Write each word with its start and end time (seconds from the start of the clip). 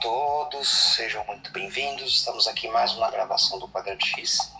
todos, 0.00 0.94
sejam 0.96 1.22
muito 1.26 1.52
bem-vindos. 1.52 2.16
Estamos 2.16 2.46
aqui 2.48 2.66
mais 2.68 2.92
uma 2.94 3.10
gravação 3.10 3.58
do 3.58 3.68
Quadrante 3.68 4.06
X. 4.06 4.50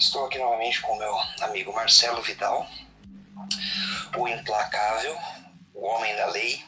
Estou 0.00 0.24
aqui 0.24 0.38
novamente 0.38 0.80
com 0.80 0.96
meu 0.96 1.14
amigo 1.42 1.70
Marcelo 1.74 2.22
Vidal, 2.22 2.66
o 4.16 4.26
implacável, 4.26 5.18
o 5.74 5.84
homem 5.84 6.16
da 6.16 6.26
lei. 6.28 6.64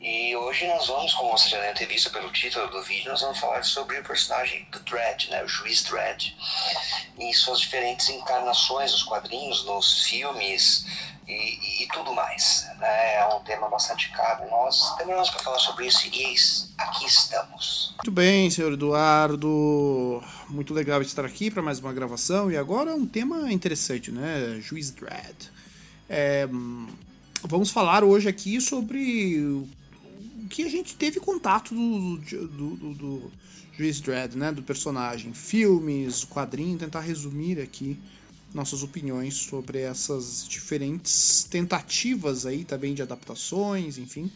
E 0.00 0.34
hoje 0.34 0.66
nós 0.66 0.86
vamos, 0.86 1.12
como 1.12 1.32
você 1.32 1.50
já 1.50 1.60
deve 1.60 1.78
ter 1.78 1.86
visto 1.86 2.10
pelo 2.10 2.32
título 2.32 2.68
do 2.68 2.82
vídeo, 2.82 3.10
nós 3.10 3.20
vamos 3.20 3.38
falar 3.38 3.62
sobre 3.64 3.98
o 3.98 4.04
personagem 4.04 4.64
do 4.70 4.80
Dredd, 4.80 5.28
né, 5.28 5.44
o 5.44 5.48
juiz 5.48 5.82
Dredd, 5.82 6.34
e 7.18 7.34
suas 7.34 7.60
diferentes 7.60 8.08
encarnações 8.08 8.92
nos 8.92 9.02
quadrinhos, 9.02 9.64
nos 9.66 10.04
filmes, 10.04 10.86
e, 11.26 11.82
e, 11.82 11.88
tudo 11.88 12.14
mais. 12.14 12.68
Né? 12.78 13.14
É 13.16 13.26
um 13.34 13.40
tema 13.40 13.68
bastante 13.68 14.10
caro. 14.12 14.48
Nós 14.50 14.94
demoramos 14.98 15.30
para 15.30 15.42
falar 15.42 15.58
sobre 15.58 15.86
isso 15.86 16.06
e 16.06 16.34
aqui 16.78 17.06
estamos. 17.06 17.94
Muito 17.96 18.10
bem, 18.10 18.50
senhor 18.50 18.72
Eduardo. 18.72 20.22
Muito 20.48 20.74
legal 20.74 21.00
estar 21.02 21.24
aqui 21.24 21.50
para 21.50 21.62
mais 21.62 21.78
uma 21.78 21.92
gravação. 21.92 22.50
E 22.50 22.56
agora 22.56 22.94
um 22.94 23.06
tema 23.06 23.50
interessante, 23.52 24.10
né? 24.10 24.58
Juiz 24.60 24.90
Dredd. 24.90 25.50
É, 26.08 26.46
vamos 27.42 27.70
falar 27.70 28.04
hoje 28.04 28.28
aqui 28.28 28.60
sobre 28.60 29.38
o 29.40 30.48
que 30.50 30.64
a 30.64 30.68
gente 30.68 30.94
teve 30.94 31.20
contato 31.20 31.74
do, 31.74 32.18
do, 32.18 32.76
do, 32.76 32.94
do 32.94 33.32
Juiz 33.76 34.00
Dredd, 34.00 34.36
né? 34.36 34.52
Do 34.52 34.62
personagem. 34.62 35.32
Filmes, 35.32 36.24
quadrinho, 36.24 36.78
tentar 36.78 37.00
resumir 37.00 37.60
aqui 37.60 37.98
nossas 38.54 38.84
opiniões 38.84 39.34
sobre 39.34 39.80
essas 39.80 40.46
diferentes 40.46 41.44
tentativas 41.50 42.46
aí 42.46 42.64
também 42.64 42.94
de 42.94 43.02
adaptações, 43.02 43.98
enfim, 43.98 44.30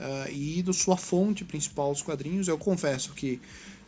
uh, 0.00 0.30
e 0.30 0.62
da 0.62 0.72
sua 0.72 0.96
fonte 0.96 1.44
principal 1.44 1.92
os 1.92 2.02
quadrinhos. 2.02 2.48
Eu 2.48 2.58
confesso 2.58 3.12
que 3.12 3.40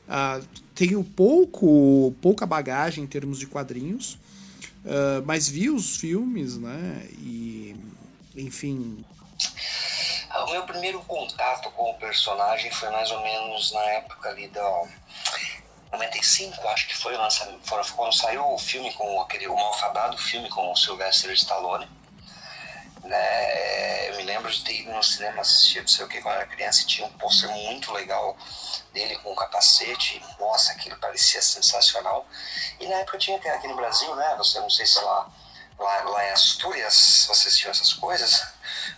uh, 0.07 0.47
tenho 0.75 1.03
pouco, 1.03 2.15
pouca 2.23 2.47
bagagem 2.47 3.03
em 3.03 3.07
termos 3.09 3.41
de 3.41 3.47
quadrinhos, 3.47 4.15
uh, 4.85 5.23
mas 5.27 5.49
vi 5.49 5.69
os 5.69 5.97
filmes, 5.97 6.57
né? 6.57 7.09
E, 7.19 7.75
enfim. 8.37 9.05
O 10.47 10.53
meu 10.53 10.63
primeiro 10.63 11.01
contato 11.01 11.71
com 11.73 11.91
o 11.91 11.95
personagem 11.95 12.71
foi 12.71 12.89
mais 12.91 13.11
ou 13.11 13.21
menos 13.21 13.73
na 13.73 13.81
época 13.81 14.29
ali 14.29 14.47
da 14.47 14.85
95, 15.93 16.69
acho 16.69 16.87
que 16.87 16.97
foi, 16.97 17.17
lançamento, 17.17 17.61
quando 17.97 18.13
saiu 18.15 18.47
o 18.47 18.59
filme 18.59 18.93
com 18.95 19.21
aquele, 19.21 19.49
o 19.49 19.57
malfadado 19.57 20.17
filme 20.17 20.49
com 20.49 20.73
o 20.73 20.77
Sylvester 20.77 21.33
Stallone. 21.33 21.89
Né, 23.03 24.11
eu 24.11 24.17
me 24.17 24.23
lembro 24.23 24.51
de 24.53 24.63
ter 24.63 24.83
ido 24.83 24.93
no 24.93 25.03
cinema 25.03 25.41
assistir, 25.41 25.81
não 25.81 25.89
sei 25.89 26.05
o 26.05 26.09
que, 26.09 26.21
quando 26.21 26.35
eu 26.35 26.41
era 26.43 26.51
criança, 26.51 26.83
e 26.83 26.87
tinha 26.87 27.07
um 27.07 27.13
pôster 27.15 27.49
muito 27.49 27.93
legal 27.93 28.37
dele 28.93 29.17
com 29.19 29.33
um 29.33 29.35
capacete. 29.35 30.23
Nossa, 30.39 30.73
aquilo 30.73 30.97
parecia 30.99 31.43
sensacional. 31.43 32.27
E 32.79 32.87
na 32.87 32.97
época 32.97 33.19
tinha 33.19 33.37
aqui 33.37 33.67
no 33.67 33.75
Brasil, 33.75 34.15
né? 34.15 34.35
Você 34.37 34.61
não 34.61 34.71
sei 34.71 34.87
se 34.87 35.01
lá, 35.01 35.29
lá, 35.79 36.03
lá 36.03 36.27
em 36.27 36.31
Astúrias 36.31 37.27
você 37.27 37.49
assistiu 37.49 37.71
essas 37.71 37.93
coisas, 37.95 38.47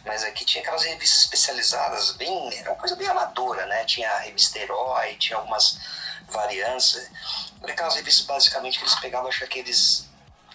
mas 0.05 0.25
aqui 0.25 0.45
tinha 0.45 0.63
aquelas 0.63 0.83
revistas 0.83 1.21
especializadas, 1.21 2.13
bem, 2.13 2.59
era 2.59 2.71
uma 2.71 2.79
coisa 2.79 2.97
bem 2.97 3.09
amadora, 3.09 3.65
né? 3.67 3.85
Tinha 3.85 4.11
a 4.11 4.19
revista 4.19 4.59
Herói, 4.59 5.15
tinha 5.17 5.39
algumas 5.39 5.79
variância. 6.33 7.11
Aquelas 7.63 7.95
revistas 7.95 8.27
basicamente 8.27 8.79
que 8.79 8.85
eles 8.85 8.95
pegavam, 8.97 9.29
acho 9.29 9.39
que 9.39 9.45
aqueles 9.45 10.13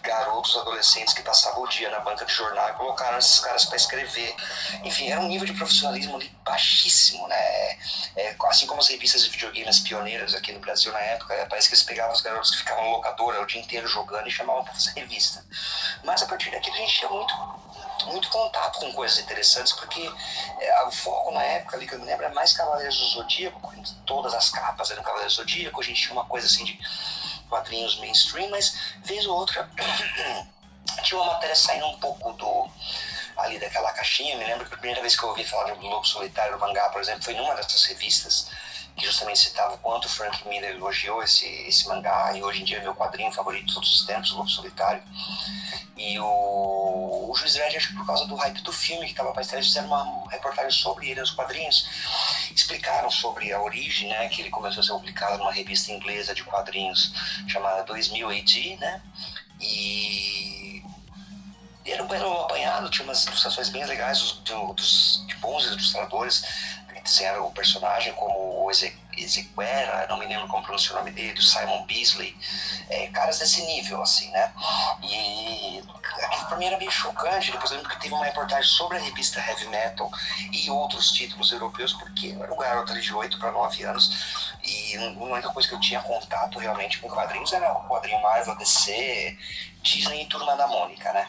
garotos, 0.08 0.56
adolescentes 0.56 1.14
que 1.14 1.22
passavam 1.22 1.64
o 1.64 1.68
dia 1.68 1.90
na 1.90 2.00
banca 2.00 2.26
de 2.26 2.34
jornal 2.34 2.70
e 2.70 2.74
colocaram 2.74 3.18
esses 3.18 3.40
caras 3.40 3.66
para 3.66 3.76
escrever. 3.76 4.36
Enfim, 4.84 5.10
era 5.10 5.20
um 5.20 5.28
nível 5.28 5.46
de 5.46 5.54
profissionalismo 5.54 6.16
ali 6.16 6.30
baixíssimo, 6.44 7.28
né? 7.28 7.38
É, 8.16 8.36
assim 8.46 8.66
como 8.66 8.80
as 8.80 8.88
revistas 8.88 9.24
de 9.24 9.30
videogames 9.30 9.80
pioneiras 9.80 10.34
aqui 10.34 10.54
no 10.54 10.60
Brasil 10.60 10.92
na 10.94 11.00
época, 11.00 11.34
é, 11.34 11.46
parece 11.46 11.68
que 11.68 11.76
eles 11.76 11.84
pegavam 11.84 12.14
os 12.14 12.22
garotos 12.22 12.52
que 12.52 12.58
ficavam 12.58 12.90
locadora 12.92 13.42
o 13.42 13.46
dia 13.46 13.62
inteiro 13.62 13.88
jogando 13.88 14.28
e 14.28 14.32
chamavam 14.32 14.64
para 14.64 14.74
fazer 14.74 14.92
revista. 14.92 15.46
Mas 16.04 16.24
a 16.24 16.26
partir 16.26 16.52
daqui 16.52 16.70
a 16.70 16.74
gente 16.74 16.98
tinha 16.98 17.10
muito 17.10 17.34
muito 18.06 18.30
contato 18.30 18.80
com 18.80 18.92
coisas 18.94 19.20
interessantes, 19.20 19.74
porque 19.74 20.10
é, 20.60 20.84
o 20.84 20.92
foco 20.92 21.32
na 21.32 21.44
época 21.44 21.76
ali 21.76 21.88
que 21.88 21.94
eu 21.94 22.00
me 22.00 22.06
lembro 22.06 22.26
é 22.26 22.30
mais 22.30 22.54
Cavaleiros 22.54 22.98
do 22.98 23.06
Zodíaco, 23.08 23.74
todas 24.06 24.34
as 24.34 24.50
capas 24.50 24.92
eram 24.92 25.04
Cavaleiros 25.04 25.36
do 25.36 25.42
Zodíaco, 25.42 25.82
a 25.82 25.84
gente 25.84 26.02
tinha 26.02 26.14
uma 26.14 26.26
coisa 26.26 26.48
assim 26.48 26.64
de 26.64 26.80
quadrinhos 27.50 28.00
mainstream, 28.00 28.50
mas 28.50 28.94
vez 29.04 29.26
ou 29.26 29.36
outra 29.36 29.70
tinha 31.04 31.20
uma 31.20 31.34
matéria 31.34 31.56
saindo 31.56 31.88
um 31.88 32.00
pouco 32.00 32.34
do 32.34 32.70
ali 33.38 33.60
daquela 33.60 33.92
caixinha. 33.94 34.36
Me 34.36 34.46
lembro 34.46 34.66
que 34.66 34.74
a 34.74 34.78
primeira 34.78 35.02
vez 35.02 35.16
que 35.16 35.24
eu 35.24 35.30
ouvi 35.30 35.44
falar 35.44 35.74
do 35.74 35.86
Lobo 35.86 36.06
Solitário 36.06 36.54
do 36.54 36.60
mangá, 36.60 36.90
por 36.90 37.02
exemplo, 37.02 37.24
foi 37.24 37.36
numa 37.36 37.54
dessas 37.56 37.84
revistas 37.86 38.50
que 38.98 39.06
justamente 39.06 39.40
citava 39.40 39.76
o 39.76 39.78
quanto 39.78 40.10
Frank 40.10 40.48
Miller 40.48 40.72
elogiou 40.72 41.22
esse, 41.22 41.46
esse 41.46 41.88
mangá, 41.88 42.34
e 42.36 42.42
hoje 42.42 42.62
em 42.62 42.66
dia 42.66 42.80
é 42.80 42.82
meu 42.82 42.96
quadrinho 42.96 43.32
favorito 43.32 43.68
de 43.68 43.74
todos 43.76 43.94
os 43.94 44.06
tempos, 44.06 44.32
Lobo 44.32 44.50
Solitário. 44.50 45.04
E 45.96 46.20
o, 46.20 47.30
o 47.30 47.36
Juiz 47.36 47.54
Dredd, 47.54 47.78
acho 47.78 47.90
que 47.90 47.96
por 47.96 48.06
causa 48.06 48.26
do 48.26 48.36
hype 48.36 48.62
do 48.62 48.72
filme 48.72 49.06
que 49.06 49.12
estava 49.12 49.32
para 49.32 49.42
estrear, 49.42 49.60
eles 49.62 49.68
fizeram 49.68 49.88
uma 49.88 50.30
reportagem 50.32 50.72
sobre 50.72 51.10
ele 51.10 51.22
nos 51.22 51.32
quadrinhos. 51.32 51.88
Explicaram 52.52 53.10
sobre 53.12 53.54
a 53.54 53.62
origem, 53.62 54.10
né, 54.10 54.28
que 54.30 54.42
ele 54.42 54.50
começou 54.50 54.82
a 54.82 54.84
ser 54.84 54.94
publicado 54.94 55.38
numa 55.38 55.52
revista 55.52 55.92
inglesa 55.92 56.34
de 56.34 56.44
quadrinhos 56.44 57.14
chamada 57.48 57.84
2000 57.84 58.30
AD, 58.30 58.78
né, 58.78 59.02
e 59.62 60.84
era 61.86 62.04
um 62.04 62.08
belo 62.08 62.42
apanhado, 62.42 62.90
tinha 62.90 63.06
umas 63.06 63.24
ilustrações 63.26 63.70
bem 63.70 63.86
legais 63.86 64.20
dos, 64.20 64.34
dos 64.76 65.26
de 65.28 65.36
bons 65.36 65.66
ilustradores 65.66 66.44
desenharam 67.08 67.48
o 67.48 67.52
personagem 67.52 68.14
como 68.14 68.66
o 68.66 68.70
Ezequiel, 68.70 70.08
não 70.10 70.18
me 70.18 70.26
lembro 70.28 70.48
como 70.48 70.64
pronuncia 70.64 70.94
o 70.94 70.98
nome 70.98 71.12
dele, 71.12 71.42
Simon 71.42 71.86
Beasley, 71.86 72.38
é, 72.90 73.08
caras 73.08 73.40
desse 73.40 73.66
nível, 73.66 74.02
assim, 74.02 74.30
né? 74.32 74.54
E 75.02 75.84
aquilo 76.24 76.46
pra 76.48 76.58
mim 76.58 76.66
era 76.66 76.78
meio 76.78 76.92
chocante, 76.92 77.52
depois 77.52 77.72
eu 77.72 77.78
lembro 77.78 77.92
que 77.92 78.00
teve 78.00 78.14
uma 78.14 78.26
reportagem 78.26 78.70
sobre 78.70 78.98
a 78.98 79.02
revista 79.02 79.40
Heavy 79.40 79.68
Metal 79.70 80.12
e 80.52 80.70
outros 80.70 81.12
títulos 81.12 81.52
europeus, 81.52 81.94
porque 81.94 82.28
eu 82.28 82.44
era 82.44 82.54
um 82.54 82.58
garoto 82.58 83.00
de 83.00 83.14
8 83.14 83.40
para 83.40 83.52
9 83.52 83.84
anos, 83.84 84.56
e 84.64 84.98
a 84.98 85.02
única 85.24 85.50
coisa 85.50 85.68
que 85.68 85.76
eu 85.76 85.80
tinha 85.80 86.02
contato 86.02 86.60
realmente 86.60 87.00
com 87.00 87.10
quadrinhos 87.10 87.54
era 87.54 87.72
o 87.74 87.88
quadrinho 87.88 88.22
Marvel, 88.22 88.56
DC, 88.58 89.38
Disney 89.82 90.24
e 90.24 90.28
Turma 90.28 90.56
da 90.56 90.68
Mônica, 90.68 91.12
né? 91.14 91.28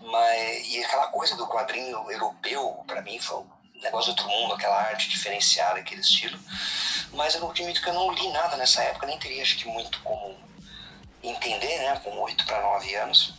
Mas, 0.00 0.66
e 0.68 0.84
aquela 0.84 1.08
coisa 1.08 1.36
do 1.36 1.46
quadrinho 1.46 2.10
europeu, 2.10 2.84
para 2.86 3.02
mim, 3.02 3.18
foi 3.18 3.44
negócio 3.82 4.14
do 4.14 4.20
outro 4.20 4.28
mundo, 4.28 4.54
aquela 4.54 4.80
arte 4.80 5.08
diferenciada, 5.08 5.80
aquele 5.80 6.00
estilo. 6.00 6.38
Mas 7.12 7.34
eu 7.34 7.50
admito 7.50 7.82
que 7.82 7.88
eu 7.88 7.94
não 7.94 8.12
li 8.12 8.28
nada 8.32 8.56
nessa 8.56 8.82
época, 8.82 9.06
nem 9.06 9.18
teria 9.18 9.42
acho 9.42 9.56
que 9.56 9.68
muito 9.68 10.00
como 10.00 10.36
entender, 11.22 11.78
né, 11.78 12.00
com 12.02 12.10
8 12.18 12.46
para 12.46 12.60
9 12.62 12.94
anos. 12.96 13.34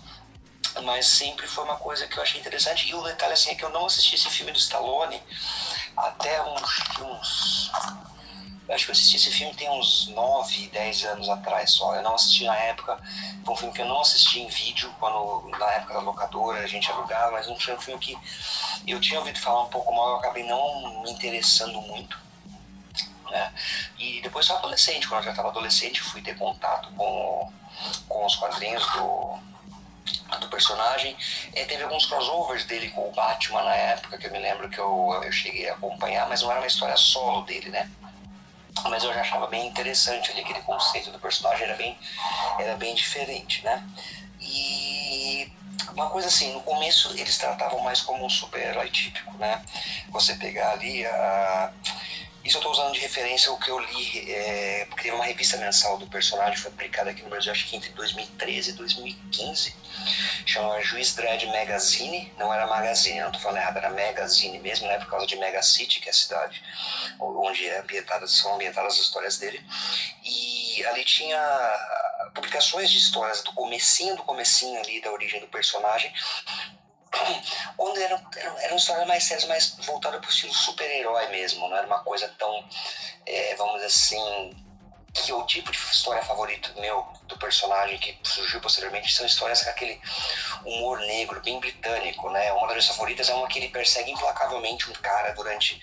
Mas 0.83 1.05
sempre 1.05 1.47
foi 1.47 1.63
uma 1.63 1.77
coisa 1.77 2.07
que 2.07 2.17
eu 2.17 2.23
achei 2.23 2.39
interessante. 2.39 2.87
E 2.89 2.95
o 2.95 3.01
detalhe 3.03 3.33
assim 3.33 3.51
é 3.51 3.55
que 3.55 3.63
eu 3.63 3.69
não 3.69 3.85
assisti 3.85 4.15
esse 4.15 4.29
filme 4.29 4.51
do 4.51 4.57
Stallone 4.57 5.21
até 5.95 6.41
uns, 6.41 6.79
uns 6.99 7.71
eu 8.73 8.75
acho 8.75 8.85
que 8.85 8.91
eu 8.91 8.93
assisti 8.93 9.17
esse 9.17 9.31
filme 9.31 9.53
tem 9.53 9.69
uns 9.69 10.07
9, 10.07 10.67
10 10.69 11.05
anos 11.05 11.29
atrás 11.29 11.71
só. 11.71 11.95
Eu 11.95 12.01
não 12.01 12.15
assisti 12.15 12.43
na 12.43 12.55
época. 12.55 12.99
Foi 13.45 13.53
um 13.53 13.57
filme 13.57 13.73
que 13.73 13.81
eu 13.81 13.85
não 13.85 14.01
assisti 14.01 14.41
em 14.41 14.47
vídeo, 14.47 14.93
quando 14.99 15.47
na 15.57 15.71
época 15.73 15.93
da 15.93 15.99
locadora 15.99 16.63
a 16.63 16.67
gente 16.67 16.91
alugava, 16.91 17.33
mas 17.33 17.47
não 17.47 17.59
foi 17.59 17.75
um 17.75 17.79
filme 17.79 17.99
que 17.99 18.17
eu 18.87 18.99
tinha 18.99 19.19
ouvido 19.19 19.39
falar 19.39 19.63
um 19.63 19.69
pouco 19.69 19.93
mal, 19.93 20.09
eu 20.09 20.15
acabei 20.17 20.43
não 20.43 21.03
me 21.03 21.11
interessando 21.11 21.79
muito. 21.81 22.19
Né? 23.29 23.53
E 23.99 24.21
depois 24.21 24.45
sou 24.45 24.57
adolescente, 24.57 25.07
quando 25.07 25.19
eu 25.19 25.25
já 25.25 25.31
estava 25.31 25.49
adolescente, 25.49 26.01
fui 26.01 26.21
ter 26.21 26.35
contato 26.35 26.91
com, 26.95 27.53
com 28.09 28.25
os 28.25 28.35
quadrinhos 28.35 28.85
do, 28.93 29.39
do 30.39 30.47
personagem. 30.49 31.15
E 31.55 31.65
teve 31.65 31.83
alguns 31.83 32.07
crossovers 32.07 32.65
dele 32.65 32.89
com 32.89 33.07
o 33.07 33.11
Batman 33.11 33.63
na 33.63 33.75
época, 33.75 34.17
que 34.17 34.25
eu 34.25 34.31
me 34.31 34.39
lembro 34.39 34.67
que 34.67 34.79
eu, 34.79 35.21
eu 35.23 35.31
cheguei 35.31 35.69
a 35.69 35.73
acompanhar, 35.73 36.27
mas 36.27 36.41
não 36.41 36.49
era 36.49 36.59
uma 36.59 36.67
história 36.67 36.97
solo 36.97 37.43
dele, 37.43 37.69
né? 37.69 37.87
Mas 38.89 39.03
eu 39.03 39.13
já 39.13 39.21
achava 39.21 39.47
bem 39.47 39.67
interessante 39.67 40.31
ali 40.31 40.41
aquele 40.41 40.61
conceito 40.61 41.11
do 41.11 41.19
personagem 41.19 41.65
era 41.65 41.75
bem 41.75 41.97
era 42.59 42.75
bem 42.75 42.93
diferente 42.95 43.63
né? 43.63 43.83
E 44.39 45.51
uma 45.93 46.09
coisa 46.09 46.27
assim 46.27 46.53
no 46.53 46.61
começo 46.61 47.11
eles 47.17 47.37
tratavam 47.37 47.79
mais 47.81 48.01
como 48.01 48.25
um 48.25 48.29
super-herói 48.29 48.89
típico 48.89 49.37
né? 49.37 49.61
Você 50.09 50.35
pegar 50.35 50.71
ali 50.71 51.05
a 51.05 51.71
isso 52.43 52.57
eu 52.57 52.59
estou 52.59 52.71
usando 52.71 52.93
de 52.93 52.99
referência 52.99 53.51
o 53.51 53.57
que 53.57 53.69
eu 53.69 53.79
li, 53.79 54.31
é, 54.31 54.85
porque 54.89 55.03
teve 55.03 55.15
uma 55.15 55.23
revista 55.25 55.55
mensal 55.57 55.97
do 55.97 56.07
personagem, 56.07 56.57
foi 56.57 56.71
publicada 56.71 57.09
aqui 57.09 57.21
no 57.23 57.29
Brasil, 57.29 57.51
acho 57.51 57.67
que 57.67 57.75
entre 57.75 57.89
2013 57.91 58.71
e 58.71 58.73
2015, 58.73 59.75
chama 60.45 60.81
Juiz 60.81 61.15
Dredd 61.15 61.45
Magazine, 61.47 62.33
não 62.37 62.53
era 62.53 62.67
Magazine, 62.67 63.21
não 63.21 63.27
estou 63.27 63.41
falando 63.41 63.59
errado, 63.59 63.77
era 63.77 63.89
Magazine 63.89 64.59
mesmo, 64.59 64.87
né, 64.87 64.97
por 64.97 65.09
causa 65.09 65.25
de 65.25 65.37
Mega 65.37 65.61
City, 65.61 66.01
que 66.01 66.09
é 66.09 66.11
a 66.11 66.13
cidade 66.13 66.61
onde 67.19 67.65
é 67.65 67.79
ambientadas, 67.79 68.31
são 68.31 68.55
ambientadas 68.55 68.93
as 68.93 68.99
histórias 68.99 69.37
dele, 69.37 69.65
e 70.25 70.85
ali 70.85 71.05
tinha 71.05 71.39
publicações 72.35 72.89
de 72.89 72.97
histórias 72.97 73.41
do 73.41 73.53
comecinho 73.53 74.17
do 74.17 74.23
comecinho 74.23 74.79
ali 74.81 75.01
da 75.01 75.11
origem 75.11 75.39
do 75.39 75.47
personagem, 75.47 76.11
quando 77.77 77.97
eram, 77.99 78.21
eram, 78.35 78.59
eram 78.59 78.75
histórias 78.75 79.07
mais 79.07 79.23
sérias, 79.23 79.47
mais 79.47 79.75
voltadas 79.85 80.19
para 80.19 80.27
o 80.27 80.31
estilo 80.31 80.53
super-herói 80.53 81.27
mesmo, 81.27 81.67
não 81.67 81.77
era 81.77 81.87
uma 81.87 82.03
coisa 82.03 82.27
tão, 82.37 82.63
é, 83.25 83.55
vamos 83.55 83.75
dizer 83.75 83.87
assim, 83.87 84.63
que 85.13 85.31
o 85.31 85.45
tipo 85.45 85.71
de 85.71 85.77
história 85.77 86.23
favorito 86.23 86.73
meu 86.79 87.07
do 87.27 87.37
personagem 87.37 87.99
que 87.99 88.17
surgiu 88.23 88.59
posteriormente 88.59 89.13
são 89.13 89.25
histórias 89.25 89.63
com 89.63 89.69
aquele 89.69 90.01
humor 90.65 90.99
negro 90.99 91.39
bem 91.41 91.59
britânico, 91.59 92.29
né? 92.31 92.51
Uma 92.51 92.67
das 92.67 92.71
minhas 92.71 92.87
favoritas 92.87 93.29
é 93.29 93.33
uma 93.33 93.47
que 93.47 93.59
ele 93.59 93.69
persegue 93.69 94.11
implacavelmente 94.11 94.89
um 94.89 94.93
cara 94.93 95.31
durante 95.33 95.79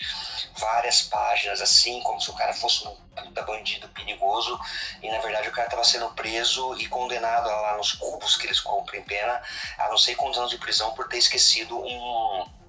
várias 0.59 1.03
páginas, 1.03 1.61
assim, 1.61 2.03
como 2.03 2.21
se 2.21 2.31
o 2.31 2.35
cara 2.35 2.53
fosse 2.53 2.87
um 2.87 2.94
puta 3.15 3.43
bandido 3.43 3.88
perigoso 3.88 4.59
e 5.03 5.11
na 5.11 5.19
verdade 5.19 5.49
o 5.49 5.53
cara 5.53 5.67
estava 5.67 5.85
sendo 5.85 6.11
preso 6.11 6.75
e 6.79 6.87
condenado 6.87 7.49
lá 7.49 7.77
nos 7.77 7.93
cubos 7.93 8.37
que 8.37 8.47
eles 8.47 8.61
cumprem 8.61 9.03
pena 9.03 9.41
a 9.79 9.88
não 9.88 9.99
sei 9.99 10.15
quantos 10.15 10.38
anos 10.38 10.50
de 10.50 10.59
prisão 10.59 10.93
por 10.94 11.09
ter 11.09 11.19
esquecido 11.19 11.79
um 11.79 12.59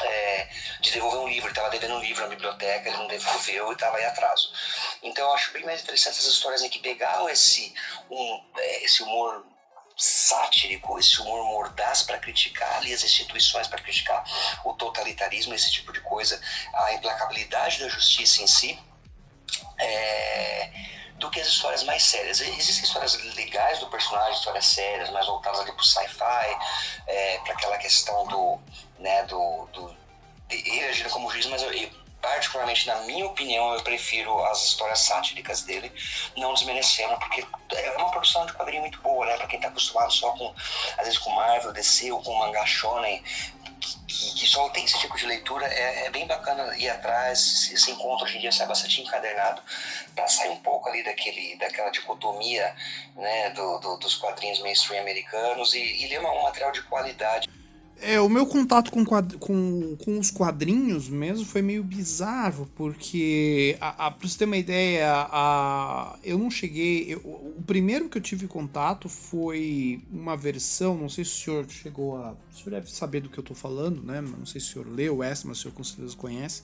é, 0.00 0.48
de 0.80 0.90
devolver 0.90 1.20
um 1.20 1.28
livro. 1.28 1.46
Ele 1.48 1.52
estava 1.52 1.70
devendo 1.70 1.94
um 1.94 2.00
livro 2.00 2.22
na 2.22 2.28
biblioteca, 2.28 2.88
ele 2.88 2.96
não 2.96 3.06
devolveu 3.06 3.70
e 3.70 3.72
estava 3.74 4.00
em 4.00 4.04
atraso. 4.04 4.52
Então 5.02 5.26
eu 5.26 5.34
acho 5.34 5.52
bem 5.52 5.64
mais 5.64 5.82
interessante 5.82 6.18
essas 6.18 6.32
histórias 6.32 6.62
em 6.62 6.68
que 6.68 6.78
pegaram 6.78 7.28
esse, 7.28 7.74
um, 8.10 8.44
é, 8.56 8.84
esse 8.84 9.02
humor 9.02 9.44
sático, 9.96 10.98
esse 10.98 11.20
humor 11.20 11.44
mordaz 11.44 12.02
para 12.02 12.18
criticar 12.18 12.76
ali 12.76 12.92
as 12.92 13.02
instituições, 13.02 13.66
para 13.66 13.82
criticar 13.82 14.24
o 14.64 14.72
totalitarismo, 14.74 15.54
esse 15.54 15.72
tipo 15.72 15.92
de 15.92 16.00
coisa, 16.00 16.40
a 16.72 16.92
implacabilidade 16.92 17.80
da 17.80 17.88
justiça 17.88 18.42
em 18.42 18.46
si. 18.46 18.78
É, 19.80 20.70
do 21.18 21.28
que 21.30 21.40
as 21.40 21.48
histórias 21.48 21.82
mais 21.82 22.02
sérias. 22.02 22.40
Existem 22.40 22.84
histórias 22.84 23.14
legais 23.34 23.78
do 23.80 23.88
personagem, 23.88 24.34
histórias 24.34 24.66
sérias, 24.66 25.10
mais 25.10 25.26
voltadas 25.26 25.60
ali 25.60 25.72
pro 25.72 25.84
sci-fi, 25.84 26.58
é, 27.08 27.38
para 27.38 27.54
aquela 27.54 27.78
questão 27.78 28.26
do, 28.26 28.58
né, 28.98 29.24
do, 29.24 29.66
do 29.72 29.96
ele 30.50 30.84
agindo 30.86 31.10
como 31.10 31.30
juiz, 31.30 31.46
mas 31.46 31.62
eu, 31.62 31.72
eu, 31.72 31.90
particularmente 32.20 32.86
na 32.86 32.96
minha 33.02 33.26
opinião, 33.26 33.74
eu 33.74 33.82
prefiro 33.82 34.42
as 34.46 34.64
histórias 34.64 35.00
sátíricas 35.00 35.62
dele, 35.62 35.92
não 36.36 36.54
desmerecendo, 36.54 37.16
porque 37.18 37.44
é 37.74 37.96
uma 37.96 38.10
produção 38.10 38.46
de 38.46 38.52
quadrinho 38.54 38.82
muito 38.82 39.00
boa, 39.00 39.26
né? 39.26 39.36
Pra 39.36 39.46
quem 39.46 39.60
tá 39.60 39.68
acostumado 39.68 40.12
só 40.12 40.32
com, 40.32 40.54
às 40.96 41.04
vezes 41.04 41.18
com 41.18 41.30
Marvel, 41.30 41.72
DC 41.72 42.10
ou 42.10 42.22
com 42.22 42.34
mangá 42.36 42.64
shonen, 42.66 43.22
que, 43.80 44.34
que, 44.34 44.46
só 44.46 44.68
tem 44.70 44.84
esse 44.84 44.98
tipo 44.98 45.16
de 45.16 45.26
leitura, 45.26 45.66
é, 45.66 46.06
é 46.06 46.10
bem 46.10 46.26
bacana 46.26 46.76
ir 46.76 46.88
atrás, 46.88 47.70
esse 47.72 47.90
encontro 47.90 48.24
hoje 48.24 48.38
em 48.38 48.40
dia 48.40 48.52
sai 48.52 48.66
bastante 48.66 49.00
encadernado, 49.00 49.62
para 50.14 50.26
sair 50.26 50.50
um 50.50 50.60
pouco 50.60 50.88
ali 50.88 51.02
daquele, 51.02 51.56
daquela 51.56 51.90
dicotomia 51.90 52.74
né, 53.16 53.50
do, 53.50 53.78
do 53.78 53.96
dos 53.98 54.16
quadrinhos 54.16 54.60
mainstream 54.60 55.00
americanos 55.00 55.74
e, 55.74 56.04
e 56.04 56.08
ler 56.08 56.20
um 56.20 56.42
material 56.42 56.72
de 56.72 56.82
qualidade. 56.82 57.48
É, 58.00 58.20
o 58.20 58.28
meu 58.28 58.46
contato 58.46 58.92
com, 58.92 59.04
com, 59.04 59.96
com 59.96 60.18
os 60.18 60.30
quadrinhos 60.30 61.08
mesmo 61.08 61.44
foi 61.44 61.60
meio 61.60 61.82
bizarro, 61.82 62.70
porque, 62.76 63.76
a, 63.80 64.06
a, 64.06 64.10
pra 64.10 64.28
você 64.28 64.38
ter 64.38 64.44
uma 64.44 64.56
ideia, 64.56 65.26
a, 65.30 66.16
eu 66.22 66.38
não 66.38 66.48
cheguei. 66.48 67.12
Eu, 67.12 67.18
o 67.18 67.62
primeiro 67.66 68.08
que 68.08 68.16
eu 68.16 68.22
tive 68.22 68.46
contato 68.46 69.08
foi 69.08 70.00
uma 70.12 70.36
versão, 70.36 70.96
não 70.96 71.08
sei 71.08 71.24
se 71.24 71.32
o 71.32 71.44
senhor 71.44 71.66
chegou 71.68 72.16
a. 72.16 72.32
O 72.32 72.56
senhor 72.56 72.70
deve 72.70 72.90
saber 72.90 73.20
do 73.20 73.28
que 73.28 73.38
eu 73.38 73.44
tô 73.44 73.54
falando, 73.54 74.00
né? 74.02 74.20
Não 74.20 74.46
sei 74.46 74.60
se 74.60 74.68
o 74.68 74.72
senhor 74.74 74.88
leu 74.88 75.22
essa, 75.22 75.48
mas 75.48 75.58
o 75.58 75.62
senhor 75.62 75.74
com 75.74 75.82
certeza 75.82 76.16
conhece. 76.16 76.62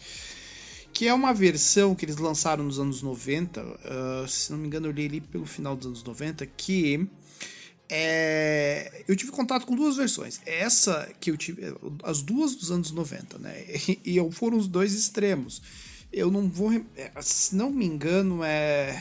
Que 0.93 1.09
é 1.09 1.15
uma 1.15 1.35
versão 1.35 1.97
que 1.97 2.05
eles 2.05 2.17
lançaram 2.17 2.63
nos 2.63 2.79
anos 2.79 3.03
90, 3.03 3.61
uh, 3.61 3.77
ah, 3.85 4.27
se 4.29 4.53
não 4.53 4.59
me 4.61 4.69
engano, 4.69 4.87
eu 4.87 4.93
li 4.93 5.07
ali 5.07 5.21
pelo 5.21 5.45
final 5.45 5.75
dos 5.75 5.87
anos 5.87 6.05
90, 6.05 6.47
que 6.47 7.09
é, 7.97 9.05
eu 9.07 9.15
tive 9.15 9.31
contato 9.31 9.65
com 9.65 9.77
duas 9.77 9.97
versões. 9.97 10.41
Essa 10.45 11.09
que 11.21 11.31
eu 11.31 11.37
tive, 11.37 11.63
as 12.03 12.23
duas 12.23 12.57
dos 12.57 12.73
anos 12.73 12.91
90, 12.91 13.39
né? 13.39 13.65
E, 14.05 14.19
e 14.19 14.33
foram 14.33 14.59
os 14.59 14.67
dois 14.67 14.95
extremos. 14.95 15.63
Eu 16.13 16.29
não 16.29 16.49
vou, 16.49 16.73
é, 16.97 17.13
se 17.21 17.55
não 17.55 17.71
me 17.71 17.87
engano, 17.87 18.43
é 18.43 19.01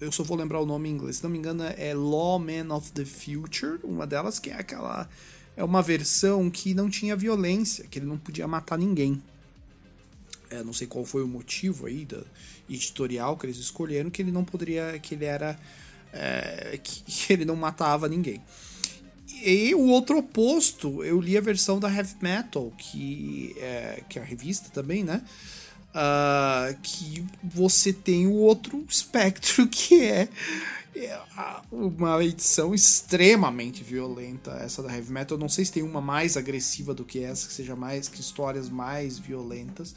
eu 0.00 0.10
só 0.10 0.22
vou 0.22 0.38
lembrar 0.38 0.60
o 0.60 0.64
nome 0.64 0.88
em 0.88 0.92
inglês. 0.92 1.16
Se 1.16 1.22
não 1.22 1.28
me 1.28 1.36
engano, 1.36 1.64
é 1.64 1.92
Lawman 1.92 2.72
of 2.74 2.92
the 2.92 3.04
Future, 3.04 3.78
uma 3.84 4.06
delas 4.06 4.38
que 4.38 4.48
é 4.48 4.54
aquela 4.54 5.06
é 5.54 5.62
uma 5.62 5.82
versão 5.82 6.48
que 6.48 6.72
não 6.72 6.88
tinha 6.88 7.14
violência, 7.14 7.86
que 7.86 7.98
ele 7.98 8.06
não 8.06 8.16
podia 8.16 8.48
matar 8.48 8.78
ninguém. 8.78 9.22
É, 10.48 10.62
não 10.62 10.72
sei 10.72 10.86
qual 10.86 11.04
foi 11.04 11.22
o 11.22 11.28
motivo 11.28 11.84
aí 11.84 12.06
da 12.06 12.22
editorial 12.70 13.36
que 13.36 13.44
eles 13.44 13.58
escolheram 13.58 14.08
que 14.08 14.22
ele 14.22 14.32
não 14.32 14.44
poderia, 14.44 14.98
que 14.98 15.14
ele 15.14 15.26
era 15.26 15.58
é, 16.12 16.78
que 16.82 17.32
ele 17.32 17.44
não 17.44 17.56
matava 17.56 18.08
ninguém. 18.08 18.42
E 19.44 19.74
o 19.74 19.86
outro 19.88 20.18
oposto, 20.18 21.02
eu 21.02 21.20
li 21.20 21.36
a 21.36 21.40
versão 21.40 21.80
da 21.80 21.92
Heavy 21.92 22.14
Metal, 22.20 22.72
que 22.78 23.56
é, 23.58 24.02
que 24.08 24.18
é 24.18 24.22
a 24.22 24.24
revista 24.24 24.70
também, 24.70 25.02
né? 25.02 25.20
Uh, 25.90 26.80
que 26.80 27.24
você 27.42 27.92
tem 27.92 28.26
o 28.26 28.34
outro 28.34 28.82
espectro, 28.88 29.66
que 29.68 30.00
é, 30.04 30.28
é 30.94 31.20
uma 31.70 32.22
edição 32.24 32.72
extremamente 32.72 33.82
violenta, 33.82 34.52
essa 34.62 34.80
da 34.80 34.94
Heavy 34.94 35.12
Metal. 35.12 35.36
Eu 35.36 35.40
não 35.40 35.48
sei 35.48 35.64
se 35.64 35.72
tem 35.72 35.82
uma 35.82 36.00
mais 36.00 36.36
agressiva 36.36 36.94
do 36.94 37.04
que 37.04 37.24
essa, 37.24 37.48
que 37.48 37.52
seja 37.52 37.74
mais, 37.74 38.08
que 38.08 38.20
histórias 38.20 38.68
mais 38.68 39.18
violentas. 39.18 39.94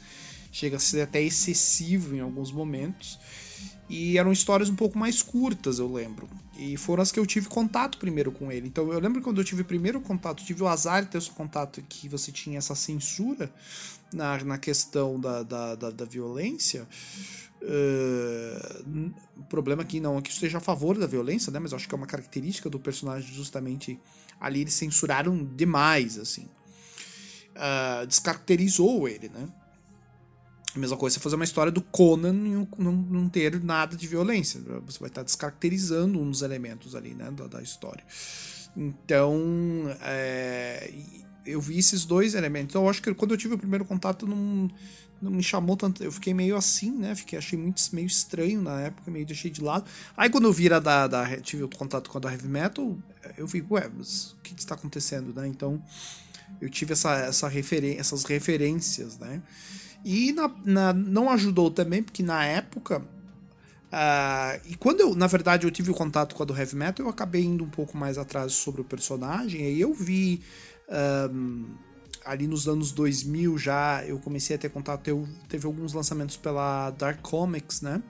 Chega 0.50 0.76
a 0.76 0.80
ser 0.80 1.02
até 1.02 1.22
excessivo 1.22 2.16
em 2.16 2.20
alguns 2.20 2.50
momentos. 2.50 3.18
E 3.88 4.18
eram 4.18 4.32
histórias 4.32 4.68
um 4.68 4.74
pouco 4.74 4.98
mais 4.98 5.22
curtas, 5.22 5.78
eu 5.78 5.92
lembro. 5.92 6.28
E 6.58 6.76
foram 6.76 7.02
as 7.02 7.12
que 7.12 7.20
eu 7.20 7.26
tive 7.26 7.48
contato 7.48 7.98
primeiro 7.98 8.32
com 8.32 8.50
ele. 8.50 8.66
Então 8.66 8.92
eu 8.92 8.98
lembro 8.98 9.22
quando 9.22 9.40
eu 9.40 9.44
tive 9.44 9.62
primeiro 9.62 10.00
contato, 10.00 10.44
tive 10.44 10.62
o 10.62 10.68
azar 10.68 11.04
de 11.04 11.10
ter 11.10 11.18
esse 11.18 11.30
contato 11.30 11.82
que 11.88 12.08
você 12.08 12.32
tinha 12.32 12.58
essa 12.58 12.74
censura 12.74 13.52
na, 14.12 14.42
na 14.42 14.58
questão 14.58 15.20
da, 15.20 15.42
da, 15.42 15.74
da, 15.74 15.90
da 15.90 16.04
violência. 16.04 16.86
Uh, 17.62 19.12
problema 19.48 19.82
aqui 19.82 20.00
não 20.00 20.18
é 20.18 20.22
que 20.22 20.30
esteja 20.30 20.58
a 20.58 20.60
favor 20.60 20.98
da 20.98 21.06
violência, 21.06 21.52
né? 21.52 21.58
Mas 21.58 21.72
eu 21.72 21.76
acho 21.76 21.88
que 21.88 21.94
é 21.94 21.98
uma 21.98 22.06
característica 22.06 22.68
do 22.68 22.78
personagem 22.78 23.32
justamente 23.32 23.98
ali 24.40 24.60
eles 24.62 24.74
censuraram 24.74 25.44
demais, 25.44 26.18
assim. 26.18 26.48
Uh, 27.54 28.06
descaracterizou 28.06 29.08
ele, 29.08 29.28
né? 29.28 29.48
A 30.76 30.78
mesma 30.78 30.96
coisa 30.96 31.14
você 31.14 31.20
fazer 31.20 31.36
uma 31.36 31.44
história 31.44 31.72
do 31.72 31.80
Conan 31.80 32.34
e 32.34 32.68
não, 32.78 32.92
não 32.92 33.28
ter 33.28 33.62
nada 33.62 33.96
de 33.96 34.06
violência. 34.06 34.60
Você 34.84 34.98
vai 34.98 35.08
estar 35.08 35.22
descaracterizando 35.22 36.20
um 36.20 36.30
dos 36.30 36.42
elementos 36.42 36.94
ali, 36.94 37.14
né, 37.14 37.30
da, 37.30 37.46
da 37.46 37.62
história. 37.62 38.04
Então, 38.76 39.40
é, 40.02 40.92
eu 41.46 41.60
vi 41.60 41.78
esses 41.78 42.04
dois 42.04 42.34
elementos. 42.34 42.72
Então, 42.72 42.82
eu 42.82 42.90
acho 42.90 43.00
que 43.00 43.12
quando 43.14 43.30
eu 43.30 43.38
tive 43.38 43.54
o 43.54 43.58
primeiro 43.58 43.86
contato, 43.86 44.26
não, 44.26 44.70
não 45.20 45.30
me 45.30 45.42
chamou 45.42 45.76
tanto. 45.76 46.04
Eu 46.04 46.12
fiquei 46.12 46.34
meio 46.34 46.56
assim, 46.56 46.90
né? 46.90 47.14
Fiquei, 47.14 47.38
achei 47.38 47.58
muito 47.58 47.82
meio 47.92 48.06
estranho 48.06 48.60
na 48.60 48.82
época, 48.82 49.10
meio 49.10 49.24
deixei 49.24 49.50
de 49.50 49.62
lado. 49.62 49.88
Aí, 50.14 50.28
quando 50.28 50.44
eu 50.44 50.52
vi 50.52 50.70
a 50.70 50.78
da, 50.78 51.06
da 51.06 51.40
tive 51.40 51.62
o 51.62 51.68
contato 51.68 52.10
com 52.10 52.18
a 52.18 52.20
da 52.20 52.30
Heavy 52.30 52.48
Metal, 52.48 52.96
eu 53.38 53.48
fico, 53.48 53.74
ué, 53.74 53.90
mas 53.96 54.32
o 54.32 54.36
que 54.42 54.54
está 54.58 54.74
acontecendo, 54.74 55.32
né? 55.32 55.46
Então, 55.48 55.82
eu 56.60 56.68
tive 56.68 56.92
essa, 56.92 57.16
essa 57.16 57.48
referen 57.48 57.96
essas 57.98 58.24
referências, 58.24 59.18
né? 59.18 59.42
E 60.04 60.32
na, 60.32 60.50
na, 60.64 60.92
não 60.92 61.30
ajudou 61.30 61.70
também, 61.70 62.02
porque 62.02 62.22
na 62.22 62.44
época. 62.44 63.00
Uh, 63.86 64.60
e 64.66 64.76
quando 64.76 65.00
eu, 65.00 65.14
na 65.14 65.26
verdade, 65.26 65.66
eu 65.66 65.70
tive 65.70 65.90
o 65.90 65.94
contato 65.94 66.34
com 66.34 66.42
a 66.42 66.46
do 66.46 66.56
Heavy 66.56 66.76
Metal, 66.76 67.06
eu 67.06 67.10
acabei 67.10 67.42
indo 67.42 67.64
um 67.64 67.70
pouco 67.70 67.96
mais 67.96 68.18
atrás 68.18 68.52
sobre 68.52 68.80
o 68.80 68.84
personagem. 68.84 69.62
E 69.62 69.80
eu 69.80 69.92
vi. 69.94 70.42
Um, 71.30 71.66
ali 72.26 72.48
nos 72.48 72.66
anos 72.66 72.90
2000 72.90 73.56
já 73.56 74.04
eu 74.04 74.18
comecei 74.18 74.56
a 74.56 74.58
ter 74.58 74.68
contato. 74.68 75.06
Eu, 75.08 75.26
teve 75.48 75.66
alguns 75.66 75.92
lançamentos 75.92 76.36
pela 76.36 76.90
Dark 76.90 77.20
Comics, 77.22 77.80
né? 77.80 78.02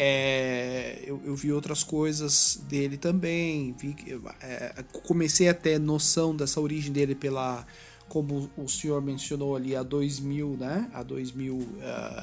É, 0.00 1.02
eu, 1.04 1.20
eu, 1.24 1.34
vi 1.34 1.52
outras 1.52 1.82
coisas 1.82 2.60
dele 2.68 2.96
também. 2.96 3.74
Vi, 3.76 3.96
é, 4.40 4.84
comecei 5.04 5.48
a 5.48 5.54
ter 5.54 5.78
noção 5.78 6.34
dessa 6.34 6.60
origem 6.60 6.92
dele 6.92 7.16
pela 7.16 7.66
como 8.08 8.50
o 8.56 8.68
senhor 8.68 9.02
mencionou 9.02 9.56
ali, 9.56 9.76
a 9.76 9.82
2000, 9.82 10.56
né? 10.58 10.90
A 10.92 11.02
2000 11.02 11.54
uh, 11.54 11.66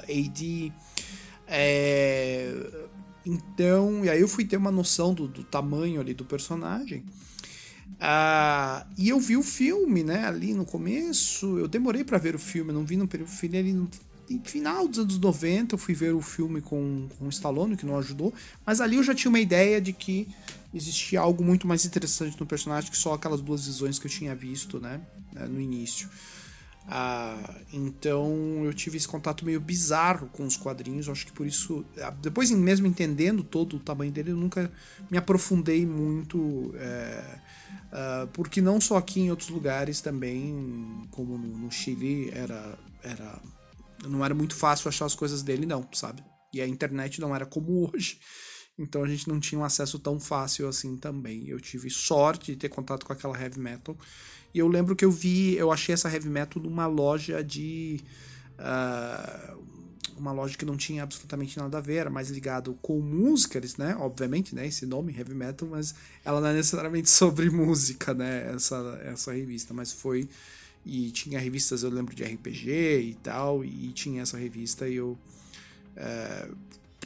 AD. 0.07 0.73
É, 1.47 2.53
então, 3.25 4.03
e 4.03 4.09
aí 4.09 4.19
eu 4.19 4.27
fui 4.27 4.45
ter 4.45 4.57
uma 4.57 4.71
noção 4.71 5.13
do, 5.13 5.27
do 5.27 5.43
tamanho 5.43 6.01
ali 6.01 6.13
do 6.13 6.25
personagem. 6.25 7.03
Uh, 7.95 8.85
e 8.97 9.09
eu 9.09 9.19
vi 9.19 9.37
o 9.37 9.43
filme, 9.43 10.03
né? 10.03 10.25
Ali 10.25 10.53
no 10.53 10.65
começo, 10.65 11.57
eu 11.57 11.67
demorei 11.67 12.03
para 12.03 12.17
ver 12.17 12.35
o 12.35 12.39
filme, 12.39 12.73
não 12.73 12.85
vi 12.85 12.97
no 12.97 13.07
filme 13.07 13.57
ali 13.57 13.73
no 13.73 13.89
final 14.43 14.87
dos 14.87 14.99
anos 14.99 15.19
90, 15.19 15.75
eu 15.75 15.79
fui 15.79 15.93
ver 15.93 16.13
o 16.13 16.21
filme 16.21 16.61
com, 16.61 17.07
com 17.17 17.25
o 17.25 17.29
Stallone, 17.29 17.77
que 17.77 17.85
não 17.85 17.97
ajudou, 17.97 18.33
mas 18.65 18.81
ali 18.81 18.95
eu 18.95 19.03
já 19.03 19.13
tinha 19.13 19.29
uma 19.29 19.39
ideia 19.39 19.79
de 19.79 19.93
que 19.93 20.27
existia 20.73 21.19
algo 21.19 21.43
muito 21.43 21.67
mais 21.67 21.85
interessante 21.85 22.39
no 22.39 22.45
personagem 22.45 22.89
que 22.91 22.97
só 22.97 23.13
aquelas 23.13 23.41
duas 23.41 23.65
visões 23.65 23.97
que 23.97 24.07
eu 24.07 24.11
tinha 24.11 24.35
visto, 24.35 24.79
né, 24.79 25.01
né 25.33 25.45
no 25.45 25.59
início. 25.59 26.09
Ah, 26.87 27.55
então 27.73 28.63
eu 28.63 28.71
tive 28.73 28.97
esse 28.97 29.07
contato 29.07 29.43
meio 29.43 29.59
bizarro 29.59 30.27
com 30.27 30.45
os 30.45 30.55
quadrinhos, 30.55 31.09
acho 31.09 31.25
que 31.25 31.31
por 31.31 31.47
isso, 31.47 31.83
ah, 31.99 32.11
depois 32.21 32.51
mesmo 32.51 32.85
entendendo 32.85 33.43
todo 33.43 33.77
o 33.77 33.79
tamanho 33.79 34.11
dele, 34.11 34.31
eu 34.31 34.37
nunca 34.37 34.71
me 35.09 35.17
aprofundei 35.17 35.83
muito, 35.85 36.75
é, 36.77 37.39
porque 38.33 38.61
não 38.61 38.79
só 38.79 38.97
aqui 38.97 39.21
em 39.21 39.31
outros 39.31 39.49
lugares 39.49 39.99
também, 39.99 41.07
como 41.09 41.37
no, 41.37 41.47
no, 41.57 41.71
Chile, 41.71 42.29
era, 42.31 42.77
era 43.01 43.41
não 44.03 44.23
era 44.23 44.33
muito 44.33 44.55
fácil 44.55 44.89
achar 44.89 45.05
as 45.05 45.15
coisas 45.15 45.41
dele 45.41 45.65
não, 45.65 45.87
sabe? 45.93 46.23
E 46.53 46.61
a 46.61 46.67
internet 46.67 47.19
não 47.19 47.35
era 47.35 47.45
como 47.45 47.91
hoje, 47.91 48.19
então 48.77 49.03
a 49.03 49.07
gente 49.07 49.27
não 49.27 49.39
tinha 49.39 49.59
um 49.59 49.63
acesso 49.63 49.99
tão 49.99 50.19
fácil 50.19 50.67
assim 50.67 50.97
também. 50.97 51.47
Eu 51.47 51.59
tive 51.59 51.89
sorte 51.89 52.51
de 52.51 52.57
ter 52.57 52.69
contato 52.69 53.05
com 53.05 53.13
aquela 53.13 53.39
heavy 53.39 53.59
metal 53.59 53.97
e 54.53 54.59
eu 54.59 54.69
lembro 54.69 54.95
que 54.95 55.03
eu 55.03 55.11
vi, 55.11 55.55
eu 55.57 55.69
achei 55.69 55.93
essa 55.93 56.09
heavy 56.09 56.29
metal 56.29 56.63
numa 56.63 56.87
loja 56.87 57.43
de. 57.43 57.99
Uh, 58.57 59.75
uma 60.17 60.31
loja 60.31 60.57
que 60.57 60.63
não 60.63 60.77
tinha 60.77 61.03
absolutamente 61.03 61.57
nada 61.57 61.77
a 61.77 61.81
ver, 61.81 61.95
era 61.95 62.09
mais 62.09 62.29
ligado 62.29 62.73
com 62.81 63.01
músicas, 63.01 63.75
né? 63.75 63.97
Obviamente, 63.99 64.55
né? 64.55 64.65
Esse 64.65 64.85
nome, 64.85 65.13
heavy 65.13 65.33
metal, 65.33 65.67
mas 65.69 65.93
ela 66.23 66.39
não 66.39 66.47
é 66.47 66.53
necessariamente 66.53 67.09
sobre 67.11 67.49
música, 67.49 68.13
né? 68.13 68.49
Essa, 68.55 68.77
essa 69.03 69.33
revista, 69.33 69.73
mas 69.73 69.91
foi. 69.91 70.29
E 70.85 71.09
tinha 71.11 71.39
revistas, 71.39 71.81
eu 71.81 71.89
lembro 71.89 72.15
de 72.15 72.23
RPG 72.23 72.69
e 72.69 73.17
tal, 73.23 73.65
e 73.65 73.91
tinha 73.91 74.21
essa 74.21 74.37
revista 74.37 74.87
e 74.87 74.95
eu. 74.95 75.17
É, 75.95 76.49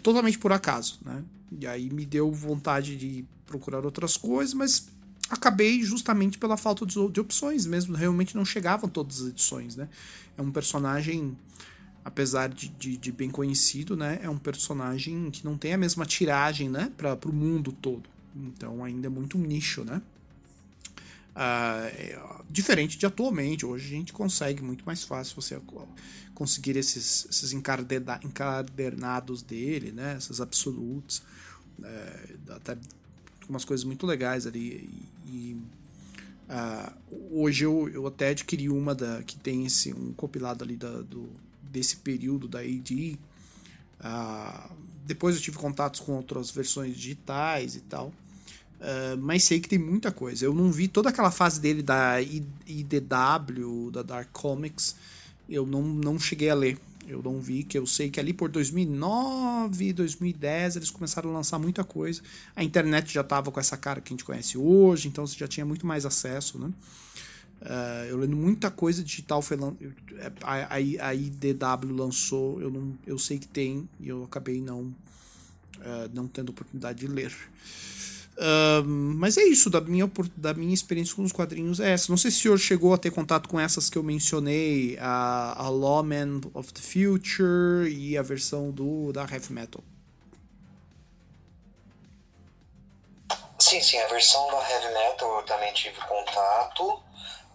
totalmente 0.04 0.38
por 0.38 0.52
acaso, 0.52 1.00
né? 1.06 1.24
E 1.52 1.66
aí 1.66 1.90
me 1.90 2.06
deu 2.06 2.32
vontade 2.32 2.96
de 2.98 3.26
procurar 3.46 3.86
outras 3.86 4.18
coisas, 4.18 4.54
mas 4.54 4.90
acabei 5.30 5.82
justamente 5.82 6.38
pela 6.38 6.58
falta 6.58 6.86
de, 6.86 7.20
opções 7.20 7.66
mesmo. 7.66 7.96
Realmente 7.96 8.36
não 8.36 8.44
chegavam 8.44 8.90
todas 8.90 9.22
as 9.22 9.30
edições, 9.30 9.76
né? 9.76 9.88
É 10.38 10.42
um 10.42 10.52
personagem, 10.52 11.38
apesar 12.04 12.50
de, 12.50 12.70
de, 12.70 12.98
de 12.98 13.12
bem 13.12 13.30
conhecido, 13.30 13.96
né? 13.96 14.20
É 14.22 14.30
um 14.30 14.38
personagem 14.38 15.32
que 15.32 15.46
não 15.46 15.58
tem 15.58 15.74
a 15.74 15.78
mesma 15.78 16.06
tiragem, 16.06 16.70
né? 16.70 16.92
Para 16.98 17.18
o 17.26 17.34
mundo 17.34 17.72
todo. 17.72 18.10
Então 18.36 18.84
ainda 18.84 19.08
é 19.08 19.10
muito 19.10 19.38
um 19.38 19.42
nicho, 19.42 19.84
né? 19.84 20.02
Uh, 21.36 21.86
é, 21.86 22.20
diferente 22.50 22.98
de 22.98 23.06
atualmente, 23.06 23.66
hoje 23.66 23.86
a 23.88 23.98
gente 23.98 24.12
consegue 24.12 24.62
muito 24.62 24.84
mais 24.86 25.04
fácil 25.04 25.42
você 25.42 25.60
conseguir 26.34 26.76
esses, 26.76 27.28
esses 27.30 27.54
encadernados 27.54 29.42
dele, 29.42 29.92
né? 29.92 30.16
Essas 30.18 30.42
absolutos. 30.42 31.22
É, 31.84 32.36
até 32.50 32.78
umas 33.48 33.66
coisas 33.66 33.84
muito 33.84 34.06
legais 34.06 34.46
ali. 34.46 34.90
E, 35.26 35.58
uh, 36.50 36.94
hoje 37.32 37.66
eu, 37.66 37.90
eu 37.90 38.06
até 38.08 38.30
adquiri 38.30 38.70
uma 38.70 38.94
da 38.94 39.24
que 39.24 39.38
tem 39.38 39.66
esse 39.66 39.94
um 39.94 40.14
compilado 40.14 40.64
ali 40.64 40.76
da, 40.76 41.02
do, 41.02 41.30
desse 41.62 41.98
período 41.98 42.48
da 42.48 42.60
AD. 42.60 43.18
Ah, 44.00 44.70
depois 45.06 45.36
eu 45.36 45.42
tive 45.42 45.58
contatos 45.58 46.00
com 46.00 46.14
outras 46.14 46.50
versões 46.52 46.96
digitais 46.96 47.76
e 47.76 47.82
tal. 47.82 48.14
Uh, 48.80 49.18
mas 49.20 49.44
sei 49.44 49.60
que 49.60 49.68
tem 49.68 49.78
muita 49.78 50.12
coisa. 50.12 50.46
Eu 50.46 50.54
não 50.54 50.72
vi 50.72 50.88
toda 50.88 51.10
aquela 51.10 51.32
fase 51.32 51.60
dele 51.60 51.84
da 51.84 52.22
IDW, 52.22 53.92
da 53.92 54.02
Dark 54.02 54.30
Comics. 54.32 54.96
Eu 55.50 55.66
não, 55.66 55.82
não 55.82 56.18
cheguei 56.18 56.50
a 56.50 56.56
ler. 56.56 56.78
Eu 57.08 57.24
não 57.24 57.40
vi, 57.40 57.64
que 57.64 57.76
eu 57.76 57.88
sei 57.88 58.12
que 58.12 58.20
ali 58.20 58.34
por 58.34 58.50
2009, 58.50 59.94
2010 59.94 60.76
eles 60.76 60.92
começaram 60.92 61.32
a 61.32 61.34
lançar 61.34 61.58
muita 61.58 61.84
coisa. 61.84 62.22
A 62.56 62.64
internet 62.64 63.12
já 63.12 63.22
estava 63.22 63.52
com 63.52 63.60
essa 63.60 63.76
cara 63.76 64.00
que 64.00 64.14
a 64.14 64.16
gente 64.16 64.24
conhece 64.24 64.60
hoje, 64.60 65.08
então 65.08 65.26
você 65.26 65.36
já 65.36 65.48
tinha 65.48 65.66
muito 65.66 65.88
mais 65.88 66.06
acesso, 66.06 66.60
né? 66.60 66.72
Uh, 67.62 68.06
eu 68.08 68.18
lendo 68.18 68.38
muita 68.38 68.72
coisa 68.72 69.04
digital 69.04 69.42
foi 69.42 69.58
a, 70.44 70.76
a, 70.76 71.08
a, 71.10 71.14
IDW 71.14 71.94
lançou, 71.94 72.62
eu, 72.62 72.70
não, 72.70 72.98
eu 73.06 73.20
sei 73.20 73.38
que 73.38 73.48
tem 73.48 73.90
e 74.00 74.08
eu 74.08 74.24
acabei 74.24 74.62
não, 74.62 74.84
uh, 74.84 76.10
não 76.14 76.26
tendo 76.26 76.52
oportunidade 76.52 77.00
de 77.00 77.08
ler 77.08 77.34
mas 78.86 79.38
é 79.38 79.44
isso, 79.44 79.70
da 79.70 79.82
minha, 79.82 80.10
da 80.38 80.54
minha 80.54 80.74
experiência 80.74 81.14
com 81.14 81.24
os 81.24 81.32
quadrinhos 81.32 81.80
é 81.80 81.92
essa. 81.92 82.10
Não 82.10 82.18
sei 82.18 82.32
se 82.32 82.38
o 82.38 82.42
senhor 82.42 82.58
chegou 82.58 82.94
a 82.94 82.98
ter 82.98 83.12
contato 83.12 83.50
com 83.50 83.60
essas 83.60 83.90
que 83.90 83.98
eu 83.98 84.04
mencionei, 84.04 84.98
a, 85.00 85.56
a 85.58 85.70
Lawman 85.70 86.40
of 86.54 86.74
the 86.74 86.82
Future 86.82 87.90
e 87.92 88.18
a 88.18 88.22
versão 88.22 88.72
do 88.72 89.12
da 89.12 89.22
Heavy 89.24 89.52
Metal. 89.52 89.84
Sim, 93.60 93.82
sim, 93.82 93.98
a 94.00 94.08
versão 94.08 94.48
da 94.48 94.70
Heavy 94.70 94.94
Metal 94.94 95.36
eu 95.36 95.44
também 95.44 95.74
tive 95.74 96.00
contato, 96.00 97.04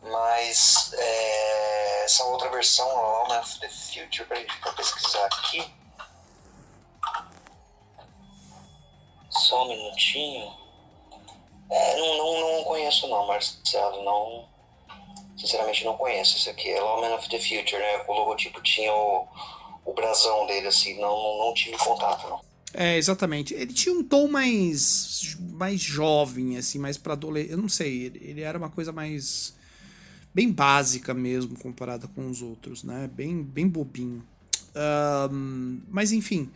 mas 0.03 0.93
é, 0.93 2.05
essa 2.05 2.25
outra 2.25 2.51
versão, 2.51 2.87
a 2.91 3.01
Lawman 3.01 3.41
of 3.41 3.61
the 3.61 3.69
Future, 3.71 4.27
para 4.27 4.73
pesquisar 4.73 5.25
aqui. 5.25 5.65
Só 9.31 9.65
um 9.65 9.69
minutinho. 9.69 10.64
É, 11.75 11.97
não, 11.97 12.17
não, 12.17 12.57
não 12.57 12.65
conheço 12.65 13.09
não, 13.09 13.27
Marcelo, 13.27 14.05
não. 14.05 14.49
Sinceramente 15.37 15.85
não 15.85 15.97
conheço 15.97 16.37
isso 16.37 16.49
aqui. 16.49 16.71
É 16.71 16.81
Lawman 16.81 17.17
of 17.17 17.29
the 17.29 17.39
Future, 17.39 17.79
né? 17.79 18.05
O 18.07 18.13
logotipo 18.13 18.63
tinha 18.63 18.93
o, 18.95 19.27
o 19.85 19.93
brasão 19.93 20.47
dele, 20.47 20.69
assim, 20.69 20.99
não, 21.01 21.39
não 21.39 21.53
tive 21.53 21.77
contato, 21.79 22.29
não. 22.29 22.41
É, 22.73 22.97
exatamente. 22.97 23.55
Ele 23.55 23.73
tinha 23.73 23.93
um 23.93 24.05
tom 24.05 24.29
mais 24.29 25.37
mais 25.51 25.81
jovem, 25.81 26.57
assim, 26.57 26.79
mais 26.79 26.97
para 26.97 27.15
adolescente. 27.15 27.53
Eu 27.53 27.59
não 27.59 27.69
sei, 27.69 28.05
ele, 28.05 28.21
ele, 28.23 28.41
era 28.43 28.57
uma 28.57 28.71
coisa 28.71 28.93
mais 28.93 29.55
bem 30.33 30.53
básica 30.53 31.13
mesmo 31.13 31.59
comparada 31.59 32.09
com 32.09 32.29
os 32.29 32.41
outros, 32.41 32.85
né? 32.85 33.11
Bem 33.13 33.43
bem 33.43 33.69
bobinho. 33.69 34.25
Um, 35.31 35.81
mas 35.89 36.13
enfim, 36.13 36.51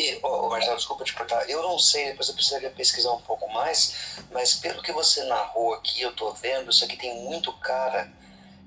e, 0.00 0.20
oh, 0.22 0.48
Marcelo, 0.48 0.76
desculpa 0.76 1.04
te 1.04 1.12
cortar. 1.12 1.48
Eu 1.48 1.62
não 1.62 1.78
sei, 1.78 2.06
depois 2.06 2.28
eu 2.28 2.34
precisaria 2.34 2.70
pesquisar 2.70 3.12
um 3.12 3.20
pouco 3.20 3.48
mais, 3.52 4.16
mas 4.30 4.54
pelo 4.54 4.82
que 4.82 4.92
você 4.92 5.24
narrou 5.24 5.74
aqui, 5.74 6.00
eu 6.00 6.12
tô 6.12 6.32
vendo, 6.32 6.70
isso 6.70 6.84
aqui 6.84 6.96
tem 6.96 7.22
muito 7.24 7.52
cara 7.58 8.10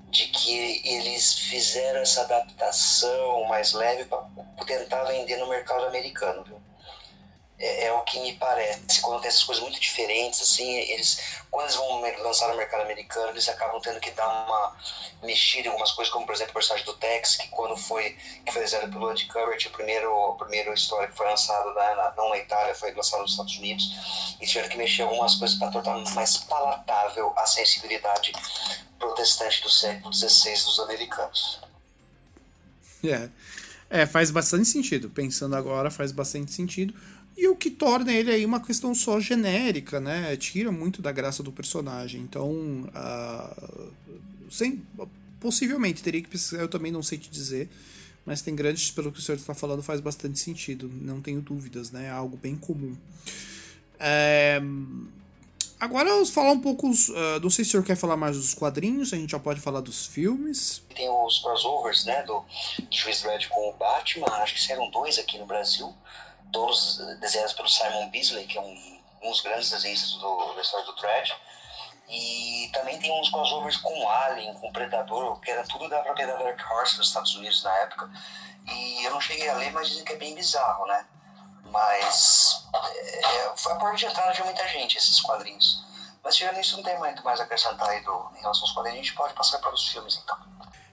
de 0.08 0.28
que 0.28 0.80
eles 0.84 1.34
fizeram 1.34 2.00
essa 2.00 2.22
adaptação 2.22 3.44
mais 3.48 3.72
leve 3.72 4.04
para 4.04 4.24
tentar 4.64 5.04
vender 5.04 5.36
no 5.38 5.48
mercado 5.48 5.86
americano, 5.86 6.44
viu? 6.44 6.60
É, 7.58 7.86
é, 7.86 7.92
o 7.92 8.00
que 8.02 8.18
me 8.20 8.34
parece. 8.36 9.00
Quando 9.00 9.20
tem 9.20 9.28
essas 9.28 9.44
coisas 9.44 9.62
muito 9.62 9.78
diferentes, 9.78 10.40
assim, 10.40 10.68
eles, 10.74 11.20
quando 11.50 11.66
eles 11.66 11.76
vão 11.76 12.00
lançar 12.22 12.48
no 12.48 12.56
mercado 12.56 12.82
americano, 12.82 13.30
eles 13.30 13.48
acabam 13.48 13.80
tendo 13.80 14.00
que 14.00 14.10
dar 14.10 14.26
uma 14.26 14.76
mexida 15.22 15.68
em 15.68 15.70
algumas 15.70 15.92
coisas, 15.92 16.12
como 16.12 16.26
por 16.26 16.34
exemplo 16.34 16.50
o 16.50 16.54
personagem 16.54 16.84
do 16.84 16.94
Tex, 16.94 17.36
que 17.36 17.48
quando 17.48 17.76
foi, 17.76 18.16
que 18.44 18.52
foi 18.52 18.62
desenhado 18.62 18.90
pelo 18.90 19.10
Ed 19.10 19.24
Kubert, 19.26 19.66
o 19.66 19.70
primeiro, 19.70 20.30
a 20.30 20.36
primeira 20.36 20.74
história 20.74 21.08
que 21.08 21.16
foi 21.16 21.26
lançada 21.26 21.72
na, 21.72 22.12
não 22.16 22.28
na 22.30 22.38
Itália, 22.38 22.74
foi 22.74 22.92
lançada 22.92 23.22
nos 23.22 23.32
Estados 23.32 23.56
Unidos, 23.56 24.36
e 24.40 24.46
tiveram 24.46 24.68
que 24.68 24.76
mexer 24.76 25.02
algumas 25.02 25.36
coisas 25.36 25.56
para 25.56 25.70
tornar 25.70 26.10
mais 26.12 26.36
palatável 26.38 27.32
a 27.36 27.46
sensibilidade 27.46 28.32
protestante 28.98 29.62
do 29.62 29.70
século 29.70 30.12
XVI 30.12 30.52
dos 30.52 30.80
americanos. 30.80 31.60
É. 33.04 33.28
É, 33.90 34.06
faz 34.06 34.30
bastante 34.30 34.66
sentido. 34.66 35.08
Pensando 35.10 35.54
agora, 35.54 35.90
faz 35.90 36.10
bastante 36.10 36.50
sentido 36.50 36.94
e 37.36 37.48
o 37.48 37.56
que 37.56 37.70
torna 37.70 38.12
ele 38.12 38.30
aí 38.30 38.44
uma 38.44 38.60
questão 38.60 38.94
só 38.94 39.18
genérica, 39.18 39.98
né? 39.98 40.36
Tira 40.36 40.70
muito 40.70 41.02
da 41.02 41.10
graça 41.10 41.42
do 41.42 41.50
personagem. 41.50 42.20
Então, 42.20 42.50
uh, 42.52 43.92
sem, 44.50 44.82
possivelmente 45.40 46.02
teria 46.02 46.22
que 46.22 46.28
pesquisar, 46.28 46.62
eu 46.62 46.68
também 46.68 46.92
não 46.92 47.02
sei 47.02 47.18
te 47.18 47.28
dizer, 47.28 47.68
mas 48.24 48.40
tem 48.40 48.54
grandes, 48.54 48.90
pelo 48.90 49.10
que 49.10 49.18
o 49.18 49.22
senhor 49.22 49.36
está 49.36 49.52
falando, 49.52 49.82
faz 49.82 50.00
bastante 50.00 50.38
sentido, 50.38 50.88
não 50.88 51.20
tenho 51.20 51.40
dúvidas, 51.40 51.90
né? 51.90 52.06
É 52.06 52.10
algo 52.10 52.36
bem 52.36 52.56
comum. 52.56 52.96
É... 53.98 54.60
Agora 55.80 56.08
vamos 56.08 56.30
falar 56.30 56.52
um 56.52 56.60
pouco. 56.60 56.88
Uh, 56.88 57.40
não 57.42 57.50
sei 57.50 57.64
se 57.64 57.70
o 57.70 57.72
senhor 57.72 57.82
quer 57.84 57.96
falar 57.96 58.16
mais 58.16 58.36
dos 58.36 58.54
quadrinhos, 58.54 59.12
a 59.12 59.16
gente 59.16 59.32
já 59.32 59.40
pode 59.40 59.60
falar 59.60 59.80
dos 59.80 60.06
filmes. 60.06 60.82
Tem 60.94 61.10
os 61.10 61.40
crossovers, 61.40 62.04
né? 62.04 62.22
Do 62.22 62.44
Juiz 62.90 63.22
Dredd 63.22 63.48
com 63.48 63.70
o 63.70 63.72
Batman, 63.74 64.28
acho 64.36 64.54
que 64.54 64.62
saíram 64.62 64.88
dois 64.90 65.18
aqui 65.18 65.36
no 65.36 65.46
Brasil 65.46 65.92
todos 66.54 66.96
desenhados 67.18 67.52
pelo 67.52 67.68
Simon 67.68 68.08
Beasley, 68.08 68.46
que 68.46 68.56
é 68.56 68.60
um, 68.60 69.02
um 69.22 69.30
dos 69.30 69.40
grandes 69.40 69.70
desenhistas 69.70 70.12
do, 70.12 70.54
da 70.54 70.62
história 70.62 70.86
do 70.86 70.94
Thread. 70.94 71.36
E 72.08 72.70
também 72.72 72.98
tem 72.98 73.10
uns 73.20 73.28
crossovers 73.30 73.76
com 73.78 74.08
Alien, 74.08 74.54
com 74.54 74.72
Predador, 74.72 75.40
que 75.40 75.50
era 75.50 75.64
tudo 75.64 75.88
da 75.88 76.00
propriedade 76.00 76.38
da 76.38 76.44
Dark 76.44 76.70
Horse 76.70 76.96
nos 76.96 77.08
Estados 77.08 77.34
Unidos 77.34 77.62
na 77.64 77.74
época. 77.78 78.10
E 78.66 79.04
eu 79.04 79.10
não 79.10 79.20
cheguei 79.20 79.48
a 79.48 79.54
ler, 79.54 79.72
mas 79.72 79.88
dizem 79.88 80.04
que 80.04 80.12
é 80.12 80.16
bem 80.16 80.34
bizarro, 80.34 80.86
né? 80.86 81.06
Mas 81.64 82.66
é, 82.74 83.52
foi 83.56 83.72
a 83.72 83.76
porta 83.76 83.96
de 83.96 84.06
entrada 84.06 84.32
de 84.32 84.44
muita 84.44 84.66
gente, 84.68 84.96
esses 84.96 85.20
quadrinhos. 85.20 85.82
Mas 86.22 86.36
tirando 86.36 86.60
isso, 86.60 86.76
não 86.76 86.84
tem 86.84 86.96
muito 86.98 87.24
mais 87.24 87.40
a 87.40 87.44
acrescentar 87.44 87.88
aí 87.88 88.00
do, 88.02 88.30
em 88.36 88.40
relação 88.40 88.62
aos 88.62 88.72
quadrinhos, 88.72 89.00
a 89.00 89.02
gente 89.02 89.16
pode 89.16 89.34
passar 89.34 89.58
para 89.58 89.74
os 89.74 89.88
filmes 89.88 90.16
então. 90.22 90.38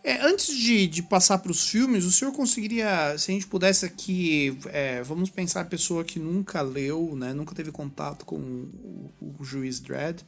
É, 0.04 0.20
antes 0.26 0.56
de, 0.56 0.88
de 0.88 1.04
passar 1.04 1.38
para 1.38 1.52
os 1.52 1.70
filmes, 1.70 2.06
o 2.06 2.12
senhor 2.12 2.32
conseguiria, 2.32 3.16
se 3.20 3.30
a 3.30 3.34
gente 3.34 3.46
pudesse 3.46 3.86
aqui, 3.86 4.58
é, 4.68 5.04
vamos 5.04 5.30
pensar 5.30 5.62
a 5.62 5.66
pessoa 5.66 6.04
que 6.04 6.18
nunca 6.18 6.62
leu, 6.62 7.16
né, 7.16 7.34
nunca 7.34 7.54
teve 7.54 7.72
contato 7.72 8.26
com 8.26 8.38
o, 8.38 9.12
o 9.40 9.44
Juiz 9.44 9.80
Dredd, 9.80 10.22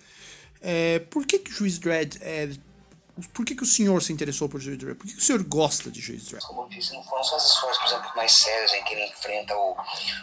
é, 0.61 0.99
por 0.99 1.25
que, 1.25 1.39
que 1.39 1.51
o 1.51 1.53
Juiz 1.53 1.79
Dredd 1.79 2.17
é 2.21 2.49
Por 3.31 3.45
que, 3.45 3.55
que 3.55 3.61
o 3.61 3.65
senhor 3.65 4.01
se 4.01 4.11
interessou 4.11 4.49
por 4.49 4.59
Juiz 4.59 4.75
Dredd? 4.75 4.95
Por 4.95 5.05
que, 5.05 5.13
que 5.13 5.19
o 5.19 5.23
senhor 5.23 5.43
gosta 5.43 5.91
de 5.91 6.01
Juiz 6.01 6.25
Dredd? 6.25 6.43
Como 6.45 6.63
eu 6.63 6.69
disse, 6.69 6.93
não 6.93 7.03
foram 7.03 7.23
só 7.23 7.35
as 7.35 7.45
histórias, 7.45 7.77
por 7.77 7.87
exemplo, 7.87 8.11
mais 8.15 8.31
sérias 8.31 8.73
em 8.73 8.83
que 8.83 8.93
ele 8.93 9.05
enfrenta 9.05 9.55
o, 9.55 9.77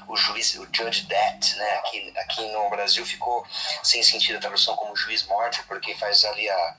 o 0.08 0.16
juiz, 0.16 0.56
o 0.56 0.66
Judge 0.72 1.06
Death, 1.06 1.54
né? 1.56 1.70
Aqui, 1.76 2.12
aqui 2.16 2.52
no 2.52 2.68
Brasil 2.68 3.06
ficou 3.06 3.46
sem 3.84 4.02
sentido 4.02 4.38
a 4.38 4.40
tradução 4.40 4.74
como 4.74 4.96
Juiz 4.96 5.24
Morte, 5.26 5.62
porque 5.68 5.94
faz 5.94 6.24
ali 6.24 6.50
a, 6.50 6.76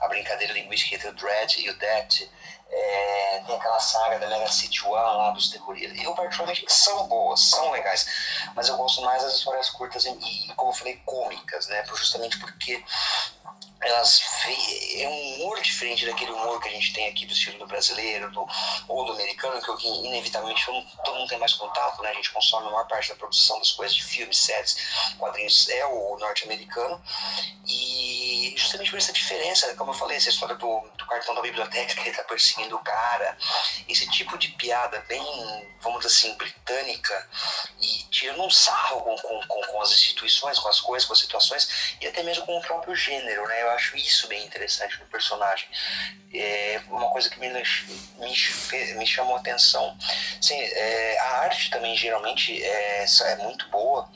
a 0.00 0.08
brincadeira 0.08 0.52
linguística 0.52 0.96
entre 0.96 1.08
o 1.08 1.14
Dredd 1.14 1.58
e 1.58 1.70
o 1.70 1.78
Death. 1.78 2.28
É, 2.76 3.42
tem 3.46 3.56
aquela 3.56 3.78
saga 3.78 4.18
da 4.18 4.28
Mega 4.28 4.50
City 4.50 4.84
One 4.84 4.94
lá 4.94 5.30
dos 5.30 5.48
terroristas. 5.48 5.98
Eu, 6.02 6.12
particularmente, 6.14 6.64
são 6.68 7.06
boas, 7.06 7.40
são 7.40 7.70
legais, 7.70 8.06
mas 8.54 8.68
eu 8.68 8.76
gosto 8.76 9.00
mais 9.02 9.22
das 9.22 9.34
histórias 9.34 9.70
curtas 9.70 10.04
e 10.04 10.52
como 10.56 10.70
eu 10.70 10.74
falei, 10.74 10.96
cômicas, 11.06 11.68
né? 11.68 11.84
Justamente 11.86 12.38
porque 12.38 12.84
elas 13.84 14.22
é 14.96 15.08
um 15.08 15.34
humor 15.34 15.60
diferente 15.60 16.06
daquele 16.06 16.30
humor 16.30 16.60
que 16.60 16.68
a 16.68 16.72
gente 16.72 16.92
tem 16.92 17.08
aqui 17.08 17.26
do 17.26 17.32
estilo 17.32 17.58
do 17.58 17.66
brasileiro 17.66 18.30
do, 18.30 18.46
ou 18.88 19.04
do 19.04 19.12
americano, 19.12 19.60
que 19.60 19.86
inevitavelmente 19.86 20.64
todo 21.04 21.18
mundo 21.18 21.28
tem 21.28 21.38
mais 21.38 21.52
contato, 21.52 22.02
né? 22.02 22.10
A 22.10 22.14
gente 22.14 22.32
consome 22.32 22.66
a 22.66 22.70
maior 22.70 22.88
parte 22.88 23.10
da 23.10 23.16
produção 23.16 23.58
das 23.58 23.72
coisas 23.72 23.94
de 23.94 24.02
filmes, 24.02 24.38
séries, 24.38 24.76
quadrinhos 25.18 25.68
é 25.68 25.84
o 25.86 26.16
norte-americano 26.18 27.00
e 27.66 28.33
justamente 28.56 28.90
por 28.90 28.98
essa 28.98 29.12
diferença, 29.12 29.74
como 29.74 29.90
eu 29.90 29.94
falei, 29.94 30.16
essa 30.16 30.28
história 30.28 30.54
do, 30.56 30.80
do 30.96 31.06
cartão 31.06 31.34
da 31.34 31.40
biblioteca 31.40 31.94
que 31.94 32.08
ele 32.08 32.16
tá 32.16 32.24
perseguindo 32.24 32.76
o 32.76 32.80
cara, 32.80 33.36
esse 33.88 34.10
tipo 34.10 34.36
de 34.36 34.48
piada 34.48 35.00
bem, 35.08 35.22
vamos 35.80 36.00
dizer 36.00 36.14
assim, 36.14 36.36
britânica 36.36 37.28
e 37.80 38.04
tirando 38.10 38.42
um 38.42 38.50
sarro 38.50 39.00
com, 39.00 39.16
com, 39.16 39.60
com 39.62 39.82
as 39.82 39.92
instituições, 39.92 40.58
com 40.58 40.68
as 40.68 40.80
coisas, 40.80 41.06
com 41.06 41.12
as 41.12 41.18
situações 41.18 41.96
e 42.00 42.06
até 42.06 42.22
mesmo 42.22 42.44
com 42.46 42.58
o 42.58 42.62
próprio 42.62 42.94
gênero, 42.94 43.46
né? 43.46 43.62
Eu 43.62 43.70
acho 43.70 43.96
isso 43.96 44.26
bem 44.28 44.44
interessante 44.44 44.98
no 44.98 45.06
personagem. 45.06 45.68
É 46.32 46.80
uma 46.88 47.10
coisa 47.10 47.30
que 47.30 47.38
me, 47.38 47.48
me, 47.48 48.94
me 48.94 49.06
chamou 49.06 49.36
a 49.36 49.38
atenção. 49.40 49.96
Sim, 50.40 50.60
é, 50.60 51.18
a 51.20 51.38
arte 51.40 51.70
também 51.70 51.96
geralmente 51.96 52.62
é, 52.62 53.04
é 53.04 53.36
muito 53.36 53.68
boa 53.68 54.10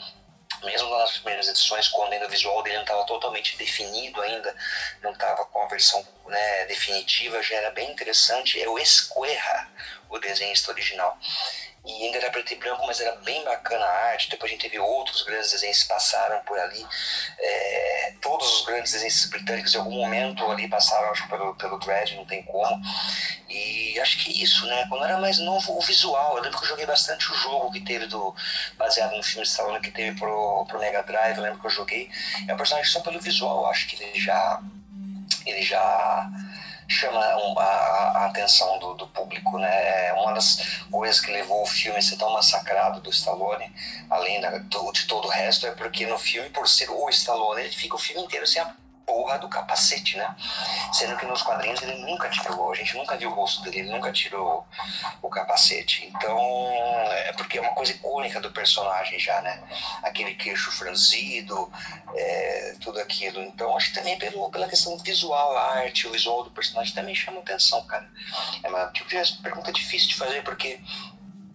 mesmo 0.63 0.91
nas 0.99 1.13
primeiras 1.13 1.49
edições, 1.49 1.89
quando 1.89 2.13
ainda 2.13 2.27
o 2.27 2.31
visual 2.31 2.63
dele 2.63 2.77
não 2.77 2.83
estava 2.83 3.05
totalmente 3.05 3.57
definido 3.57 4.21
ainda, 4.21 4.55
não 5.03 5.13
estava 5.13 5.45
com 5.47 5.63
a 5.63 5.69
versão 5.69 6.07
né, 6.27 6.65
definitiva, 6.67 7.43
já 7.43 7.57
era 7.57 7.71
bem 7.71 7.91
interessante, 7.91 8.61
é 8.61 8.69
o 8.69 8.79
Esquerra, 8.79 9.71
o 10.09 10.19
desenhista 10.19 10.71
original 10.71 11.19
e 11.89 12.05
ainda 12.05 12.19
era 12.19 12.31
preto 12.31 12.53
e 12.53 12.57
branco, 12.57 12.87
mas 12.87 13.01
era 13.01 13.17
bem 13.17 13.43
bacana 13.45 13.83
a 13.83 14.11
arte. 14.11 14.29
Depois 14.29 14.51
a 14.51 14.53
gente 14.53 14.61
teve 14.61 14.79
outros 14.79 15.23
grandes 15.23 15.53
desenhos 15.53 15.83
que 15.83 15.89
passaram 15.89 16.39
por 16.45 16.59
ali. 16.59 16.87
É, 17.39 18.15
todos 18.21 18.59
os 18.59 18.67
grandes 18.67 18.93
desenhos 18.93 19.25
britânicos, 19.25 19.75
em 19.75 19.79
algum 19.79 19.93
momento 19.93 20.45
ali, 20.51 20.69
passaram 20.69 21.11
acho, 21.11 21.27
pelo, 21.29 21.55
pelo 21.55 21.79
Dread, 21.79 22.15
não 22.15 22.27
tem 22.27 22.43
como. 22.43 22.79
E 23.49 23.99
acho 24.01 24.19
que 24.19 24.31
é 24.31 24.43
isso, 24.45 24.67
né? 24.67 24.85
Quando 24.91 25.05
era 25.05 25.19
mais 25.19 25.39
novo, 25.39 25.79
o 25.79 25.81
visual. 25.81 26.37
Eu 26.37 26.43
lembro 26.43 26.59
que 26.59 26.65
eu 26.65 26.69
joguei 26.69 26.85
bastante 26.85 27.33
o 27.33 27.35
jogo 27.35 27.73
que 27.73 27.81
teve, 27.81 28.07
do, 28.07 28.35
baseado 28.77 29.17
no 29.17 29.23
filme 29.23 29.45
de 29.45 29.49
Stallone 29.49 29.81
que 29.81 29.91
teve 29.91 30.19
pro, 30.19 30.67
pro 30.67 30.79
Mega 30.79 31.03
Drive. 31.03 31.39
Eu 31.39 31.43
lembro 31.43 31.59
que 31.59 31.67
eu 31.67 31.71
joguei. 31.71 32.11
É 32.47 32.53
um 32.53 32.57
personagem 32.59 32.91
só 32.93 33.01
pelo 33.01 33.19
visual, 33.19 33.67
acho 33.67 33.89
que 33.89 34.03
ele 34.03 34.21
já. 34.21 34.61
Ele 35.47 35.63
já 35.63 36.31
chama 36.89 37.21
a, 37.21 37.63
a, 37.63 38.27
atenção 38.27 38.79
do, 38.79 38.95
do, 38.95 39.07
público, 39.09 39.59
né? 39.59 40.07
É 40.09 40.13
uma 40.15 40.33
das 40.33 40.81
coisas 40.91 41.21
que 41.21 41.31
levou 41.31 41.63
o 41.63 41.67
filme 41.67 41.99
a 41.99 42.03
ser 42.03 42.17
tão 42.17 42.33
massacrado 42.33 43.01
do 43.01 43.11
Stallone, 43.11 43.71
além 44.09 44.41
da, 44.41 44.59
do, 44.59 44.91
de 44.93 45.07
todo 45.07 45.27
o 45.27 45.31
resto, 45.31 45.67
é 45.67 45.71
porque 45.73 46.07
no 46.07 46.19
filme, 46.19 46.49
por 46.49 46.67
ser 46.67 46.91
o 46.91 47.09
Stallone, 47.11 47.61
ele 47.61 47.71
fica 47.71 47.95
o 47.95 47.99
filme 47.99 48.23
inteiro 48.23 48.47
sem 48.47 48.63
a 48.63 48.75
porra 49.09 49.39
do 49.39 49.49
capacete, 49.49 50.19
né? 50.19 50.37
Sendo 50.93 51.17
que 51.17 51.25
nos 51.25 51.43
quadrinhos 51.43 51.81
ele 51.81 52.05
nunca 52.05 52.29
tirou, 52.29 52.71
a 52.71 52.75
gente 52.75 52.95
nunca 52.95 53.17
viu 53.17 53.31
o 53.31 53.35
rosto 53.35 53.63
dele, 53.63 53.79
ele 53.79 53.91
nunca 53.91 54.13
tirou 54.13 54.67
o 55.23 55.31
capacete. 55.31 56.07
Então, 56.07 56.39
é 57.11 57.33
porque 57.33 57.57
é 57.57 57.61
uma 57.63 57.75
coisa 57.75 57.93
icônica 57.93 58.39
do 58.39 58.53
personagem 58.53 59.19
já, 59.19 59.41
né? 59.41 59.63
Aquele 60.03 60.35
queixo 60.35 60.71
franzido, 60.71 61.73
é, 62.15 62.77
tudo 62.83 63.01
aquilo. 63.01 63.41
Então, 63.43 63.75
acho 63.75 63.89
que 63.89 63.99
também 63.99 64.19
pelo, 64.19 64.51
pela 64.51 64.69
questão 64.69 64.97
visual, 64.99 65.57
a 65.57 65.79
arte, 65.79 66.07
o 66.07 66.13
visual 66.13 66.45
do 66.45 66.51
personagem 66.51 66.95
também 66.95 67.15
chama 67.15 67.41
atenção, 67.41 67.83
cara. 67.87 68.07
É 68.63 68.69
uma 68.69 68.89
tipo 68.89 69.09
de 69.09 69.33
pergunta 69.43 69.73
difícil 69.73 70.09
de 70.09 70.17
fazer, 70.17 70.43
porque 70.43 70.79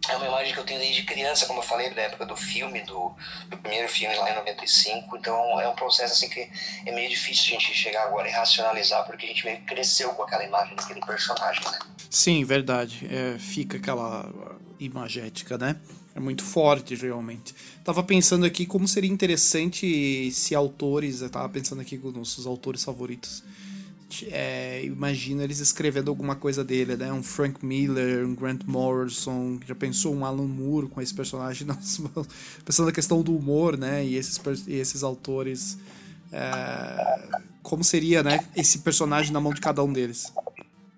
é 0.10 0.18
uma 0.18 0.28
imagem 0.28 0.54
que 0.54 0.60
eu 0.60 0.66
tenho 0.66 0.80
desde 0.80 1.04
criança, 1.04 1.46
como 1.46 1.60
eu 1.60 1.64
falei, 1.64 1.94
da 1.94 2.02
época 2.02 2.26
do 2.26 2.36
filme, 2.36 2.82
do, 2.82 3.14
do, 3.48 3.58
primeiro 3.58 3.88
filme 3.88 4.16
lá 4.16 4.32
em 4.32 4.36
95. 4.36 5.18
Então 5.18 5.62
é 5.62 5.68
um 5.68 5.76
processo 5.76 6.14
assim 6.14 6.30
que 6.30 6.50
é 6.86 6.92
meio 6.92 7.10
difícil 7.10 7.56
a 7.56 7.60
gente 7.60 7.74
chegar 7.74 8.04
agora 8.04 8.28
e 8.28 8.32
racionalizar, 8.32 9.06
porque 9.06 9.26
a 9.26 9.30
gente 9.30 9.46
meio 9.46 9.58
que 9.60 9.66
cresceu 9.66 10.10
com 10.10 10.24
aquela 10.24 10.44
imagem 10.44 10.76
daquele 10.76 11.00
personagem, 11.02 11.64
né? 11.72 11.80
Sim, 12.10 12.44
verdade. 12.44 13.08
É, 13.10 13.38
fica 13.40 13.78
aquela 13.78 14.30
imagética, 14.80 15.58
né? 15.58 15.78
É 16.16 16.20
muito 16.20 16.44
forte, 16.44 16.94
realmente. 16.96 17.56
Tava 17.84 18.04
pensando 18.04 18.46
aqui 18.46 18.66
como 18.66 18.88
seria 18.88 19.10
interessante 19.10 20.30
se 20.32 20.54
autores, 20.54 21.22
eu 21.22 21.30
tava 21.30 21.50
pensando 21.50 21.82
aqui 21.82 21.98
com 21.98 22.12
nossos 22.12 22.46
autores 22.46 22.84
favoritos, 22.84 23.44
é, 24.30 24.84
imagino 24.86 25.42
eles 25.42 25.60
escrevendo 25.60 26.10
alguma 26.10 26.36
coisa 26.36 26.64
dele, 26.64 26.96
né? 26.96 27.12
Um 27.12 27.24
Frank 27.24 27.66
Miller, 27.66 28.26
um 28.26 28.36
Grant 28.36 28.62
Morrison, 28.66 29.60
já 29.66 29.74
pensou 29.74 30.14
um 30.14 30.26
Alan 30.26 30.48
Moore 30.48 30.88
com 30.88 31.02
esse 31.02 31.14
personagem? 31.14 31.66
Nossa, 31.68 32.04
pensando 32.64 32.88
na 32.88 32.92
questão 32.92 33.22
do 33.22 33.36
humor, 33.36 33.78
né? 33.78 34.06
E 34.06 34.16
esses, 34.16 34.40
e 34.68 34.74
esses 34.74 35.04
autores. 35.04 35.78
É, 36.32 37.40
como 37.62 37.84
seria, 37.84 38.22
né? 38.22 38.46
Esse 38.56 38.80
personagem 38.80 39.32
na 39.32 39.40
mão 39.40 39.54
de 39.54 39.62
cada 39.62 39.84
um 39.84 39.92
deles? 39.92 40.34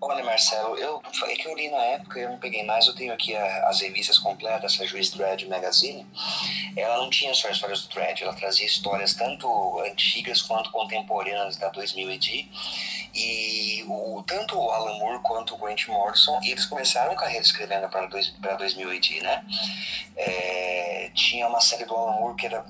Olha, 0.07 0.23
Marcelo, 0.23 0.77
eu 0.77 1.01
falei 1.15 1.35
que 1.35 1.47
eu 1.47 1.55
li 1.55 1.67
na 1.67 1.79
época, 1.79 2.19
eu 2.19 2.29
não 2.29 2.37
peguei 2.37 2.63
mais, 2.63 2.85
eu 2.85 2.93
tenho 2.93 3.11
aqui 3.11 3.35
a, 3.35 3.67
as 3.69 3.81
revistas 3.81 4.19
completas, 4.19 4.79
a 4.79 4.85
Juiz 4.85 5.09
Dredd 5.09 5.47
Magazine. 5.47 6.05
Ela 6.77 6.97
não 6.97 7.09
tinha 7.09 7.33
só 7.33 7.49
histórias 7.49 7.81
do 7.81 7.89
Dredd, 7.91 8.21
ela 8.21 8.35
trazia 8.35 8.67
histórias 8.67 9.15
tanto 9.15 9.47
antigas 9.79 10.43
quanto 10.43 10.69
contemporâneas 10.69 11.57
da 11.57 11.69
2000 11.69 12.11
AD. 12.13 12.51
E 13.15 13.83
o, 13.87 14.23
tanto 14.27 14.55
o 14.55 14.69
Alan 14.69 14.93
Moore 14.99 15.23
quanto 15.23 15.55
o 15.55 15.57
Grant 15.57 15.87
Morrison, 15.87 16.39
eles 16.43 16.67
começaram 16.67 17.15
carreira 17.15 17.43
escrevendo 17.43 17.89
para 17.89 18.05
2000 18.05 18.91
AD, 18.91 19.21
né? 19.21 19.43
É, 20.15 21.11
tinha 21.15 21.47
uma 21.47 21.61
série 21.61 21.85
do 21.85 21.95
Alan 21.95 22.19
Moore 22.19 22.35
que 22.35 22.45
era 22.45 22.63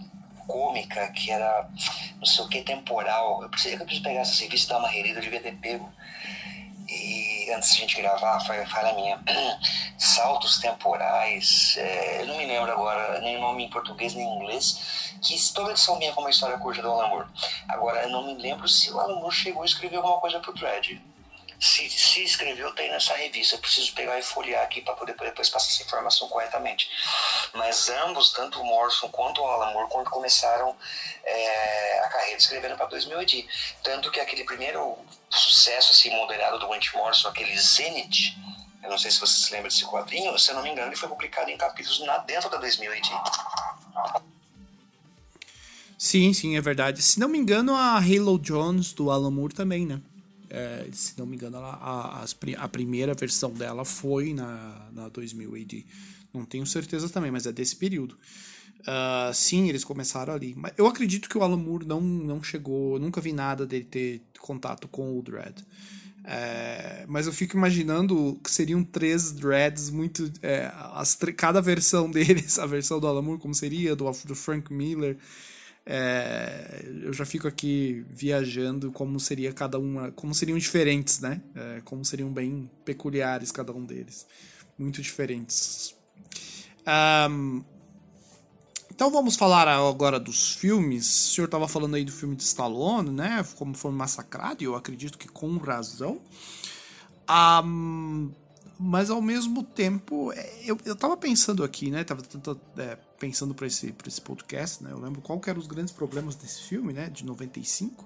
cômica, 0.47 1.11
que 1.11 1.31
era 1.31 1.69
não 2.17 2.25
sei 2.25 2.45
o 2.45 2.47
que 2.47 2.61
temporal. 2.61 3.43
Eu 3.43 3.49
preciso, 3.49 3.75
eu 3.75 3.79
preciso 3.79 4.03
pegar 4.03 4.21
essa 4.21 4.41
revista 4.41 4.67
e 4.67 4.73
dar 4.73 4.79
uma 4.79 4.87
relida, 4.87 5.19
eu 5.19 5.23
devia 5.23 5.41
ter 5.41 5.53
pego 5.57 5.91
e 6.87 7.51
antes 7.51 7.73
de 7.73 7.77
a 7.77 7.81
gente 7.81 8.01
gravar, 8.01 8.39
falha 8.39 8.93
minha, 8.93 9.19
saltos 9.97 10.59
temporais, 10.59 11.75
é, 11.77 12.21
eu 12.21 12.27
não 12.27 12.37
me 12.37 12.45
lembro 12.45 12.71
agora 12.71 13.19
nem 13.21 13.37
o 13.37 13.41
nome 13.41 13.65
em 13.65 13.69
português 13.69 14.13
nem 14.13 14.25
em 14.27 14.35
inglês, 14.35 15.15
que 15.21 15.35
toda 15.53 15.71
edição 15.71 15.97
vinha 15.97 16.13
com 16.13 16.21
uma 16.21 16.29
história 16.29 16.57
curta 16.57 16.81
do 16.81 16.91
Alan 16.91 17.07
Moore. 17.07 17.27
Agora, 17.67 18.03
eu 18.03 18.09
não 18.09 18.25
me 18.25 18.35
lembro 18.35 18.67
se 18.67 18.91
o 18.91 18.99
Alan 18.99 19.15
Moore 19.15 19.35
chegou 19.35 19.63
a 19.63 19.65
escrever 19.65 19.97
alguma 19.97 20.19
coisa 20.19 20.39
pro 20.39 20.53
Dredd. 20.53 21.01
Se, 21.65 21.89
se 21.89 22.23
escreveu, 22.23 22.71
tem 22.73 22.91
nessa 22.91 23.15
revista. 23.15 23.55
Eu 23.55 23.59
preciso 23.59 23.91
pegar 23.93 24.19
e 24.19 24.21
folhear 24.21 24.63
aqui 24.63 24.81
para 24.81 24.93
poder 24.93 25.15
depois 25.15 25.49
passar 25.49 25.67
essa 25.71 25.81
informação 25.81 26.27
corretamente. 26.29 26.87
Mas 27.53 27.89
ambos, 27.89 28.31
tanto 28.31 28.61
o 28.61 28.63
Morrison 28.63 29.09
quanto 29.09 29.41
o 29.41 29.47
Alan 29.47 29.73
Moore, 29.73 29.89
quando 29.89 30.09
começaram 30.11 30.75
é, 31.23 31.99
a 32.01 32.09
carreira 32.09 32.37
escrevendo 32.37 32.77
para 32.77 32.85
2000 32.85 33.47
Tanto 33.81 34.11
que 34.11 34.19
aquele 34.19 34.43
primeiro 34.43 34.95
sucesso 35.29 35.91
assim, 35.91 36.11
moderado 36.11 36.59
do 36.59 36.69
Went 36.69 36.93
Morrison, 36.93 37.29
aquele 37.29 37.57
Zenith, 37.57 38.35
eu 38.83 38.89
não 38.91 38.97
sei 38.99 39.09
se 39.09 39.19
você 39.19 39.33
se 39.33 39.51
lembra 39.51 39.69
desse 39.69 39.85
quadrinho, 39.85 40.37
se 40.37 40.51
eu 40.51 40.55
não 40.55 40.61
me 40.61 40.69
engano, 40.69 40.89
ele 40.89 40.95
foi 40.95 41.09
publicado 41.09 41.49
em 41.49 41.57
capítulos 41.57 41.99
na, 42.01 42.19
dentro 42.19 42.49
da 42.49 42.57
2000 42.57 42.91
Sim, 45.97 46.31
sim, 46.33 46.55
é 46.55 46.61
verdade. 46.61 47.01
Se 47.01 47.19
não 47.19 47.27
me 47.27 47.39
engano, 47.39 47.73
a 47.73 47.95
Halo 47.95 48.37
Jones 48.37 48.93
do 48.93 49.09
Alan 49.09 49.31
Moore 49.31 49.55
também, 49.55 49.87
né? 49.87 49.99
É, 50.49 50.87
se 50.91 51.17
não 51.17 51.25
me 51.25 51.35
engano, 51.35 51.57
ela, 51.57 51.73
a, 51.73 52.25
a, 52.57 52.67
primeira 52.67 53.13
versão 53.13 53.51
dela 53.51 53.83
foi 53.83 54.33
na, 54.33 54.89
na 54.91 55.09
2000 55.09 55.55
AD. 55.55 55.85
Não 56.33 56.45
tenho 56.45 56.65
certeza 56.65 57.09
também, 57.09 57.31
mas 57.31 57.45
é 57.45 57.51
desse 57.51 57.75
período. 57.75 58.17
Uh, 58.81 59.33
sim, 59.33 59.67
eles 59.67 59.83
começaram 59.83 60.33
ali. 60.33 60.53
Mas 60.55 60.73
eu 60.77 60.85
acredito 60.85 61.27
que 61.27 61.37
o 61.37 61.43
Alan 61.43 61.57
Moore 61.57 61.85
não, 61.85 62.01
não 62.01 62.43
chegou. 62.43 62.99
Nunca 62.99 63.19
vi 63.19 63.33
nada 63.33 63.65
dele 63.65 63.85
ter 63.85 64.21
contato 64.39 64.87
com 64.87 65.17
o 65.17 65.21
Dread. 65.21 65.65
É, 66.27 67.05
mas 67.07 67.27
eu 67.27 67.33
fico 67.33 67.55
imaginando 67.55 68.39
que 68.43 68.49
seriam 68.49 68.83
três 68.83 69.31
Dreads 69.31 69.89
muito. 69.89 70.31
É, 70.41 70.71
as, 70.93 71.15
cada 71.35 71.61
versão 71.61 72.09
deles, 72.11 72.59
a 72.59 72.65
versão 72.65 72.99
do 72.99 73.07
Alan 73.07 73.21
Moore, 73.21 73.39
como 73.39 73.53
seria, 73.53 73.95
do, 73.95 74.09
do 74.25 74.35
Frank 74.35 74.71
Miller. 74.73 75.17
É, 75.85 76.83
eu 77.03 77.13
já 77.13 77.25
fico 77.25 77.47
aqui 77.47 78.03
viajando 78.09 78.91
como 78.91 79.19
seria 79.19 79.53
cada 79.53 79.77
uma, 79.77 80.11
como 80.11 80.33
seriam 80.33 80.57
diferentes, 80.57 81.19
né? 81.19 81.41
É, 81.55 81.81
como 81.85 82.03
seriam 82.03 82.31
bem 82.31 82.69
peculiares 82.83 83.51
cada 83.51 83.71
um 83.71 83.85
deles, 83.85 84.25
muito 84.77 85.01
diferentes. 85.01 85.95
Um, 87.29 87.63
Então 88.93 89.11
vamos 89.11 89.35
falar 89.35 89.67
agora 89.67 90.19
dos 90.19 90.53
filmes. 90.53 91.05
O 91.29 91.33
senhor 91.33 91.45
estava 91.45 91.67
falando 91.67 91.95
aí 91.95 92.05
do 92.05 92.11
filme 92.13 92.35
de 92.35 92.43
Stallone, 92.43 93.11
né? 93.11 93.45
Como 93.57 93.75
foi 93.75 93.91
massacrado, 93.91 94.63
e 94.63 94.65
eu 94.65 94.75
acredito 94.75 95.17
que 95.17 95.27
com 95.27 95.57
razão. 95.57 96.21
Um, 97.29 98.31
mas 98.79 99.09
ao 99.09 99.21
mesmo 99.21 99.63
tempo, 99.63 100.31
é, 100.33 100.49
eu, 100.65 100.77
eu 100.85 100.95
tava 100.95 101.17
pensando 101.17 101.63
aqui, 101.63 101.91
né? 101.91 102.03
Tava 102.03 102.21
tentando, 102.21 102.59
é, 102.77 102.97
pensando 103.25 103.55
para 103.55 103.65
esse, 103.65 103.91
esse 104.05 104.21
podcast, 104.21 104.83
né? 104.83 104.91
Eu 104.91 104.99
lembro 104.99 105.19
qual 105.19 105.39
que 105.39 105.49
eram 105.49 105.59
os 105.59 105.65
grandes 105.65 105.91
problemas 105.91 106.35
desse 106.35 106.61
filme, 106.61 106.93
né? 106.93 107.09
De 107.09 107.25
95. 107.25 108.05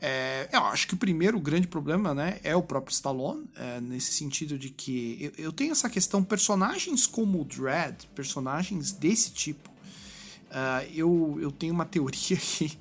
É, 0.00 0.48
eu 0.52 0.64
acho 0.64 0.88
que 0.88 0.94
o 0.94 0.96
primeiro 0.96 1.38
grande 1.40 1.68
problema 1.68 2.12
né, 2.14 2.38
é 2.42 2.54
o 2.54 2.62
próprio 2.62 2.92
Stallone, 2.92 3.48
é, 3.56 3.80
nesse 3.80 4.12
sentido 4.12 4.58
de 4.58 4.70
que 4.70 5.32
eu, 5.36 5.44
eu, 5.46 5.52
tenho 5.52 5.72
essa 5.72 5.90
questão, 5.90 6.22
personagens 6.22 7.04
como 7.04 7.40
o 7.40 7.44
Dredd, 7.44 8.06
personagens 8.14 8.92
desse 8.92 9.32
tipo, 9.32 9.68
uh, 9.70 10.88
eu, 10.94 11.38
eu 11.40 11.50
tenho 11.50 11.74
uma 11.74 11.84
teoria 11.84 12.36
aqui, 12.38 12.78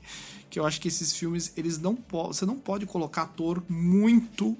que 0.47 0.59
eu 0.59 0.65
acho 0.65 0.79
que 0.79 0.87
esses 0.87 1.11
filmes, 1.13 1.51
eles 1.57 1.79
não 1.79 1.97
você 2.11 2.45
não 2.45 2.55
pode 2.55 2.85
colocar 2.85 3.23
ator 3.23 3.63
muito, 3.67 4.55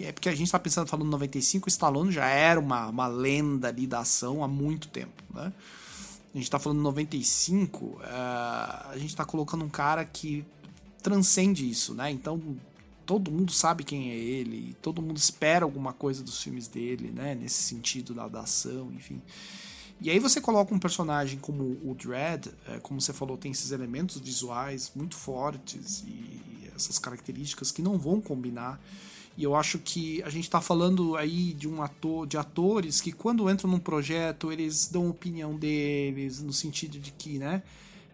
é 0.00 0.10
porque 0.10 0.28
a 0.28 0.34
gente 0.34 0.46
está 0.46 0.58
pensando, 0.58 0.88
falando 0.88 1.08
95, 1.10 1.66
o 1.66 1.70
Stallone 1.70 2.10
já 2.10 2.26
era 2.26 2.58
uma, 2.58 2.88
uma 2.88 3.06
lenda 3.06 3.68
ali 3.68 3.86
da 3.86 4.00
ação 4.00 4.42
há 4.42 4.48
muito 4.48 4.88
tempo, 4.88 5.22
né? 5.32 5.52
A 6.32 6.36
gente 6.36 6.44
está 6.44 6.58
falando 6.58 6.80
95, 6.80 7.84
uh, 7.84 8.00
a 8.04 8.94
gente 8.94 9.08
está 9.08 9.24
colocando 9.24 9.64
um 9.64 9.68
cara 9.68 10.04
que 10.04 10.44
transcende 11.02 11.68
isso, 11.68 11.94
né? 11.94 12.10
Então 12.10 12.40
todo 13.04 13.32
mundo 13.32 13.50
sabe 13.50 13.82
quem 13.82 14.10
é 14.10 14.14
ele, 14.14 14.76
todo 14.80 15.02
mundo 15.02 15.16
espera 15.16 15.64
alguma 15.64 15.92
coisa 15.92 16.22
dos 16.22 16.40
filmes 16.40 16.68
dele, 16.68 17.10
né? 17.10 17.34
Nesse 17.34 17.62
sentido 17.62 18.14
da, 18.14 18.28
da 18.28 18.40
ação, 18.42 18.92
enfim. 18.92 19.20
E 20.00 20.08
aí 20.08 20.18
você 20.18 20.40
coloca 20.40 20.74
um 20.74 20.78
personagem 20.78 21.38
como 21.38 21.62
o 21.84 21.94
Dread, 21.94 22.50
é, 22.68 22.78
como 22.78 23.00
você 23.00 23.12
falou, 23.12 23.36
tem 23.36 23.50
esses 23.50 23.70
elementos 23.70 24.18
visuais 24.18 24.92
muito 24.94 25.14
fortes 25.14 26.04
e 26.06 26.70
essas 26.74 26.98
características 26.98 27.70
que 27.70 27.82
não 27.82 27.98
vão 27.98 28.20
combinar. 28.20 28.80
E 29.36 29.44
eu 29.44 29.54
acho 29.54 29.78
que 29.78 30.22
a 30.22 30.28
gente 30.28 30.44
está 30.44 30.60
falando 30.60 31.16
aí 31.16 31.52
de 31.52 31.68
um 31.68 31.82
ator, 31.82 32.26
de 32.26 32.36
atores 32.36 33.00
que 33.00 33.12
quando 33.12 33.48
entram 33.48 33.70
num 33.70 33.78
projeto 33.78 34.52
eles 34.52 34.88
dão 34.88 35.08
opinião 35.08 35.56
deles 35.56 36.42
no 36.42 36.52
sentido 36.52 36.98
de 36.98 37.10
que, 37.12 37.38
né? 37.38 37.62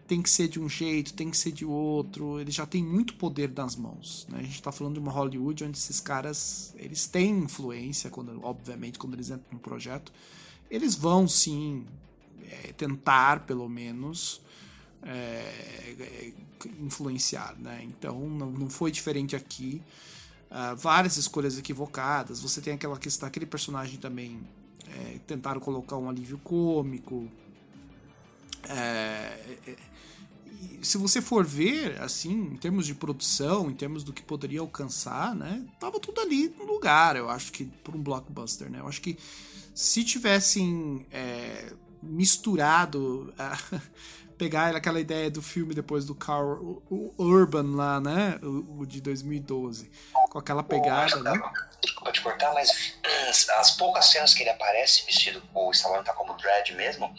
tem 0.07 0.21
que 0.21 0.29
ser 0.29 0.47
de 0.47 0.59
um 0.59 0.69
jeito, 0.69 1.13
tem 1.13 1.29
que 1.29 1.37
ser 1.37 1.51
de 1.51 1.65
outro. 1.65 2.39
Ele 2.39 2.49
já 2.49 2.65
tem 2.65 2.81
muito 2.81 3.13
poder 3.15 3.51
nas 3.53 3.75
mãos. 3.75 4.25
Né? 4.29 4.39
A 4.39 4.43
gente 4.43 4.55
está 4.55 4.71
falando 4.71 4.93
de 4.93 4.99
uma 4.99 5.11
Hollywood 5.11 5.65
onde 5.65 5.77
esses 5.77 5.99
caras 5.99 6.73
eles 6.77 7.05
têm 7.07 7.39
influência, 7.39 8.09
quando, 8.09 8.39
obviamente, 8.43 8.97
quando 8.97 9.15
eles 9.15 9.29
entram 9.29 9.45
num 9.51 9.59
projeto. 9.59 10.11
Eles 10.71 10.95
vão 10.95 11.27
sim 11.27 11.85
é, 12.49 12.71
tentar, 12.71 13.41
pelo 13.41 13.67
menos, 13.67 14.41
é, 15.03 15.93
é, 15.99 16.31
influenciar. 16.79 17.55
Né? 17.59 17.81
Então 17.83 18.17
não, 18.29 18.49
não 18.49 18.69
foi 18.69 18.91
diferente 18.91 19.35
aqui. 19.35 19.81
Uh, 20.49 20.75
várias 20.75 21.17
escolhas 21.17 21.57
equivocadas. 21.57 22.39
Você 22.39 22.61
tem 22.61 22.73
aquela 22.73 22.97
questão, 22.97 23.27
aquele 23.27 23.45
personagem 23.45 23.99
também. 23.99 24.39
É, 24.89 25.19
tentaram 25.27 25.59
colocar 25.59 25.97
um 25.97 26.09
alívio 26.09 26.37
cômico. 26.37 27.29
É, 28.69 29.57
é 29.67 29.75
se 30.81 30.97
você 30.97 31.21
for 31.21 31.45
ver, 31.45 32.01
assim, 32.01 32.31
em 32.31 32.57
termos 32.57 32.85
de 32.85 32.95
produção, 32.95 33.69
em 33.69 33.73
termos 33.73 34.03
do 34.03 34.13
que 34.13 34.21
poderia 34.21 34.59
alcançar, 34.59 35.35
né? 35.35 35.65
Tava 35.79 35.99
tudo 35.99 36.21
ali 36.21 36.49
no 36.49 36.65
lugar, 36.65 37.15
eu 37.15 37.29
acho 37.29 37.51
que, 37.51 37.65
por 37.65 37.95
um 37.95 38.01
blockbuster, 38.01 38.69
né? 38.69 38.79
Eu 38.79 38.87
acho 38.87 39.01
que 39.01 39.17
se 39.73 40.03
tivessem 40.03 41.05
é, 41.11 41.73
misturado. 42.01 43.33
pegar 44.37 44.75
aquela 44.75 44.99
ideia 44.99 45.29
do 45.29 45.41
filme 45.41 45.73
depois 45.73 46.05
do 46.05 46.13
Carl 46.13 46.81
Urban 47.17 47.75
lá, 47.75 47.99
né? 47.99 48.39
O, 48.41 48.81
o 48.81 48.85
de 48.85 49.01
2012. 49.01 49.89
Com 50.29 50.37
aquela 50.37 50.63
pegada, 50.63 51.21
né? 51.21 51.31
Desculpa 51.81 52.11
te 52.11 52.21
cortar, 52.21 52.53
mas 52.53 52.97
as 53.57 53.71
poucas 53.71 54.05
cenas 54.05 54.33
que 54.33 54.43
ele 54.43 54.49
aparece 54.49 55.05
vestido, 55.05 55.41
o 55.53 55.71
Stallone 55.71 56.03
tá 56.03 56.13
como 56.13 56.33
Dread 56.33 56.73
mesmo, 56.73 57.13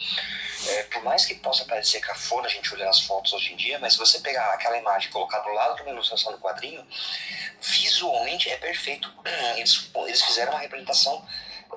é, 0.69 0.83
por 0.85 1.03
mais 1.03 1.25
que 1.25 1.35
possa 1.37 1.65
parecer 1.65 2.01
cafona 2.01 2.47
a 2.47 2.51
gente 2.51 2.73
olhar 2.75 2.89
as 2.89 3.01
fotos 3.01 3.33
hoje 3.33 3.53
em 3.53 3.57
dia, 3.57 3.79
mas 3.79 3.95
se 3.95 3.99
você 3.99 4.19
pegar 4.21 4.53
aquela 4.53 4.77
imagem 4.77 5.09
e 5.09 5.13
colocar 5.13 5.41
do 5.41 5.51
lado 5.51 5.77
de 5.77 5.83
uma 5.83 5.93
ilustração 5.93 6.33
do 6.33 6.39
quadrinho, 6.39 6.85
visualmente 7.61 8.49
é 8.51 8.57
perfeito. 8.57 9.13
Eles, 9.57 9.91
eles 10.07 10.23
fizeram 10.23 10.53
uma 10.53 10.61
representação 10.61 11.25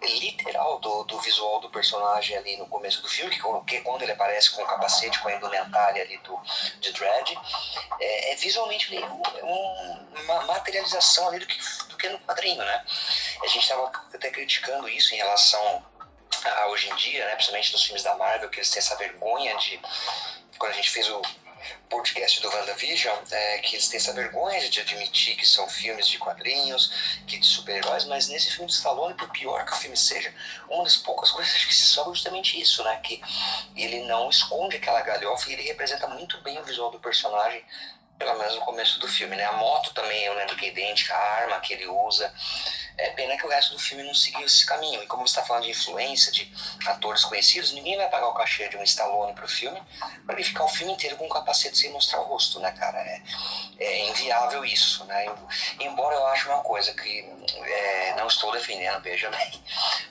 literal 0.01 0.79
do, 0.79 1.03
do 1.03 1.19
visual 1.19 1.59
do 1.59 1.69
personagem 1.69 2.37
ali 2.37 2.57
no 2.57 2.67
começo 2.67 3.01
do 3.01 3.07
filme, 3.07 3.35
que, 3.35 3.41
que 3.67 3.81
quando 3.81 4.01
ele 4.01 4.11
aparece 4.11 4.51
com 4.51 4.61
o 4.63 4.65
capacete, 4.65 5.19
com 5.19 5.27
a 5.27 5.33
indumentária 5.33 6.03
ali 6.03 6.17
do, 6.19 6.39
de 6.79 6.91
Dredd, 6.91 7.37
é, 7.99 8.31
é 8.31 8.35
visualmente 8.35 8.95
um, 8.97 10.21
uma 10.23 10.41
materialização 10.43 11.27
ali 11.27 11.39
do 11.39 11.47
que, 11.47 11.57
do 11.89 11.97
que 11.97 12.09
no 12.09 12.19
quadrinho, 12.19 12.63
né? 12.63 12.85
A 13.43 13.47
gente 13.47 13.63
estava 13.63 13.91
até 14.13 14.29
criticando 14.29 14.87
isso 14.89 15.13
em 15.13 15.17
relação 15.17 15.85
a 16.43 16.67
hoje 16.67 16.89
em 16.89 16.95
dia, 16.95 17.25
né, 17.25 17.33
principalmente 17.33 17.71
nos 17.73 17.83
filmes 17.83 18.03
da 18.03 18.15
Marvel, 18.15 18.49
que 18.49 18.59
eles 18.59 18.69
têm 18.69 18.79
essa 18.79 18.95
vergonha 18.95 19.55
de 19.57 19.79
quando 20.57 20.71
a 20.71 20.75
gente 20.75 20.89
fez 20.89 21.09
o 21.09 21.21
podcast 21.89 22.41
do 22.41 22.49
WandaVision, 22.49 23.17
é, 23.31 23.57
que 23.59 23.75
eles 23.75 23.87
têm 23.87 23.97
essa 23.97 24.13
vergonha 24.13 24.69
de 24.69 24.81
admitir 24.81 25.35
que 25.35 25.47
são 25.47 25.67
filmes 25.67 26.07
de 26.07 26.17
quadrinhos, 26.17 27.21
que 27.27 27.37
de 27.37 27.45
super-heróis, 27.45 28.05
mas 28.05 28.27
nesse 28.27 28.51
filme 28.51 28.67
de 28.67 28.73
Stallone, 28.73 29.13
por 29.15 29.29
pior 29.29 29.65
que 29.65 29.73
o 29.73 29.75
filme 29.75 29.97
seja, 29.97 30.33
uma 30.69 30.83
das 30.83 30.97
poucas 30.97 31.31
coisas 31.31 31.65
que 31.65 31.73
se 31.73 31.93
salva 31.93 32.11
é 32.11 32.13
justamente 32.13 32.59
isso, 32.59 32.83
né? 32.83 32.99
Que 33.03 33.21
ele 33.75 34.03
não 34.03 34.29
esconde 34.29 34.77
aquela 34.77 35.01
galhofa 35.01 35.49
e 35.49 35.53
ele 35.53 35.63
representa 35.63 36.07
muito 36.07 36.41
bem 36.41 36.59
o 36.59 36.63
visual 36.63 36.91
do 36.91 36.99
personagem, 36.99 37.63
pelo 38.17 38.37
menos 38.37 38.55
no 38.55 38.61
começo 38.61 38.99
do 38.99 39.07
filme, 39.07 39.35
né? 39.35 39.45
A 39.45 39.53
moto 39.53 39.93
também 39.93 40.23
eu 40.23 40.35
lembro 40.35 40.55
que 40.55 40.65
é 40.65 40.69
idêntica, 40.69 41.13
a 41.13 41.33
arma 41.41 41.59
que 41.59 41.73
ele 41.73 41.87
usa. 41.87 42.31
É 42.97 43.09
pena 43.11 43.37
que 43.37 43.45
o 43.45 43.49
resto 43.49 43.73
do 43.73 43.79
filme 43.79 44.03
não 44.03 44.13
seguiu 44.13 44.45
esse 44.45 44.65
caminho. 44.65 45.01
E 45.03 45.07
como 45.07 45.27
você 45.27 45.31
está 45.31 45.43
falando 45.43 45.63
de 45.63 45.71
influência, 45.71 46.31
de 46.31 46.51
atores 46.85 47.23
conhecidos, 47.25 47.71
ninguém 47.73 47.97
vai 47.97 48.09
pagar 48.09 48.27
o 48.27 48.33
cachê 48.33 48.67
de 48.69 48.77
um 48.77 48.83
Stallone 48.83 49.33
para 49.33 49.45
o 49.45 49.47
filme 49.47 49.81
para 50.25 50.35
ele 50.35 50.43
ficar 50.43 50.63
o 50.63 50.69
filme 50.69 50.93
inteiro 50.93 51.17
com 51.17 51.25
um 51.25 51.29
capacete 51.29 51.77
sem 51.77 51.91
mostrar 51.91 52.19
o 52.21 52.23
rosto, 52.23 52.59
né, 52.59 52.71
cara? 52.71 52.97
É, 52.99 53.21
é 53.79 54.09
inviável 54.09 54.63
isso, 54.63 55.03
né? 55.05 55.25
Embora 55.79 56.15
eu 56.15 56.25
ache 56.27 56.47
uma 56.47 56.63
coisa 56.63 56.93
que 56.93 57.19
é, 57.63 58.15
não 58.15 58.27
estou 58.27 58.51
defendendo, 58.51 59.01
veja 59.01 59.29
bem, 59.29 59.63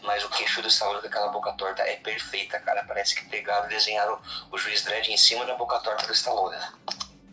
mas 0.03 0.25
o 0.25 0.29
queixo 0.29 0.63
do 0.63 0.69
Stallone 0.69 1.01
com 1.01 1.07
aquela 1.07 1.29
boca 1.29 1.53
torta 1.53 1.83
é 1.83 1.97
perfeita, 1.97 2.59
cara. 2.61 2.85
Parece 2.85 3.15
que 3.15 3.25
pegaram 3.27 3.67
e 3.67 3.71
desenharam 3.71 4.21
o 4.51 4.59
juiz 4.59 4.83
Dredd 4.83 5.09
em 5.09 5.17
cima 5.17 5.45
da 5.45 5.55
boca 5.55 5.79
torta 5.81 6.07
do 6.07 6.13
Stallone, 6.13 6.57
né? 6.57 6.73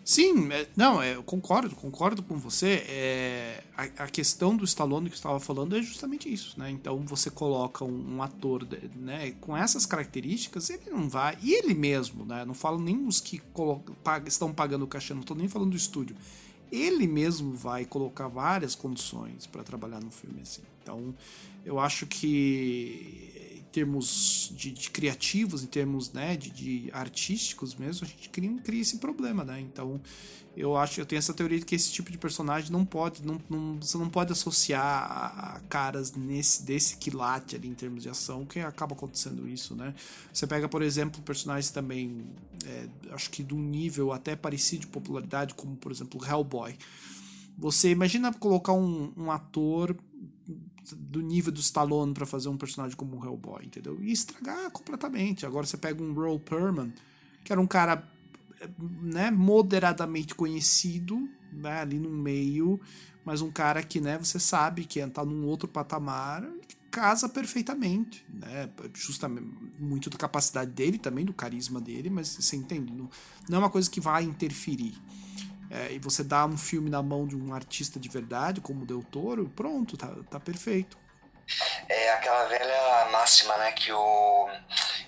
Sim, 0.07 0.49
é, 0.53 0.65
não, 0.73 1.01
é, 1.01 1.15
eu 1.15 1.21
concordo, 1.21 1.75
concordo 1.75 2.23
com 2.23 2.37
você. 2.37 2.81
É, 2.87 3.61
a, 3.75 4.05
a, 4.05 4.07
questão 4.07 4.55
do 4.55 4.63
Stallone 4.63 5.09
que 5.09 5.15
eu 5.15 5.17
estava 5.17 5.37
falando 5.37 5.75
é 5.75 5.81
justamente 5.81 6.31
isso, 6.31 6.57
né? 6.57 6.71
Então 6.71 7.01
você 7.05 7.29
coloca 7.29 7.83
um, 7.83 8.15
um, 8.15 8.23
ator 8.23 8.65
né, 8.95 9.31
com 9.41 9.55
essas 9.55 9.85
características, 9.85 10.69
ele 10.69 10.89
não 10.89 11.09
vai. 11.09 11.37
E 11.43 11.53
ele 11.53 11.73
mesmo, 11.73 12.23
né? 12.23 12.45
Não 12.45 12.53
falo 12.53 12.79
nem 12.79 13.05
os 13.05 13.19
que 13.19 13.41
estão 14.25 14.53
pagando 14.53 14.85
o 14.85 14.87
cachê, 14.87 15.13
não 15.13 15.19
estou 15.19 15.35
nem 15.35 15.49
falando 15.49 15.71
do 15.71 15.77
estúdio. 15.77 16.15
Ele 16.71 17.05
mesmo 17.05 17.51
vai 17.51 17.83
colocar 17.83 18.29
várias 18.29 18.75
condições 18.75 19.45
para 19.45 19.61
trabalhar 19.61 19.99
no 19.99 20.09
filme 20.09 20.39
assim. 20.41 20.61
Então, 20.81 21.13
eu 21.65 21.81
acho 21.81 22.07
que 22.07 23.26
termos 23.77 24.51
de, 24.55 24.71
de, 24.71 24.89
criativos, 24.89 25.61
em 25.63 25.67
termos 25.67 26.11
né, 26.11 26.35
de, 26.35 26.49
de, 26.49 26.89
artísticos 26.91 27.75
mesmo, 27.75 28.07
a 28.07 28.09
gente 28.09 28.27
cria, 28.29 28.51
cria 28.63 28.81
esse 28.81 28.97
problema, 28.97 29.45
né? 29.45 29.61
Então, 29.61 30.01
eu 30.55 30.75
acho, 30.75 30.99
eu 30.99 31.05
tenho 31.05 31.19
essa 31.19 31.31
teoria 31.31 31.59
de 31.59 31.65
que 31.65 31.75
esse 31.75 31.91
tipo 31.91 32.11
de 32.11 32.17
personagem 32.17 32.71
não 32.71 32.83
pode, 32.83 33.23
não, 33.23 33.39
não, 33.47 33.79
você 33.79 33.95
não 33.99 34.09
pode 34.09 34.31
associar 34.31 34.81
a, 34.83 35.59
caras 35.69 36.15
nesse 36.15 36.65
desse 36.65 36.97
quilate 36.97 37.55
ali 37.55 37.67
em 37.67 37.75
termos 37.75 38.01
de 38.01 38.09
ação, 38.09 38.47
que 38.47 38.59
acaba 38.61 38.95
acontecendo 38.95 39.47
isso, 39.47 39.75
né? 39.75 39.93
Você 40.33 40.47
pega, 40.47 40.67
por 40.67 40.81
exemplo, 40.81 41.21
personagens 41.21 41.69
também, 41.69 42.25
é, 42.65 42.87
acho 43.11 43.29
que 43.29 43.43
de 43.43 43.53
um 43.53 43.61
nível 43.61 44.11
até 44.11 44.35
parecido 44.35 44.81
de 44.81 44.87
popularidade, 44.87 45.53
como 45.53 45.75
por 45.75 45.91
exemplo 45.91 46.19
Hellboy. 46.25 46.75
Você 47.59 47.91
imagina 47.91 48.33
colocar 48.33 48.73
um, 48.73 49.13
um 49.15 49.31
ator 49.31 49.95
do 50.95 51.21
nível 51.21 51.51
do 51.51 51.59
Stallone 51.59 52.13
para 52.13 52.25
fazer 52.25 52.49
um 52.49 52.57
personagem 52.57 52.95
como 52.95 53.17
o 53.17 53.25
Hellboy, 53.25 53.65
entendeu? 53.65 53.97
E 54.01 54.11
estragar 54.11 54.69
completamente. 54.71 55.45
Agora 55.45 55.65
você 55.65 55.77
pega 55.77 56.01
um 56.01 56.13
Roll 56.13 56.39
Perman, 56.39 56.93
que 57.43 57.51
era 57.51 57.59
um 57.59 57.67
cara 57.67 58.07
né, 59.01 59.31
moderadamente 59.31 60.33
conhecido 60.35 61.29
né, 61.51 61.81
ali 61.81 61.99
no 61.99 62.09
meio, 62.09 62.79
mas 63.23 63.41
um 63.41 63.51
cara 63.51 63.83
que 63.83 63.99
né, 63.99 64.17
você 64.17 64.39
sabe 64.39 64.85
que 64.85 64.99
está 64.99 65.23
num 65.23 65.45
outro 65.45 65.67
patamar, 65.67 66.47
casa 66.89 67.29
perfeitamente, 67.29 68.25
né? 68.29 68.69
Justamente 68.93 69.47
muito 69.77 70.09
da 70.09 70.17
capacidade 70.17 70.71
dele 70.71 70.97
também, 70.97 71.25
do 71.25 71.33
carisma 71.33 71.79
dele, 71.79 72.09
mas 72.09 72.29
você 72.29 72.55
entende, 72.55 72.91
não, 72.91 73.09
não 73.47 73.57
é 73.57 73.59
uma 73.59 73.69
coisa 73.69 73.89
que 73.89 73.99
vai 73.99 74.23
interferir 74.23 74.95
é, 75.69 75.91
e 75.91 75.99
você 75.99 76.23
dá 76.23 76.45
um 76.45 76.57
filme 76.57 76.89
na 76.89 77.01
mão 77.01 77.27
de 77.27 77.35
um 77.35 77.53
artista 77.53 77.99
de 77.99 78.09
verdade, 78.09 78.61
como 78.61 78.83
o 78.83 78.85
Del 78.85 79.03
Toro, 79.03 79.51
pronto, 79.55 79.97
tá, 79.97 80.13
tá 80.29 80.39
perfeito. 80.39 80.97
É 81.87 82.11
aquela 82.13 82.45
velha 82.45 83.09
máxima, 83.11 83.57
né, 83.57 83.71
que, 83.71 83.91
o, 83.91 84.49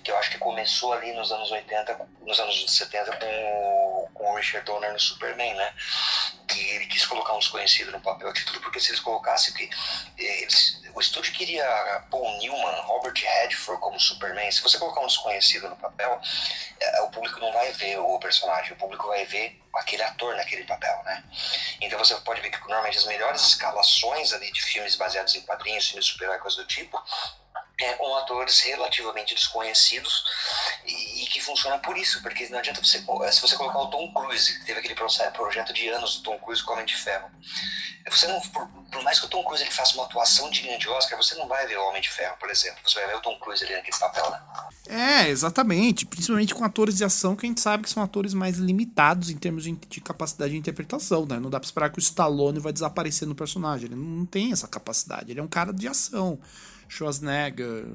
que 0.02 0.10
eu 0.10 0.16
acho 0.16 0.30
que 0.30 0.38
começou 0.38 0.92
ali 0.92 1.12
nos 1.12 1.30
anos 1.32 1.50
80, 1.50 2.08
nos 2.22 2.40
anos 2.40 2.76
70 2.76 3.16
com, 3.16 4.10
com 4.14 4.32
o 4.32 4.34
Richard 4.36 4.64
Donner 4.64 4.92
no 4.92 5.00
Superman, 5.00 5.54
né? 5.54 5.74
Que 6.48 6.60
ele 6.70 6.86
quis 6.86 7.06
colocar 7.06 7.34
um 7.34 7.38
desconhecido 7.38 7.92
no 7.92 8.00
papel 8.00 8.32
de 8.32 8.44
tudo, 8.44 8.60
porque 8.60 8.80
se 8.80 8.90
eles 8.90 9.00
colocassem 9.00 9.54
que 9.54 9.70
eles, 10.18 10.80
o 10.94 11.00
estúdio 11.00 11.32
queria 11.32 11.64
Paul 12.10 12.38
Newman, 12.38 12.80
Robert 12.82 13.14
Redford 13.14 13.80
como 13.80 14.00
Superman. 14.00 14.50
Se 14.50 14.62
você 14.62 14.78
colocar 14.78 15.00
um 15.00 15.06
desconhecido 15.06 15.68
no 15.68 15.76
papel, 15.76 16.20
é, 16.80 17.02
o 17.02 17.10
público 17.10 17.38
não 17.40 17.52
vai 17.52 17.70
ver 17.72 17.98
o 17.98 18.18
personagem, 18.18 18.72
o 18.72 18.76
público 18.76 19.06
vai 19.06 19.24
ver 19.26 19.60
aquele 19.74 20.02
ator 20.02 20.34
naquele 20.36 20.64
papel, 20.64 21.02
né? 21.04 21.22
Então 21.80 21.98
você 21.98 22.14
pode 22.16 22.40
ver 22.40 22.50
que 22.50 22.60
normalmente 22.60 22.98
as 22.98 23.06
melhores 23.06 23.42
escalações 23.42 24.32
ali 24.32 24.50
de 24.50 24.62
filmes 24.62 24.96
baseados 24.96 25.34
em 25.34 25.42
quadrinhos, 25.42 25.88
filmes 25.88 26.06
super-herói, 26.06 26.38
coisa 26.38 26.56
do 26.56 26.66
tipo, 26.66 27.00
é, 27.80 27.94
com 27.94 28.14
atores 28.16 28.60
relativamente 28.60 29.34
desconhecidos 29.34 30.24
e, 30.86 31.24
e, 31.24 31.26
que 31.26 31.40
funciona 31.40 31.78
por 31.78 31.96
isso, 31.96 32.20
porque 32.22 32.48
não 32.48 32.58
adianta 32.58 32.82
você, 32.82 32.98
se 32.98 33.40
você 33.40 33.56
colocar 33.56 33.78
o 33.78 33.88
Tom 33.88 34.12
Cruise, 34.12 34.58
que 34.58 34.66
teve 34.66 34.80
aquele 34.80 34.94
projeto 34.94 35.72
de 35.72 35.88
anos 35.88 36.16
do 36.16 36.22
Tom 36.22 36.38
Cruise 36.38 36.62
com 36.62 36.72
Homem 36.72 36.84
de 36.84 36.96
Ferro, 36.96 37.30
você 38.10 38.26
não, 38.26 38.40
por, 38.40 38.66
por, 38.66 39.02
mais 39.02 39.18
que 39.20 39.26
o 39.26 39.28
Tom 39.28 39.44
Cruise 39.44 39.62
ele 39.62 39.70
faça 39.70 39.94
uma 39.94 40.04
atuação 40.04 40.50
digna 40.50 40.78
de 40.78 40.88
Oscar, 40.88 41.16
você 41.16 41.34
não 41.36 41.46
vai 41.46 41.66
ver 41.66 41.78
o 41.78 41.88
Homem 41.88 42.02
de 42.02 42.10
Ferro, 42.10 42.36
por 42.38 42.50
exemplo, 42.50 42.78
você 42.84 42.98
vai 42.98 43.08
ver 43.08 43.16
o 43.16 43.20
Tom 43.20 43.38
Cruise 43.38 43.64
ali 43.64 43.74
naquele 43.74 43.96
papel, 43.96 44.30
né? 44.30 44.40
É, 44.88 45.28
exatamente, 45.28 46.04
principalmente 46.04 46.54
com 46.54 46.64
atores 46.64 46.96
de 46.96 47.04
ação 47.04 47.36
que 47.36 47.46
a 47.46 47.48
gente 47.48 47.60
sabe 47.60 47.84
que 47.84 47.90
são 47.90 48.02
atores 48.02 48.34
mais 48.34 48.56
limitados 48.56 49.30
em 49.30 49.36
termos 49.36 49.64
de, 49.64 49.72
de 49.72 50.00
capacidade 50.00 50.52
de 50.52 50.58
interpretação, 50.58 51.24
né? 51.26 51.38
Não 51.38 51.50
dá 51.50 51.60
pra 51.60 51.66
esperar 51.66 51.90
que 51.90 51.98
o 51.98 52.00
Stallone 52.00 52.58
vai 52.58 52.72
desaparecer 52.72 53.28
no 53.28 53.34
personagem, 53.34 53.86
ele 53.86 53.96
não 53.96 54.26
tem 54.26 54.52
essa 54.52 54.66
capacidade, 54.66 55.30
ele 55.30 55.40
é 55.40 55.42
um 55.42 55.48
cara 55.48 55.72
de 55.72 55.86
ação. 55.86 56.38
Schwarzenegger, 56.90 57.86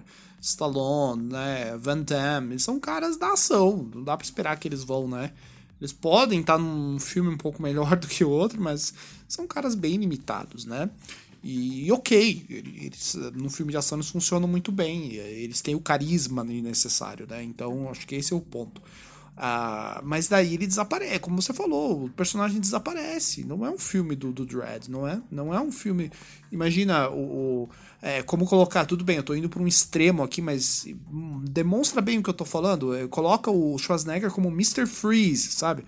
Stallone, 0.42 1.24
né, 1.24 1.78
Van 1.78 2.02
Damme, 2.02 2.54
eles 2.54 2.64
são 2.64 2.80
caras 2.80 3.18
da 3.18 3.34
ação, 3.34 3.90
não 3.94 4.04
dá 4.04 4.16
para 4.16 4.26
esperar 4.26 4.58
que 4.58 4.68
eles 4.68 4.84
vão, 4.84 5.08
né? 5.08 5.32
Eles 5.80 5.92
podem 5.92 6.40
estar 6.40 6.58
num 6.58 6.98
filme 7.00 7.30
um 7.30 7.38
pouco 7.38 7.62
melhor 7.62 7.96
do 8.00 8.08
que 8.08 8.24
o 8.24 8.30
outro, 8.30 8.62
mas 8.62 8.94
são 9.28 9.46
caras 9.46 9.76
bem 9.76 9.98
limitados, 9.98 10.66
né? 10.66 10.90
E 11.44 11.92
ok, 11.92 12.46
eles, 12.50 13.14
no 13.36 13.52
filme 13.52 13.72
de 13.72 13.78
ação 13.78 13.98
eles 14.00 14.10
funcionam 14.10 14.48
muito 14.48 14.72
bem, 14.72 15.14
eles 15.14 15.62
têm 15.62 15.76
o 15.76 15.80
carisma 15.80 16.44
necessário, 16.44 17.28
né? 17.30 17.44
Então 17.44 17.88
acho 17.90 18.08
que 18.08 18.16
esse 18.16 18.34
é 18.34 18.36
o 18.36 18.42
ponto. 18.42 18.82
Ah, 19.38 20.02
mas 20.04 20.28
daí 20.30 20.54
ele 20.54 20.66
desaparece, 20.66 21.20
como 21.20 21.42
você 21.42 21.54
falou, 21.54 22.06
o 22.06 22.10
personagem 22.10 22.60
desaparece. 22.60 23.44
Não 23.44 23.66
é 23.66 23.70
um 23.70 23.78
filme 23.78 24.16
do, 24.16 24.32
do 24.32 24.46
Dredd, 24.46 24.88
não 24.90 25.08
é? 25.08 25.22
Não 25.30 25.54
é 25.54 25.60
um 25.60 25.72
filme. 25.72 26.12
Imagina 26.52 27.10
o. 27.10 27.66
o 27.66 27.70
é, 28.02 28.22
como 28.22 28.46
colocar, 28.46 28.86
tudo 28.86 29.04
bem, 29.04 29.18
eu 29.18 29.24
tô 29.24 29.34
indo 29.34 29.50
para 29.50 29.62
um 29.62 29.68
extremo 29.68 30.22
aqui, 30.22 30.42
mas 30.42 30.86
demonstra 31.50 32.02
bem 32.02 32.20
o 32.20 32.24
que 32.24 32.30
eu 32.30 32.34
tô 32.34 32.46
falando. 32.46 32.96
É, 32.96 33.08
coloca 33.08 33.50
o 33.50 33.78
Schwarzenegger 33.78 34.32
como 34.32 34.50
Mr. 34.50 34.86
Freeze, 34.86 35.52
sabe? 35.52 35.84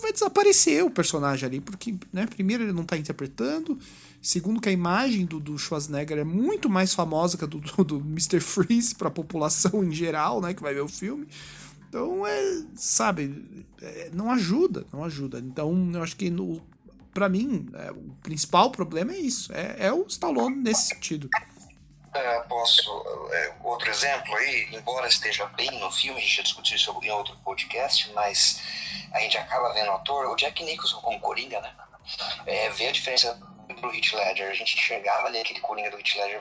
vai 0.00 0.12
desaparecer 0.12 0.84
o 0.84 0.90
personagem 0.90 1.46
ali, 1.46 1.60
porque, 1.60 1.94
né, 2.12 2.26
primeiro 2.26 2.64
ele 2.64 2.72
não 2.72 2.84
tá 2.84 2.96
interpretando, 2.96 3.78
segundo 4.20 4.60
que 4.60 4.68
a 4.68 4.72
imagem 4.72 5.26
do, 5.26 5.40
do 5.40 5.58
Schwarzenegger 5.58 6.18
é 6.18 6.24
muito 6.24 6.68
mais 6.68 6.94
famosa 6.94 7.36
que 7.36 7.44
a 7.44 7.46
do, 7.46 7.58
do, 7.58 7.84
do 7.84 7.96
Mr. 7.96 8.40
Freeze 8.40 8.94
para 8.94 9.08
a 9.08 9.10
população 9.10 9.82
em 9.84 9.92
geral, 9.92 10.40
né, 10.40 10.54
que 10.54 10.62
vai 10.62 10.74
ver 10.74 10.82
o 10.82 10.88
filme. 10.88 11.26
Então, 11.92 12.26
é, 12.26 12.64
sabe, 12.74 13.66
é, 13.82 14.08
não 14.14 14.30
ajuda, 14.30 14.86
não 14.90 15.04
ajuda. 15.04 15.38
Então, 15.40 15.90
eu 15.92 16.02
acho 16.02 16.16
que 16.16 16.30
no, 16.30 16.58
para 17.12 17.28
mim, 17.28 17.68
é, 17.74 17.90
o 17.90 18.16
principal 18.22 18.70
problema 18.70 19.12
é 19.12 19.18
isso, 19.18 19.52
é, 19.52 19.76
é 19.78 19.92
o 19.92 20.06
Stallone 20.06 20.56
nesse 20.56 20.86
sentido. 20.86 21.28
É, 22.14 22.40
posso. 22.44 22.90
É, 23.30 23.54
outro 23.62 23.90
exemplo 23.90 24.34
aí, 24.36 24.70
embora 24.72 25.06
esteja 25.06 25.44
bem 25.48 25.70
no 25.80 25.92
filme, 25.92 26.18
a 26.18 26.22
gente 26.22 26.36
já 26.36 26.42
discutiu 26.42 26.76
isso 26.76 26.98
em 27.02 27.10
outro 27.10 27.36
podcast, 27.44 28.10
mas 28.14 28.62
a 29.12 29.20
gente 29.20 29.36
acaba 29.36 29.74
vendo 29.74 29.88
o 29.88 29.92
ator, 29.92 30.28
o 30.28 30.36
Jack 30.36 30.64
Nicholson 30.64 30.98
como 31.02 31.20
Coringa, 31.20 31.60
né? 31.60 31.74
É, 32.46 32.70
vê 32.70 32.88
a 32.88 32.92
diferença 32.92 33.38
pro 33.82 33.94
Heath 33.94 34.12
Ledger. 34.12 34.48
A 34.48 34.54
gente 34.54 34.76
enxergava 34.76 35.26
ali 35.26 35.38
aquele 35.38 35.60
Coringa 35.60 35.90
do 35.90 35.98
Heath 35.98 36.14
Ledger 36.16 36.40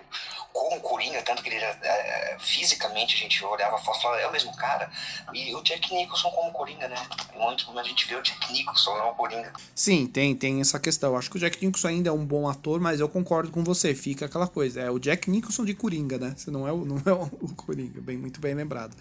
como 0.54 0.80
Coringa, 0.82 1.22
tanto 1.24 1.42
que 1.42 1.50
ele 1.50 1.58
era, 1.58 1.78
é, 1.82 2.38
fisicamente 2.40 3.16
a 3.16 3.18
gente 3.18 3.44
olhava 3.44 3.78
e 3.78 3.84
falava, 3.84 4.22
é 4.22 4.28
o 4.28 4.32
mesmo 4.32 4.56
cara. 4.56 4.90
E 5.34 5.54
o 5.56 5.62
Jack 5.64 5.94
Nicholson 5.94 6.30
como 6.32 6.52
Coringa, 6.52 6.88
né? 6.88 6.98
Em 7.36 7.40
muitos 7.40 7.66
momentos 7.66 7.88
a 7.88 7.90
gente 7.90 8.08
vê 8.08 8.16
o 8.16 8.22
Jack 8.22 8.54
Nicholson, 8.54 8.98
não 8.98 9.12
o 9.12 9.16
Coringa. 9.16 9.52
Sim, 9.74 10.08
tem, 10.08 10.36
tem 10.36 10.62
essa 10.62 10.80
questão. 10.80 11.18
Acho 11.18 11.30
que 11.30 11.38
o 11.38 11.40
Jack 11.40 11.64
Nicholson 11.66 11.88
ainda 11.88 12.10
é 12.10 12.14
um 12.14 12.26
bom 12.26 12.48
ator, 12.48 12.80
mas 12.80 13.00
eu 13.00 13.10
concordo 13.10 13.52
com 13.52 13.64
você. 13.64 13.96
Fica 13.96 14.26
aquela 14.26 14.48
coisa, 14.48 14.82
é 14.82 14.92
o 14.92 15.00
Jack 15.00 15.30
Nicholson 15.30 15.66
de 15.66 15.74
Coringa, 15.74 16.18
né? 16.18 16.34
Você 16.38 16.52
não 16.52 16.68
é 16.68 16.72
o, 16.72 16.86
não 16.86 16.98
é 16.98 17.14
o 17.14 17.56
Coringa, 17.56 18.02
bem, 18.02 18.18
muito 18.18 18.40
bem 18.40 18.54
lembrado. 18.54 18.96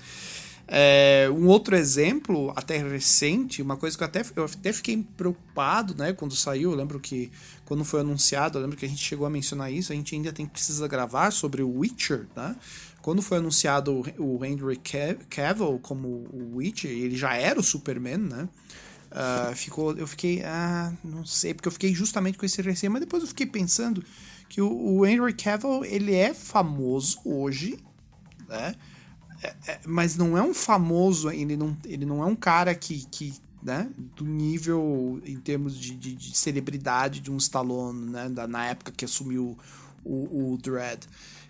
É, 0.73 1.29
um 1.33 1.49
outro 1.49 1.75
exemplo, 1.75 2.53
até 2.55 2.79
recente, 2.79 3.61
uma 3.61 3.77
coisa 3.77 3.99
que 3.99 4.05
eu 4.05 4.07
até, 4.07 4.25
eu 4.37 4.45
até 4.45 4.73
fiquei 4.73 5.05
preocupado, 5.17 5.97
né, 5.97 6.13
quando 6.13 6.37
saiu, 6.37 6.71
eu 6.71 6.77
lembro 6.77 7.01
que 7.01 7.29
quando 7.65 7.85
foi 7.85 8.03
anunciado, 8.03 8.57
eu 8.57 8.63
lembro 8.63 8.77
que 8.77 8.87
a 8.87 8.89
gente 8.89 9.03
chegou 9.03 9.27
a 9.27 9.31
mencionar 9.31 9.73
isso, 9.73 9.93
a 9.93 9.97
gente 9.97 10.15
ainda 10.15 10.33
tem 10.33 10.47
precisa 10.47 10.87
gravar 10.87 11.33
sobre 11.33 11.61
o 11.61 11.79
Witcher, 11.79 12.29
né? 12.37 12.55
Quando 13.03 13.21
foi 13.21 13.39
anunciado 13.39 14.05
o 14.17 14.45
Henry 14.45 14.81
Cavill 15.29 15.81
como 15.83 16.07
o 16.33 16.57
Witcher, 16.57 16.91
ele 16.91 17.17
já 17.17 17.35
era 17.35 17.59
o 17.59 17.63
Superman, 17.63 18.19
né? 18.19 18.49
Uh, 19.11 19.55
ficou, 19.57 19.97
eu 19.97 20.07
fiquei, 20.07 20.43
ah, 20.45 20.93
não 21.03 21.27
sei, 21.27 21.53
porque 21.53 21.67
eu 21.67 21.73
fiquei 21.73 21.93
justamente 21.93 22.39
com 22.39 22.47
esse 22.47 22.63
receio, 22.63 22.93
mas 22.93 23.01
depois 23.01 23.23
eu 23.23 23.29
fiquei 23.29 23.47
pensando 23.47 24.05
que 24.49 24.61
o, 24.61 24.71
o 24.71 25.07
Henry 25.07 25.33
Cavill, 25.33 25.85
ele 25.85 26.15
é 26.15 26.33
famoso 26.33 27.19
hoje, 27.25 27.77
né? 28.49 28.75
É, 29.43 29.55
é, 29.67 29.81
mas 29.87 30.17
não 30.17 30.37
é 30.37 30.43
um 30.43 30.53
famoso, 30.53 31.31
ele 31.31 31.57
não, 31.57 31.77
ele 31.85 32.05
não 32.05 32.23
é 32.23 32.27
um 32.27 32.37
cara 32.37 32.75
que, 32.75 33.07
que 33.11 33.35
né, 33.63 33.91
do 34.17 34.25
nível 34.25 35.21
em 35.25 35.39
termos 35.39 35.79
de, 35.79 35.95
de, 35.95 36.15
de 36.15 36.37
celebridade 36.37 37.21
de 37.21 37.31
um 37.31 37.37
Stallone, 37.37 38.11
né, 38.11 38.29
da, 38.29 38.47
na 38.47 38.67
época 38.67 38.93
que 38.95 39.05
assumiu 39.05 39.57
o, 40.05 40.53
o 40.53 40.59
Dread. 40.59 41.07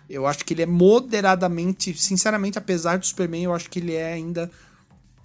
Eu 0.09 0.25
acho 0.27 0.43
que 0.43 0.53
ele 0.53 0.61
é 0.61 0.65
moderadamente, 0.65 1.97
sinceramente, 1.97 2.57
apesar 2.57 2.97
do 2.97 3.05
Superman, 3.05 3.43
eu 3.43 3.53
acho 3.53 3.69
que 3.69 3.79
ele 3.79 3.93
é 3.93 4.13
ainda 4.13 4.51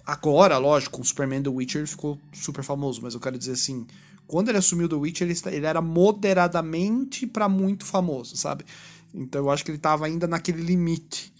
agora, 0.05 0.57
lógico, 0.57 1.01
o 1.01 1.05
Superman 1.05 1.41
do 1.41 1.53
Witcher 1.53 1.81
ele 1.81 1.87
ficou 1.87 2.17
super 2.31 2.63
famoso, 2.63 3.01
mas 3.01 3.13
eu 3.13 3.19
quero 3.19 3.37
dizer 3.37 3.51
assim, 3.51 3.85
quando 4.25 4.47
ele 4.47 4.57
assumiu 4.57 4.87
The 4.87 4.95
Witcher, 4.95 5.27
ele, 5.27 5.39
ele 5.55 5.65
era 5.65 5.81
moderadamente 5.81 7.27
para 7.27 7.49
muito 7.49 7.85
famoso, 7.85 8.37
sabe? 8.37 8.65
Então 9.13 9.41
eu 9.41 9.49
acho 9.49 9.65
que 9.65 9.71
ele 9.71 9.77
tava 9.77 10.05
ainda 10.05 10.25
naquele 10.27 10.61
limite. 10.61 11.33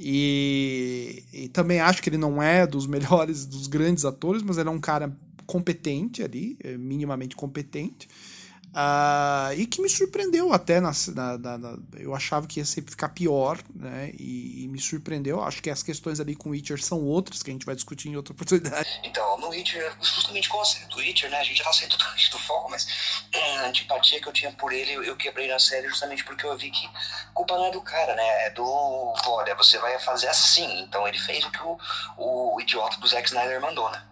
E, 0.00 1.24
e, 1.32 1.48
também 1.48 1.80
acho 1.80 2.00
que 2.00 2.08
ele 2.08 2.16
não 2.16 2.40
é 2.40 2.64
dos 2.64 2.86
melhores, 2.86 3.44
dos 3.44 3.66
grandes 3.66 4.04
atores, 4.04 4.42
mas 4.42 4.56
ele 4.56 4.68
é 4.68 4.72
um 4.72 4.78
cara 4.78 5.12
competente 5.44 6.22
ali, 6.22 6.56
é 6.62 6.76
minimamente 6.76 7.34
competente. 7.34 8.08
Uh, 8.68 9.52
e 9.56 9.66
que 9.66 9.80
me 9.80 9.88
surpreendeu 9.88 10.52
até 10.52 10.78
na, 10.78 10.92
na, 11.14 11.58
na, 11.58 11.78
eu 11.96 12.14
achava 12.14 12.46
que 12.46 12.60
ia 12.60 12.66
sempre 12.66 12.90
ficar 12.90 13.08
pior, 13.08 13.58
né? 13.74 14.12
E, 14.18 14.64
e, 14.64 14.68
me 14.68 14.78
surpreendeu. 14.78 15.42
Acho 15.42 15.62
que 15.62 15.70
as 15.70 15.82
questões 15.82 16.20
ali 16.20 16.36
com 16.36 16.50
o 16.50 16.52
Witcher 16.52 16.80
são 16.82 17.02
outras 17.02 17.42
que 17.42 17.50
a 17.50 17.52
gente 17.52 17.64
vai 17.64 17.74
discutir 17.74 18.08
em 18.08 18.16
outra 18.16 18.32
oportunidade. 18.32 18.88
Então, 19.02 19.38
no 19.38 19.48
Witcher, 19.48 19.92
justamente 20.00 20.48
com 20.48 20.58
o 20.58 20.88
do 20.90 20.96
Witcher, 20.98 21.30
né? 21.30 21.40
A 21.40 21.44
gente 21.44 21.58
já 21.58 21.64
tá 21.64 21.72
saindo 21.72 21.92
totalmente 21.92 22.30
do 22.30 22.38
foco, 22.38 22.70
mas 22.70 22.86
a 23.34 23.66
antipatia 23.66 24.20
que 24.20 24.28
eu 24.28 24.32
tinha 24.32 24.52
por 24.52 24.72
ele, 24.72 24.92
eu 24.92 25.16
quebrei 25.16 25.48
na 25.48 25.58
série 25.58 25.88
justamente 25.88 26.22
porque 26.24 26.46
eu 26.46 26.56
vi 26.56 26.70
que 26.70 26.88
culpa 27.34 27.56
não 27.56 27.66
é 27.66 27.70
do 27.70 27.80
cara, 27.80 28.14
né? 28.14 28.46
É 28.46 28.50
do. 28.50 28.64
Olha, 29.26 29.54
você 29.54 29.78
vai 29.78 29.98
fazer 30.00 30.28
assim. 30.28 30.82
Então 30.82 31.08
ele 31.08 31.18
fez 31.18 31.44
o 31.44 31.50
que 31.50 31.62
o, 31.62 31.78
o 32.16 32.60
idiota 32.60 32.98
do 32.98 33.06
Zack 33.06 33.26
Snyder 33.28 33.60
mandou, 33.60 33.90
né? 33.90 34.02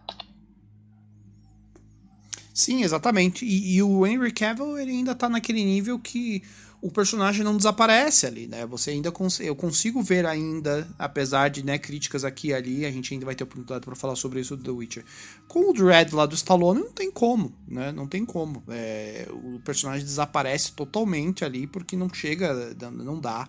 Sim, 2.56 2.82
exatamente. 2.82 3.44
E, 3.44 3.76
e, 3.76 3.82
o 3.82 4.06
Henry 4.06 4.32
Cavill 4.32 4.78
ele 4.78 4.90
ainda 4.90 5.14
tá 5.14 5.28
naquele 5.28 5.62
nível 5.62 5.98
que 5.98 6.42
o 6.80 6.90
personagem 6.90 7.44
não 7.44 7.54
desaparece 7.54 8.24
ali, 8.24 8.46
né? 8.46 8.64
Você 8.64 8.92
ainda 8.92 9.12
cons 9.12 9.40
eu 9.40 9.54
consigo 9.54 10.02
ver 10.02 10.24
ainda, 10.24 10.88
apesar 10.98 11.50
de 11.50 11.62
né, 11.62 11.78
críticas 11.78 12.24
aqui 12.24 12.48
e 12.48 12.54
ali, 12.54 12.86
a 12.86 12.90
gente 12.90 13.12
ainda 13.12 13.26
vai 13.26 13.34
ter 13.34 13.44
oportunidade 13.44 13.84
para 13.84 13.94
falar 13.94 14.16
sobre 14.16 14.40
isso 14.40 14.56
do 14.56 14.64
The 14.64 14.70
Witcher. 14.70 15.04
Com 15.46 15.68
o 15.68 15.74
Dread 15.74 16.14
lá 16.14 16.24
do 16.24 16.34
Stallone 16.34 16.80
não 16.80 16.92
tem 16.92 17.10
como, 17.10 17.52
né? 17.68 17.92
Não 17.92 18.06
tem 18.06 18.24
como. 18.24 18.62
É, 18.68 19.28
o 19.30 19.60
personagem 19.62 20.06
desaparece 20.06 20.72
totalmente 20.72 21.44
ali 21.44 21.66
porque 21.66 21.94
não 21.94 22.08
chega, 22.08 22.74
não 22.90 23.20
dá. 23.20 23.46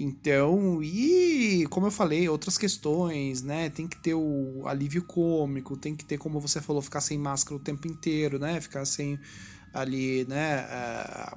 Então, 0.00 0.82
e 0.82 1.66
como 1.70 1.86
eu 1.86 1.90
falei, 1.90 2.28
outras 2.28 2.56
questões, 2.56 3.42
né? 3.42 3.68
Tem 3.68 3.88
que 3.88 3.96
ter 3.96 4.14
o 4.14 4.62
alívio 4.66 5.02
cômico, 5.02 5.76
tem 5.76 5.96
que 5.96 6.04
ter, 6.04 6.18
como 6.18 6.38
você 6.38 6.60
falou, 6.60 6.80
ficar 6.80 7.00
sem 7.00 7.18
máscara 7.18 7.56
o 7.56 7.58
tempo 7.58 7.88
inteiro, 7.88 8.38
né? 8.38 8.60
Ficar 8.60 8.84
sem 8.84 9.18
ali, 9.74 10.24
né? 10.28 10.64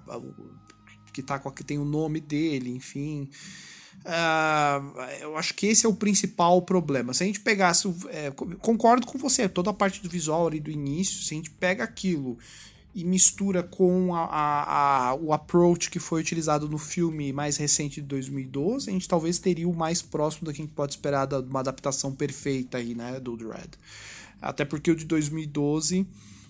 Uh, 0.08 0.34
que 1.12 1.24
tá 1.24 1.40
com 1.40 1.52
que 1.52 1.64
tem 1.64 1.80
o 1.80 1.86
nome 1.86 2.20
dele, 2.20 2.70
enfim. 2.70 3.30
Uh, 4.06 5.00
eu 5.22 5.38
acho 5.38 5.54
que 5.54 5.68
esse 5.68 5.86
é 5.86 5.90
o 5.90 5.94
principal 5.94 6.62
problema. 6.62 7.14
Se 7.14 7.24
a 7.24 7.26
gente 7.26 7.40
pegasse. 7.40 7.88
É, 8.10 8.32
concordo 8.60 9.08
com 9.08 9.18
você, 9.18 9.50
toda 9.50 9.72
a 9.72 9.74
parte 9.74 10.02
do 10.02 10.10
visual 10.10 10.48
ali 10.48 10.60
do 10.60 10.70
início, 10.70 11.24
se 11.24 11.34
a 11.34 11.38
gente 11.38 11.50
pega 11.50 11.84
aquilo 11.84 12.38
e 12.94 13.04
mistura 13.06 13.64
com 13.64 14.14
a, 14.14 14.26
a, 14.26 15.10
a, 15.10 15.16
o 15.16 15.32
approach 15.32 15.90
que 15.90 16.00
foi 16.00 16.22
utilizado 16.22 16.68
no 16.68 16.78
filme 16.78 17.32
mais 17.32 17.58
recente 17.58 18.02
de 18.02 18.08
2012, 18.08 18.90
a 18.90 18.94
gente 18.94 19.08
talvez 19.08 19.40
teria 19.40 19.68
o 19.68 19.76
mais 19.76 20.02
próximo 20.02 20.46
do 20.46 20.54
que 20.54 20.62
a 20.62 20.66
gente 20.66 20.74
pode 20.74 20.94
esperar 20.94 21.26
de 21.26 21.36
uma 21.36 21.62
adaptação 21.62 22.14
perfeita 22.14 22.78
aí, 22.78 22.94
né, 22.94 23.20
do 23.20 23.38
Dread. 23.38 23.70
Até 24.42 24.66
porque 24.66 24.92
o 24.92 24.96
de 24.96 25.06
2012 25.06 26.06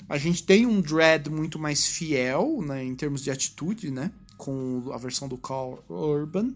a 0.10 0.17
gente 0.17 0.43
tem 0.43 0.65
um 0.65 0.82
Dread 0.82 1.30
muito 1.30 1.60
mais 1.60 1.86
fiel, 1.86 2.62
né, 2.62 2.84
em 2.84 2.95
termos 2.95 3.23
de 3.23 3.30
atitude, 3.30 3.91
né, 3.91 4.12
com 4.36 4.91
a 4.91 4.97
versão 4.97 5.27
do 5.27 5.38
Carl 5.38 5.84
Urban, 5.88 6.54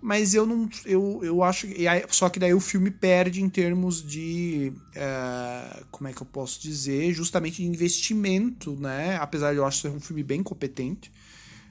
mas 0.00 0.34
eu 0.34 0.46
não. 0.46 0.68
Eu, 0.84 1.20
eu 1.22 1.42
acho. 1.42 1.66
Só 2.10 2.28
que 2.28 2.38
daí 2.38 2.54
o 2.54 2.60
filme 2.60 2.90
perde 2.90 3.42
em 3.42 3.48
termos 3.48 4.06
de. 4.06 4.72
Uh, 4.94 5.86
como 5.90 6.08
é 6.08 6.12
que 6.12 6.22
eu 6.22 6.26
posso 6.26 6.60
dizer? 6.60 7.12
Justamente 7.12 7.56
de 7.56 7.64
investimento, 7.64 8.76
né? 8.76 9.16
Apesar 9.20 9.52
de 9.52 9.58
eu 9.58 9.64
acho 9.64 9.78
ser 9.78 9.88
um 9.88 10.00
filme 10.00 10.22
bem 10.22 10.42
competente. 10.42 11.10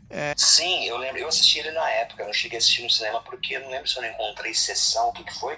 É... 0.09 0.33
Sim, 0.37 0.85
eu 0.85 0.97
lembro, 0.97 1.19
eu 1.19 1.27
assisti 1.27 1.59
ele 1.59 1.71
na 1.71 1.89
época, 1.89 2.25
não 2.25 2.33
cheguei 2.33 2.57
a 2.57 2.59
assistir 2.59 2.83
no 2.83 2.89
cinema 2.89 3.21
porque 3.21 3.55
eu 3.55 3.61
não 3.61 3.71
lembro 3.71 3.87
se 3.87 3.97
eu 3.97 4.03
não 4.03 4.09
encontrei 4.09 4.53
sessão, 4.53 5.09
o 5.09 5.13
que, 5.13 5.23
que 5.23 5.33
foi. 5.33 5.57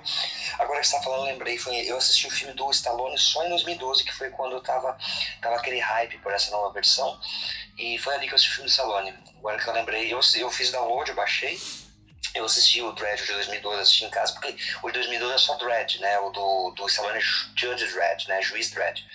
Agora 0.57 0.79
que 0.79 0.87
você 0.87 0.95
tá 0.95 1.03
falando, 1.03 1.25
lembrei, 1.25 1.57
foi, 1.57 1.75
eu 1.81 1.97
assisti 1.97 2.27
o 2.27 2.31
filme 2.31 2.53
do 2.53 2.69
Stallone 2.71 3.17
só 3.17 3.45
em 3.45 3.49
2012, 3.49 4.05
que 4.05 4.13
foi 4.13 4.29
quando 4.29 4.53
eu 4.53 4.61
tava, 4.61 4.97
tava 5.41 5.55
aquele 5.57 5.79
hype 5.79 6.17
por 6.19 6.31
essa 6.31 6.49
nova 6.51 6.71
versão, 6.73 7.19
e 7.77 7.97
foi 7.97 8.15
ali 8.15 8.27
que 8.27 8.33
eu 8.33 8.35
assisti 8.35 8.51
o 8.51 8.55
filme 8.55 8.69
do 8.69 8.71
Stallone. 8.71 9.13
Agora 9.37 9.59
que 9.59 9.67
eu 9.67 9.73
lembrei, 9.73 10.13
eu, 10.13 10.19
eu 10.35 10.49
fiz 10.49 10.71
download, 10.71 11.09
eu 11.09 11.15
baixei, 11.15 11.59
eu 12.33 12.45
assisti 12.45 12.81
o 12.81 12.91
Dread 12.91 13.21
de 13.21 13.33
2012, 13.33 13.81
assisti 13.81 14.05
em 14.05 14.09
casa, 14.09 14.33
porque 14.33 14.55
o 14.81 14.87
de 14.87 14.93
2012 14.93 15.33
é 15.33 15.37
só 15.37 15.55
Dread, 15.55 15.99
né? 15.99 16.19
O 16.19 16.29
do, 16.29 16.71
do 16.71 16.87
Stallone 16.87 17.19
Judge 17.21 17.85
Dread, 17.93 18.27
né? 18.27 18.41
Juiz 18.41 18.69
Dread. 18.71 19.05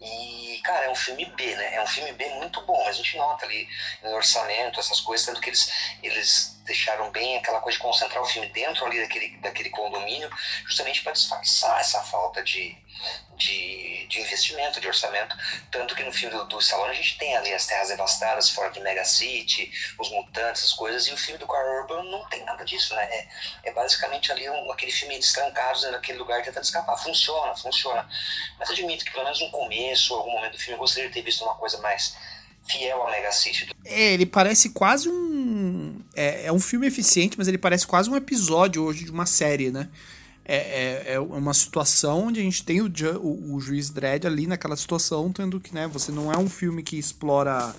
E, 0.00 0.60
cara, 0.62 0.86
é 0.86 0.90
um 0.90 0.94
filme 0.94 1.24
B, 1.24 1.56
né? 1.56 1.74
É 1.74 1.82
um 1.82 1.86
filme 1.86 2.12
B 2.12 2.28
muito 2.30 2.60
bom. 2.62 2.86
A 2.86 2.92
gente 2.92 3.16
nota 3.16 3.44
ali 3.44 3.68
no 4.02 4.14
orçamento, 4.14 4.78
essas 4.78 5.00
coisas, 5.00 5.26
tanto 5.26 5.40
que 5.40 5.50
eles, 5.50 5.72
eles 6.02 6.60
deixaram 6.64 7.10
bem 7.10 7.36
aquela 7.36 7.60
coisa 7.60 7.76
de 7.76 7.82
concentrar 7.82 8.22
o 8.22 8.26
filme 8.26 8.48
dentro 8.48 8.86
ali 8.86 9.00
daquele, 9.00 9.36
daquele 9.38 9.70
condomínio, 9.70 10.30
justamente 10.66 11.02
para 11.02 11.12
disfarçar 11.12 11.80
essa 11.80 12.00
falta 12.02 12.42
de, 12.44 12.76
de, 13.36 14.06
de, 14.08 14.20
investimento, 14.20 14.80
de 14.80 14.88
orçamento. 14.88 15.36
Tanto 15.70 15.94
que 15.94 16.02
no 16.02 16.12
filme 16.12 16.36
do, 16.36 16.44
do 16.46 16.58
Stallone 16.58 16.90
a 16.90 16.94
gente 16.94 17.18
tem 17.18 17.36
ali 17.36 17.52
as 17.52 17.66
terras 17.66 17.88
devastadas 17.88 18.50
fora 18.50 18.70
de 18.70 18.80
Mega 18.80 19.04
City, 19.04 19.70
os 19.98 20.10
mutantes, 20.10 20.62
essas 20.62 20.72
coisas, 20.72 21.06
e 21.06 21.12
o 21.12 21.16
filme 21.16 21.38
do 21.38 21.46
Carl 21.46 21.80
Urban 21.80 22.04
não 22.10 22.28
tem 22.28 22.44
nada 22.44 22.64
disso, 22.64 22.94
né? 22.94 23.04
É, 23.04 23.28
é 23.64 23.72
basicamente 23.72 24.32
ali 24.32 24.48
um, 24.50 24.70
aquele 24.72 24.92
filme 24.92 25.18
de 25.18 25.32
trancados 25.32 25.82
naquele 25.84 26.18
lugar 26.18 26.42
tentando 26.42 26.64
escapar. 26.64 26.96
Funciona, 26.96 27.54
funciona. 27.54 28.08
Mas 28.58 28.70
admito 28.70 29.04
que 29.04 29.12
pelo 29.12 29.24
menos 29.24 29.40
no 29.40 29.50
começo, 29.50 30.14
algum 30.14 30.32
momento 30.32 30.52
do 30.52 30.58
filme, 30.58 30.74
eu 30.74 30.78
gostaria 30.78 31.08
de 31.08 31.14
ter 31.14 31.22
visto 31.22 31.44
uma 31.44 31.54
coisa 31.54 31.78
mais 31.78 32.16
fiel 32.68 33.06
a 33.06 33.10
Mega 33.10 33.32
City. 33.32 33.68
É, 33.84 34.12
ele 34.12 34.26
parece 34.26 34.70
quase 34.70 35.08
um. 35.08 36.00
É, 36.14 36.46
é 36.46 36.52
um 36.52 36.60
filme 36.60 36.86
eficiente, 36.86 37.38
mas 37.38 37.48
ele 37.48 37.58
parece 37.58 37.86
quase 37.86 38.10
um 38.10 38.16
episódio 38.16 38.84
hoje 38.84 39.04
de 39.04 39.10
uma 39.10 39.26
série, 39.26 39.70
né? 39.70 39.88
É, 40.50 40.56
é, 40.56 41.12
é 41.12 41.20
uma 41.20 41.52
situação 41.52 42.28
onde 42.28 42.40
a 42.40 42.42
gente 42.42 42.64
tem 42.64 42.80
o, 42.80 42.90
o, 43.20 43.54
o, 43.54 43.60
juiz 43.60 43.90
Dredd 43.90 44.26
ali 44.26 44.46
naquela 44.46 44.76
situação, 44.76 45.30
tendo 45.30 45.60
que, 45.60 45.74
né, 45.74 45.86
você 45.86 46.10
não 46.10 46.32
é 46.32 46.38
um 46.38 46.48
filme 46.48 46.82
que 46.82 46.96
explora. 46.98 47.74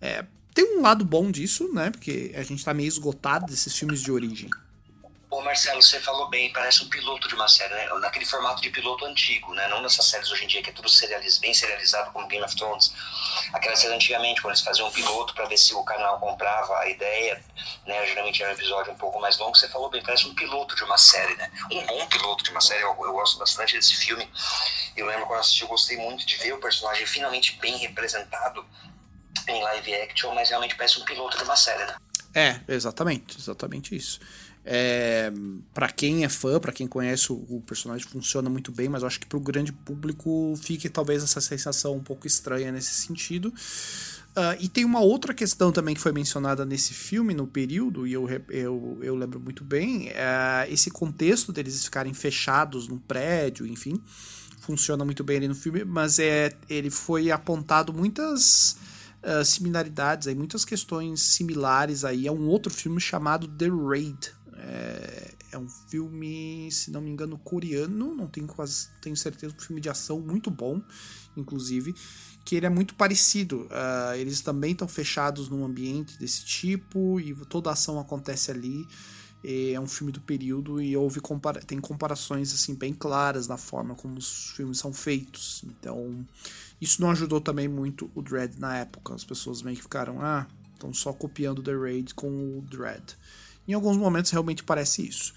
É, 0.00 0.24
tem 0.54 0.78
um 0.78 0.80
lado 0.80 1.04
bom 1.04 1.30
disso, 1.30 1.70
né? 1.74 1.90
Porque 1.90 2.32
a 2.34 2.42
gente 2.42 2.64
tá 2.64 2.72
meio 2.72 2.88
esgotado 2.88 3.44
desses 3.44 3.76
filmes 3.76 4.00
de 4.00 4.10
origem. 4.10 4.48
Ô 5.36 5.42
Marcelo, 5.42 5.82
você 5.82 6.00
falou 6.00 6.30
bem, 6.30 6.50
parece 6.50 6.82
um 6.82 6.88
piloto 6.88 7.28
de 7.28 7.34
uma 7.34 7.46
série, 7.46 7.74
né? 7.74 7.86
Naquele 8.00 8.24
formato 8.24 8.62
de 8.62 8.70
piloto 8.70 9.04
antigo, 9.04 9.52
né? 9.52 9.68
Não 9.68 9.82
nessas 9.82 10.06
séries 10.06 10.30
hoje 10.30 10.44
em 10.44 10.46
dia 10.46 10.62
que 10.62 10.70
é 10.70 10.72
tudo 10.72 10.88
serializ, 10.88 11.36
bem 11.36 11.52
serializado 11.52 12.10
como 12.10 12.26
Game 12.26 12.42
of 12.42 12.56
Thrones. 12.56 12.90
Aquelas 13.52 13.80
séries 13.80 13.94
antigamente, 13.94 14.40
quando 14.40 14.52
eles 14.52 14.62
faziam 14.62 14.88
um 14.88 14.90
piloto 14.90 15.34
para 15.34 15.44
ver 15.44 15.58
se 15.58 15.74
o 15.74 15.84
canal 15.84 16.18
comprava 16.18 16.78
a 16.78 16.88
ideia, 16.88 17.44
né? 17.86 18.06
Geralmente 18.06 18.42
era 18.42 18.50
um 18.50 18.54
episódio 18.54 18.94
um 18.94 18.96
pouco 18.96 19.20
mais 19.20 19.36
longo. 19.36 19.54
Você 19.54 19.68
falou 19.68 19.90
bem, 19.90 20.02
parece 20.02 20.26
um 20.26 20.34
piloto 20.34 20.74
de 20.74 20.82
uma 20.84 20.96
série, 20.96 21.36
né? 21.36 21.52
Um 21.70 21.84
bom 21.84 22.06
piloto 22.06 22.42
de 22.42 22.50
uma 22.50 22.62
série. 22.62 22.80
Eu, 22.80 22.96
eu 22.98 23.12
gosto 23.12 23.38
bastante 23.38 23.76
desse 23.76 23.94
filme. 23.94 24.26
Eu 24.96 25.04
lembro 25.04 25.26
quando 25.26 25.40
assisti, 25.40 25.60
eu 25.60 25.68
gostei 25.68 25.98
muito 25.98 26.24
de 26.24 26.34
ver 26.36 26.54
o 26.54 26.58
personagem 26.58 27.04
finalmente 27.04 27.52
bem 27.58 27.76
representado 27.76 28.64
em 29.46 29.62
live 29.62 29.94
action, 29.96 30.34
mas 30.34 30.48
realmente 30.48 30.74
parece 30.76 30.98
um 30.98 31.04
piloto 31.04 31.36
de 31.36 31.44
uma 31.44 31.56
série, 31.56 31.84
né? 31.84 31.94
É, 32.36 32.60
exatamente, 32.68 33.38
exatamente 33.38 33.96
isso. 33.96 34.20
É, 34.68 35.32
para 35.72 35.88
quem 35.88 36.24
é 36.24 36.28
fã, 36.28 36.58
para 36.58 36.72
quem 36.72 36.88
conhece 36.88 37.32
o, 37.32 37.36
o, 37.48 37.62
personagem, 37.64 38.04
funciona 38.04 38.50
muito 38.50 38.72
bem, 38.72 38.88
mas 38.88 39.02
eu 39.02 39.06
acho 39.06 39.20
que 39.20 39.26
para 39.26 39.38
o 39.38 39.40
grande 39.40 39.72
público 39.72 40.58
fique 40.60 40.88
talvez 40.88 41.22
essa 41.22 41.40
sensação 41.40 41.94
um 41.94 42.02
pouco 42.02 42.26
estranha 42.26 42.72
nesse 42.72 42.92
sentido. 42.94 43.54
Uh, 44.36 44.58
e 44.58 44.68
tem 44.68 44.84
uma 44.84 44.98
outra 44.98 45.32
questão 45.32 45.70
também 45.70 45.94
que 45.94 46.00
foi 46.00 46.10
mencionada 46.10 46.66
nesse 46.66 46.92
filme, 46.92 47.32
no 47.32 47.46
período, 47.46 48.08
e 48.08 48.12
eu, 48.12 48.28
eu, 48.50 48.98
eu 49.00 49.14
lembro 49.14 49.38
muito 49.38 49.62
bem, 49.62 50.08
uh, 50.08 50.68
esse 50.68 50.90
contexto 50.90 51.52
deles 51.52 51.84
ficarem 51.84 52.12
fechados 52.12 52.88
num 52.88 52.98
prédio, 52.98 53.64
enfim, 53.68 54.02
funciona 54.58 55.04
muito 55.04 55.22
bem 55.22 55.36
ali 55.36 55.48
no 55.48 55.54
filme, 55.54 55.84
mas 55.84 56.18
é, 56.18 56.52
ele 56.68 56.90
foi 56.90 57.30
apontado 57.30 57.94
muitas 57.94 58.76
uh, 59.22 59.44
similaridades, 59.44 60.26
aí, 60.26 60.34
muitas 60.34 60.64
questões 60.64 61.22
similares 61.22 62.04
aí 62.04 62.26
a 62.26 62.32
um 62.32 62.48
outro 62.48 62.74
filme 62.74 63.00
chamado 63.00 63.46
The 63.46 63.68
Raid, 63.68 64.34
é, 64.66 65.34
é, 65.52 65.58
um 65.58 65.68
filme, 65.68 66.68
se 66.72 66.90
não 66.90 67.00
me 67.00 67.08
engano, 67.08 67.38
coreano, 67.38 68.14
não 68.14 68.26
tenho 68.26 68.48
quase 68.48 68.88
tenho 69.00 69.16
certeza, 69.16 69.54
um 69.56 69.60
filme 69.60 69.80
de 69.80 69.88
ação 69.88 70.20
muito 70.20 70.50
bom, 70.50 70.82
inclusive, 71.36 71.94
que 72.44 72.56
ele 72.56 72.66
é 72.66 72.68
muito 72.68 72.94
parecido. 72.94 73.62
Uh, 73.66 74.16
eles 74.16 74.40
também 74.40 74.72
estão 74.72 74.88
fechados 74.88 75.48
num 75.48 75.64
ambiente 75.64 76.18
desse 76.18 76.44
tipo 76.44 77.20
e 77.20 77.34
toda 77.46 77.70
a 77.70 77.74
ação 77.74 77.98
acontece 78.00 78.50
ali. 78.50 78.86
É 79.44 79.78
um 79.78 79.86
filme 79.86 80.10
do 80.10 80.20
período 80.20 80.80
e 80.80 80.96
houve 80.96 81.20
compara 81.20 81.60
tem 81.60 81.78
comparações 81.78 82.52
assim 82.52 82.74
bem 82.74 82.92
claras 82.92 83.46
na 83.46 83.56
forma 83.56 83.94
como 83.94 84.18
os 84.18 84.50
filmes 84.56 84.78
são 84.78 84.92
feitos. 84.92 85.62
Então, 85.64 86.26
isso 86.80 87.00
não 87.00 87.10
ajudou 87.12 87.40
também 87.40 87.68
muito 87.68 88.10
o 88.14 88.22
Dread 88.22 88.58
na 88.58 88.78
época. 88.78 89.14
As 89.14 89.22
pessoas 89.22 89.62
meio 89.62 89.76
que 89.76 89.82
ficaram, 89.82 90.20
ah, 90.20 90.48
estão 90.74 90.92
só 90.92 91.12
copiando 91.12 91.62
The 91.62 91.76
Raid 91.76 92.14
com 92.14 92.58
o 92.58 92.62
Dread. 92.62 93.16
Em 93.66 93.72
alguns 93.72 93.96
momentos 93.96 94.30
realmente 94.30 94.62
parece 94.62 95.06
isso. 95.06 95.32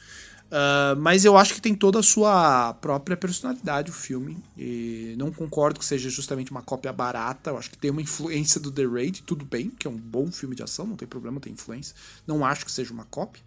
Uh, 0.50 0.98
mas 1.00 1.26
eu 1.26 1.38
acho 1.38 1.54
que 1.54 1.62
tem 1.62 1.76
toda 1.76 2.00
a 2.00 2.04
sua 2.04 2.74
própria 2.82 3.16
personalidade 3.16 3.92
o 3.92 3.94
filme. 3.94 4.38
E 4.58 5.16
não 5.18 5.32
concordo 5.32 5.80
que 5.80 5.86
seja 5.86 6.10
justamente 6.10 6.52
uma 6.52 6.62
cópia 6.62 6.92
barata. 6.92 7.52
Eu 7.52 7.58
acho 7.58 7.70
que 7.70 7.78
tem 7.78 7.92
uma 7.92 8.02
influência 8.02 8.60
do 8.60 8.72
The 8.72 8.86
Raid, 8.86 9.24
tudo 9.24 9.46
bem, 9.46 9.70
que 9.70 9.88
é 9.88 9.90
um 9.90 9.98
bom 9.98 10.32
filme 10.32 10.56
de 10.56 10.64
ação, 10.64 10.88
não 10.88 10.96
tem 10.96 11.08
problema, 11.08 11.40
tem 11.40 11.54
influência. 11.54 11.96
Não 12.26 12.44
acho 12.44 12.66
que 12.66 12.72
seja 12.72 12.92
uma 12.92 13.06
cópia. 13.06 13.44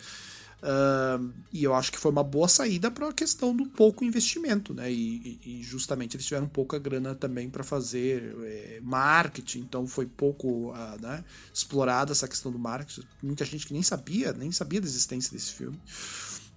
Uh, 0.63 1.33
e 1.53 1.65
eu 1.65 1.75
acho 1.75 1.91
que 1.91 1.99
foi 1.99 2.13
uma 2.13 2.23
boa 2.23 2.47
saída 2.47 2.89
para 2.89 3.09
a 3.09 3.13
questão 3.13 3.55
do 3.55 3.67
pouco 3.67 4.05
investimento, 4.05 4.73
né? 4.73 4.93
E, 4.93 5.41
e, 5.45 5.63
justamente 5.65 6.17
eles 6.17 6.25
tiveram 6.25 6.47
pouca 6.47 6.79
grana 6.79 7.17
também 7.17 7.51
para 7.51 7.65
fazer 7.65 8.33
é, 8.45 8.81
marketing, 8.81 9.59
então 9.59 9.89
foi 9.89 10.07
pouco 10.07 10.71
uh, 10.71 11.01
né, 11.01 11.25
explorada 11.53 12.13
essa 12.13 12.29
questão 12.29 12.53
do 12.53 12.61
marketing. 12.61 13.03
Muita 13.21 13.45
gente 13.45 13.67
que 13.67 13.73
nem 13.73 13.83
sabia, 13.83 14.33
nem 14.33 14.53
sabia 14.53 14.81
da 14.81 14.87
existência 14.87 15.33
desse 15.33 15.53
filme. 15.53 15.81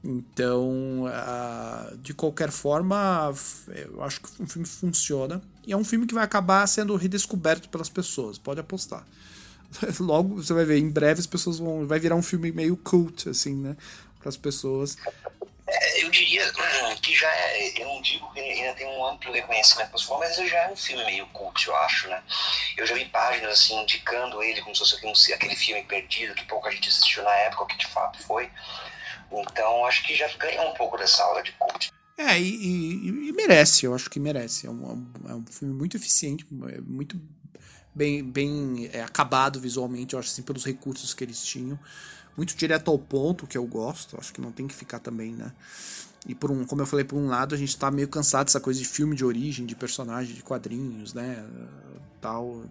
Então, 0.03 1.05
uh, 1.05 1.97
de 1.97 2.13
qualquer 2.13 2.51
forma, 2.51 3.33
eu 3.67 4.03
acho 4.03 4.21
que 4.21 4.43
o 4.43 4.45
filme 4.45 4.67
funciona. 4.67 5.41
E 5.65 5.73
é 5.73 5.77
um 5.77 5.83
filme 5.83 6.05
que 6.05 6.13
vai 6.13 6.23
acabar 6.23 6.67
sendo 6.67 6.95
redescoberto 6.95 7.69
pelas 7.69 7.89
pessoas, 7.89 8.37
pode 8.37 8.59
apostar. 8.59 9.03
Logo, 9.99 10.41
você 10.41 10.53
vai 10.53 10.65
ver, 10.65 10.77
em 10.77 10.89
breve 10.89 11.19
as 11.19 11.27
pessoas 11.27 11.59
vão. 11.59 11.87
Vai 11.87 11.99
virar 11.99 12.15
um 12.15 12.23
filme 12.23 12.51
meio 12.51 12.77
cult, 12.77 13.29
assim, 13.29 13.55
né? 13.55 13.75
Para 14.19 14.29
as 14.29 14.37
pessoas. 14.37 14.97
É, 15.67 16.03
eu 16.03 16.11
diria 16.11 16.45
hum, 16.47 16.95
que 17.01 17.15
já 17.15 17.27
é, 17.27 17.81
eu 17.81 17.87
não 17.87 18.01
digo 18.01 18.31
que 18.33 18.39
ainda 18.39 18.73
tem 18.75 18.87
um 18.87 19.05
amplo 19.05 19.31
reconhecimento 19.31 19.89
para 19.89 20.17
mas 20.19 20.37
ele 20.37 20.47
já 20.47 20.59
é 20.59 20.71
um 20.71 20.75
filme 20.75 21.03
meio 21.05 21.25
cult, 21.27 21.67
eu 21.67 21.75
acho, 21.77 22.07
né? 22.07 22.21
Eu 22.77 22.85
já 22.85 22.93
vi 22.93 23.05
páginas 23.05 23.51
assim 23.51 23.81
indicando 23.81 24.43
ele 24.43 24.61
como 24.61 24.75
se 24.75 24.99
fosse 24.99 25.33
aquele 25.33 25.55
filme 25.55 25.83
perdido 25.83 26.35
que 26.35 26.45
pouca 26.45 26.69
gente 26.69 26.89
assistiu 26.89 27.23
na 27.23 27.33
época, 27.33 27.65
que 27.65 27.77
de 27.77 27.87
fato 27.87 28.21
foi. 28.21 28.49
Então 29.31 29.85
acho 29.85 30.03
que 30.05 30.15
já 30.15 30.27
ganha 30.37 30.61
um 30.61 30.73
pouco 30.75 30.97
dessa 30.97 31.23
aula 31.23 31.41
de 31.41 31.51
cult. 31.53 31.91
É, 32.17 32.39
e, 32.39 32.43
e, 32.43 33.29
e 33.29 33.31
merece, 33.33 33.85
eu 33.85 33.93
acho 33.93 34.09
que 34.09 34.19
merece. 34.19 34.67
É 34.67 34.69
um, 34.69 35.11
é 35.27 35.33
um 35.33 35.45
filme 35.47 35.73
muito 35.73 35.97
eficiente, 35.97 36.45
é 36.73 36.79
muito 36.79 37.19
bem, 37.95 38.21
bem 38.21 38.89
é, 38.91 39.01
acabado 39.01 39.59
visualmente, 39.59 40.13
eu 40.13 40.19
acho 40.19 40.29
assim, 40.29 40.41
pelos 40.41 40.65
recursos 40.65 41.13
que 41.13 41.23
eles 41.23 41.43
tinham. 41.43 41.79
Muito 42.35 42.53
direto 42.55 42.91
ao 42.91 42.99
ponto, 42.99 43.47
que 43.47 43.57
eu 43.57 43.65
gosto, 43.65 44.17
acho 44.19 44.33
que 44.33 44.41
não 44.41 44.51
tem 44.51 44.67
que 44.67 44.75
ficar 44.75 44.99
também, 44.99 45.31
né? 45.31 45.53
E 46.27 46.35
por 46.35 46.51
um, 46.51 46.65
como 46.65 46.81
eu 46.81 46.85
falei, 46.85 47.05
por 47.05 47.15
um 47.17 47.27
lado, 47.27 47.55
a 47.55 47.57
gente 47.57 47.77
tá 47.77 47.89
meio 47.89 48.09
cansado 48.09 48.47
dessa 48.47 48.59
coisa 48.59 48.79
de 48.79 48.85
filme 48.85 49.15
de 49.15 49.23
origem, 49.23 49.65
de 49.65 49.75
personagem, 49.75 50.35
de 50.35 50.43
quadrinhos, 50.43 51.13
né? 51.13 51.45
Tal, 52.19 52.65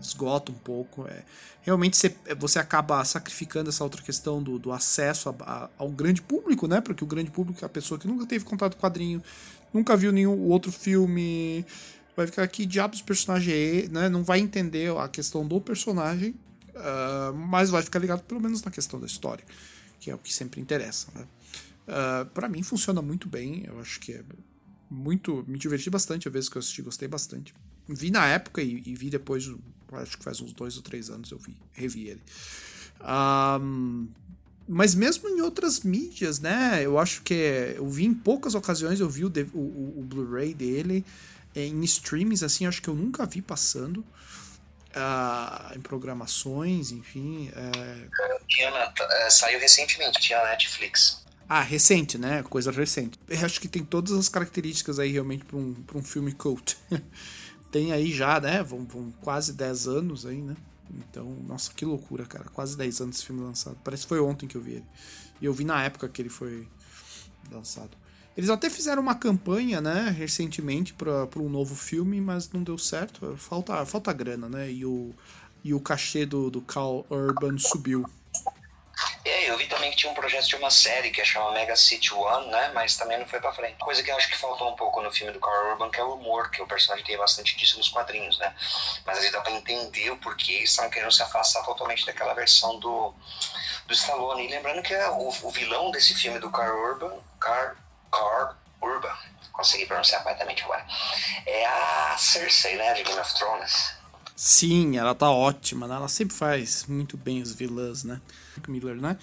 esgota 0.00 0.52
um 0.52 0.56
pouco. 0.56 1.06
É, 1.06 1.22
realmente 1.62 1.96
você, 1.96 2.14
você 2.36 2.58
acaba 2.58 3.02
sacrificando 3.04 3.70
essa 3.70 3.84
outra 3.84 4.02
questão 4.02 4.42
do, 4.42 4.58
do 4.58 4.72
acesso 4.72 5.30
a, 5.30 5.34
a, 5.40 5.70
ao 5.78 5.88
grande 5.88 6.20
público, 6.20 6.66
né? 6.66 6.80
Porque 6.80 7.02
o 7.02 7.06
grande 7.06 7.30
público 7.30 7.64
é 7.64 7.66
a 7.66 7.68
pessoa 7.68 7.98
que 7.98 8.08
nunca 8.08 8.26
teve 8.26 8.44
contato 8.44 8.76
com 8.76 8.82
quadrinho, 8.82 9.22
nunca 9.72 9.96
viu 9.96 10.12
nenhum 10.12 10.38
outro 10.48 10.72
filme 10.72 11.64
vai 12.16 12.26
ficar 12.26 12.42
aqui 12.42 12.64
diabos 12.64 13.02
personagem 13.02 13.54
é, 13.54 13.88
né? 13.88 14.08
Não 14.08 14.24
vai 14.24 14.40
entender 14.40 14.90
a 14.96 15.06
questão 15.06 15.46
do 15.46 15.60
personagem, 15.60 16.34
uh, 16.74 17.34
mas 17.34 17.68
vai 17.68 17.82
ficar 17.82 17.98
ligado 17.98 18.22
pelo 18.22 18.40
menos 18.40 18.62
na 18.62 18.70
questão 18.70 18.98
da 18.98 19.06
história, 19.06 19.44
que 20.00 20.10
é 20.10 20.14
o 20.14 20.18
que 20.18 20.32
sempre 20.32 20.60
interessa, 20.60 21.08
né? 21.14 21.26
Uh, 21.86 22.26
para 22.30 22.48
mim 22.48 22.62
funciona 22.62 23.00
muito 23.02 23.28
bem, 23.28 23.64
eu 23.66 23.78
acho 23.78 24.00
que 24.00 24.12
é 24.12 24.22
muito. 24.90 25.44
Me 25.46 25.58
diverti 25.58 25.90
bastante 25.90 26.26
a 26.26 26.30
vez 26.30 26.48
que 26.48 26.56
eu 26.56 26.60
assisti, 26.60 26.82
gostei 26.82 27.06
bastante. 27.06 27.54
Vi 27.86 28.10
na 28.10 28.26
época 28.26 28.62
e, 28.62 28.82
e 28.84 28.94
vi 28.94 29.10
depois, 29.10 29.48
acho 29.92 30.18
que 30.18 30.24
faz 30.24 30.40
uns 30.40 30.52
dois 30.52 30.76
ou 30.76 30.82
três 30.82 31.10
anos 31.10 31.30
eu 31.30 31.38
vi, 31.38 31.56
revi 31.72 32.08
ele. 32.08 32.22
Um, 33.00 34.08
mas 34.66 34.96
mesmo 34.96 35.28
em 35.28 35.40
outras 35.40 35.82
mídias, 35.82 36.40
né? 36.40 36.84
Eu 36.84 36.98
acho 36.98 37.22
que 37.22 37.74
eu 37.76 37.88
vi 37.88 38.04
em 38.04 38.14
poucas 38.14 38.56
ocasiões, 38.56 38.98
eu 38.98 39.08
vi 39.08 39.24
o, 39.24 39.32
o, 39.54 40.00
o 40.00 40.02
Blu-ray 40.02 40.54
dele 40.54 41.04
em 41.64 41.82
streams, 41.84 42.44
assim, 42.44 42.66
acho 42.66 42.82
que 42.82 42.88
eu 42.88 42.94
nunca 42.94 43.24
vi 43.24 43.40
passando. 43.40 44.04
Uh, 44.96 45.76
em 45.76 45.80
programações, 45.80 46.90
enfim. 46.90 47.50
É... 47.54 48.08
Tinha, 48.48 48.68
é, 48.70 49.30
saiu 49.30 49.60
recentemente, 49.60 50.18
tinha 50.20 50.42
Netflix. 50.42 51.22
Ah, 51.48 51.60
recente, 51.60 52.16
né? 52.16 52.42
Coisa 52.42 52.72
recente. 52.72 53.18
Eu 53.28 53.44
acho 53.44 53.60
que 53.60 53.68
tem 53.68 53.84
todas 53.84 54.12
as 54.12 54.28
características 54.28 54.98
aí 54.98 55.12
realmente 55.12 55.44
para 55.44 55.56
um, 55.56 55.74
pra 55.74 55.98
um 55.98 56.02
filme 56.02 56.32
cult. 56.32 56.76
tem 57.70 57.92
aí 57.92 58.10
já, 58.10 58.40
né? 58.40 58.62
Vão, 58.62 58.84
vão 58.84 59.12
quase 59.20 59.52
10 59.52 59.86
anos 59.86 60.26
aí, 60.26 60.40
né? 60.40 60.56
Então, 60.90 61.24
nossa, 61.46 61.72
que 61.72 61.84
loucura, 61.84 62.24
cara. 62.24 62.44
Quase 62.46 62.76
10 62.76 63.00
anos 63.00 63.16
esse 63.16 63.26
filme 63.26 63.42
lançado. 63.42 63.76
Parece 63.84 64.04
que 64.04 64.08
foi 64.08 64.20
ontem 64.20 64.46
que 64.46 64.56
eu 64.56 64.62
vi 64.62 64.72
ele. 64.72 64.86
E 65.40 65.44
eu 65.44 65.52
vi 65.52 65.64
na 65.64 65.84
época 65.84 66.08
que 66.08 66.22
ele 66.22 66.28
foi 66.28 66.66
lançado. 67.52 67.96
Eles 68.36 68.50
até 68.50 68.68
fizeram 68.68 69.00
uma 69.00 69.14
campanha, 69.14 69.80
né, 69.80 70.14
recentemente 70.16 70.92
para 70.92 71.26
um 71.36 71.48
novo 71.48 71.74
filme, 71.74 72.20
mas 72.20 72.50
não 72.50 72.62
deu 72.62 72.76
certo. 72.76 73.36
Falta, 73.38 73.84
falta 73.86 74.12
grana, 74.12 74.48
né? 74.48 74.70
E 74.70 74.84
o, 74.84 75.14
e 75.64 75.72
o 75.72 75.80
cachê 75.80 76.26
do, 76.26 76.50
do 76.50 76.60
Cal 76.60 77.06
Urban 77.08 77.56
subiu. 77.58 78.04
É, 79.24 79.50
eu 79.50 79.58
vi 79.58 79.66
também 79.66 79.90
que 79.90 79.96
tinha 79.96 80.10
um 80.10 80.14
projeto 80.14 80.46
de 80.46 80.56
uma 80.56 80.70
série 80.70 81.10
que 81.10 81.24
chama 81.24 81.50
Mega 81.52 81.74
City 81.76 82.14
One, 82.14 82.48
né? 82.48 82.70
Mas 82.74 82.96
também 82.96 83.18
não 83.18 83.26
foi 83.26 83.40
pra 83.40 83.52
frente. 83.52 83.76
Coisa 83.78 84.02
que 84.02 84.10
eu 84.10 84.16
acho 84.16 84.28
que 84.28 84.36
faltou 84.36 84.70
um 84.70 84.76
pouco 84.76 85.02
no 85.02 85.10
filme 85.10 85.32
do 85.32 85.40
Carl 85.40 85.72
Urban, 85.72 85.90
que 85.90 85.98
é 85.98 86.04
o 86.04 86.14
humor, 86.14 86.50
que 86.50 86.62
o 86.62 86.66
personagem 86.66 87.04
tem 87.04 87.18
bastante 87.18 87.56
disso 87.56 87.76
nos 87.76 87.88
quadrinhos, 87.88 88.38
né? 88.38 88.54
Mas 89.04 89.18
aí 89.18 89.30
dá 89.32 89.40
pra 89.40 89.52
entender 89.52 90.10
o 90.10 90.16
porquê 90.18 90.52
eles 90.52 90.76
querendo 90.92 91.10
se 91.10 91.22
afastar 91.22 91.64
totalmente 91.64 92.06
daquela 92.06 92.34
versão 92.34 92.78
do, 92.78 93.12
do 93.86 93.92
Stallone. 93.92 94.46
E 94.46 94.50
lembrando 94.50 94.82
que 94.82 94.94
é 94.94 95.08
o, 95.08 95.28
o 95.28 95.50
vilão 95.50 95.90
desse 95.90 96.14
filme 96.14 96.38
do 96.38 96.50
Carl 96.50 96.78
Urban, 96.78 97.18
Carl, 97.40 97.74
Carl 98.16 98.54
Urban, 98.82 99.14
consegui 99.52 99.86
pronunciar 99.86 100.22
corretamente 100.22 100.62
agora, 100.62 100.86
é 101.46 101.66
a 101.66 102.16
Cersei, 102.18 102.76
né? 102.76 102.94
De 102.94 103.02
Game 103.02 103.20
of 103.20 103.34
Thrones. 103.34 103.94
Sim, 104.34 104.98
ela 104.98 105.14
tá 105.14 105.30
ótima, 105.30 105.86
né? 105.86 105.94
Ela 105.94 106.08
sempre 106.08 106.36
faz 106.36 106.84
muito 106.86 107.16
bem 107.16 107.40
os 107.40 107.52
vilãs, 107.52 108.04
né? 108.04 108.20
Miller, 108.68 108.96
né? 108.96 109.16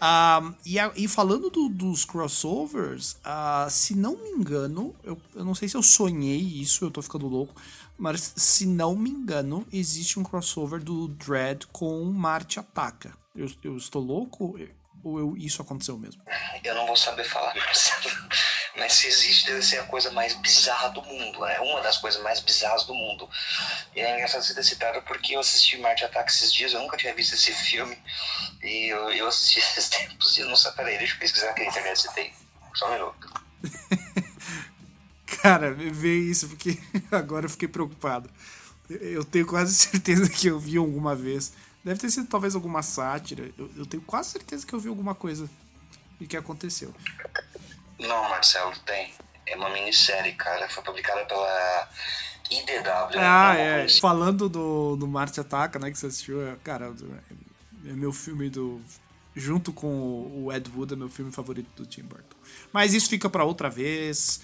Uh, 0.00 0.54
e, 0.64 0.76
e, 0.96 1.06
falando 1.06 1.50
do, 1.50 1.68
dos 1.68 2.06
crossovers, 2.06 3.18
uh, 3.24 3.68
se 3.68 3.94
não 3.94 4.16
me 4.16 4.30
engano, 4.30 4.94
eu, 5.04 5.20
eu, 5.34 5.44
não 5.44 5.54
sei 5.54 5.68
se 5.68 5.76
eu 5.76 5.82
sonhei 5.82 6.38
isso, 6.38 6.84
eu 6.86 6.90
tô 6.90 7.02
ficando 7.02 7.28
louco, 7.28 7.54
mas 7.98 8.32
se 8.34 8.64
não 8.64 8.96
me 8.96 9.10
engano, 9.10 9.66
existe 9.70 10.18
um 10.18 10.22
crossover 10.22 10.82
do 10.82 11.08
Dread 11.08 11.66
com 11.66 12.02
Marte 12.06 12.58
Ataca. 12.58 13.12
Eu, 13.36 13.50
eu 13.62 13.76
estou 13.76 14.02
louco? 14.02 14.58
Ou 15.02 15.18
eu, 15.18 15.36
isso 15.36 15.62
aconteceu 15.62 15.96
mesmo? 15.98 16.22
Eu 16.62 16.74
não 16.74 16.86
vou 16.86 16.96
saber 16.96 17.24
falar, 17.24 17.54
Marcelo. 17.56 18.10
Mas 18.76 18.92
se 18.94 19.08
existe, 19.08 19.46
deve 19.46 19.62
ser 19.62 19.78
a 19.78 19.84
coisa 19.84 20.10
mais 20.10 20.34
bizarra 20.34 20.88
do 20.90 21.02
mundo. 21.02 21.44
É 21.44 21.60
uma 21.60 21.80
das 21.80 21.98
coisas 21.98 22.22
mais 22.22 22.40
bizarras 22.40 22.84
do 22.84 22.94
mundo. 22.94 23.28
E 23.94 24.00
é 24.00 24.14
engraçado 24.14 24.42
você 24.42 24.54
ter 24.54 24.62
citado 24.62 25.02
porque 25.02 25.34
eu 25.34 25.40
assisti 25.40 25.78
Marte 25.78 26.04
Ataque 26.04 26.30
esses 26.30 26.52
dias, 26.52 26.72
eu 26.72 26.80
nunca 26.80 26.96
tinha 26.96 27.14
visto 27.14 27.34
esse 27.34 27.52
filme. 27.52 27.98
E 28.62 28.88
eu, 28.88 29.10
eu 29.10 29.26
assisti 29.26 29.58
esses 29.60 29.88
tempos 29.88 30.36
e 30.38 30.42
eu 30.42 30.48
não 30.48 30.56
sabia. 30.56 30.76
Peraí, 30.76 30.98
deixa 30.98 31.14
eu 31.14 31.18
pesquisar 31.18 31.50
aqui 31.50 31.62
na 31.62 31.68
internet 31.68 32.00
se 32.00 32.14
tem. 32.14 32.32
Só 32.74 32.88
um 32.88 32.92
minuto. 32.92 33.42
Cara, 35.42 35.72
vê 35.72 36.18
isso, 36.18 36.48
porque 36.48 36.78
agora 37.10 37.46
eu 37.46 37.50
fiquei 37.50 37.68
preocupado. 37.68 38.30
Eu 38.88 39.24
tenho 39.24 39.46
quase 39.46 39.74
certeza 39.74 40.28
que 40.28 40.48
eu 40.48 40.58
vi 40.58 40.76
alguma 40.76 41.14
vez. 41.14 41.52
Deve 41.84 41.98
ter 41.98 42.10
sido 42.10 42.28
talvez 42.28 42.54
alguma 42.54 42.82
sátira. 42.82 43.50
Eu, 43.56 43.70
eu 43.76 43.86
tenho 43.86 44.02
quase 44.02 44.30
certeza 44.30 44.66
que 44.66 44.72
eu 44.72 44.80
vi 44.80 44.88
alguma 44.88 45.14
coisa 45.14 45.48
e 46.20 46.26
que 46.26 46.36
aconteceu. 46.36 46.94
Não, 47.98 48.28
Marcelo, 48.28 48.72
tem. 48.84 49.12
É 49.46 49.56
uma 49.56 49.70
minissérie, 49.70 50.32
cara. 50.34 50.68
Foi 50.68 50.82
publicada 50.82 51.24
pela 51.24 51.88
IDW. 52.50 53.18
Ah, 53.18 53.54
é. 53.56 53.88
Falando 53.88 54.48
do, 54.48 54.96
do 54.96 55.08
Marte 55.08 55.40
Ataca, 55.40 55.78
né, 55.78 55.90
que 55.90 55.98
você 55.98 56.06
assistiu, 56.06 56.46
é, 56.46 56.56
cara, 56.62 56.94
é 57.86 57.92
meu 57.92 58.12
filme 58.12 58.50
do. 58.50 58.80
Junto 59.34 59.72
com 59.72 59.86
o 60.44 60.52
Ed 60.52 60.68
Wood, 60.74 60.92
é 60.92 60.96
meu 60.96 61.08
filme 61.08 61.30
favorito 61.30 61.68
do 61.76 61.86
Tim 61.86 62.02
Burton. 62.02 62.36
Mas 62.72 62.92
isso 62.92 63.08
fica 63.08 63.30
para 63.30 63.44
outra 63.44 63.70
vez. 63.70 64.40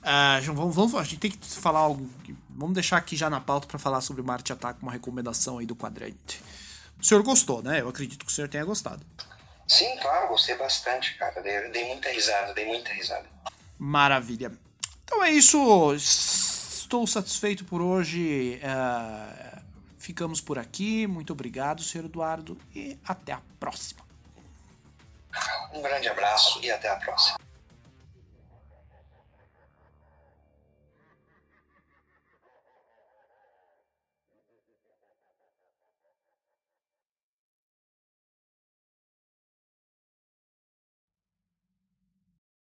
Uh, 0.00 0.52
vamos, 0.54 0.74
vamos, 0.74 0.94
a 0.94 1.02
gente 1.02 1.18
tem 1.18 1.30
que 1.30 1.46
falar 1.46 1.80
algo. 1.80 2.08
Vamos 2.48 2.74
deixar 2.74 2.96
aqui 2.96 3.16
já 3.16 3.28
na 3.28 3.40
pauta 3.40 3.66
para 3.66 3.78
falar 3.78 4.00
sobre 4.00 4.22
Marte 4.22 4.52
Ataca, 4.52 4.78
uma 4.80 4.92
recomendação 4.92 5.58
aí 5.58 5.66
do 5.66 5.74
quadrante. 5.74 6.40
O 7.00 7.04
senhor 7.04 7.22
gostou, 7.22 7.62
né? 7.62 7.80
Eu 7.80 7.88
acredito 7.88 8.24
que 8.24 8.30
o 8.30 8.34
senhor 8.34 8.48
tenha 8.48 8.64
gostado. 8.64 9.04
Sim, 9.66 9.96
claro, 10.02 10.28
gostei 10.28 10.56
bastante, 10.56 11.14
cara. 11.14 11.40
Dei, 11.40 11.68
dei 11.70 11.86
muita 11.86 12.10
risada, 12.10 12.52
dei 12.52 12.66
muita 12.66 12.92
risada. 12.92 13.26
Maravilha. 13.78 14.52
Então 15.04 15.24
é 15.24 15.30
isso. 15.30 15.94
Estou 15.94 17.06
satisfeito 17.06 17.64
por 17.64 17.80
hoje. 17.80 18.60
Uh, 18.62 19.60
ficamos 19.98 20.40
por 20.40 20.58
aqui. 20.58 21.06
Muito 21.06 21.32
obrigado, 21.32 21.82
senhor 21.82 22.04
Eduardo, 22.04 22.58
e 22.74 22.98
até 23.06 23.32
a 23.32 23.40
próxima. 23.58 24.00
Um 25.72 25.80
grande 25.80 26.08
abraço 26.08 26.60
e 26.62 26.70
até 26.70 26.88
a 26.88 26.96
próxima. 26.96 27.38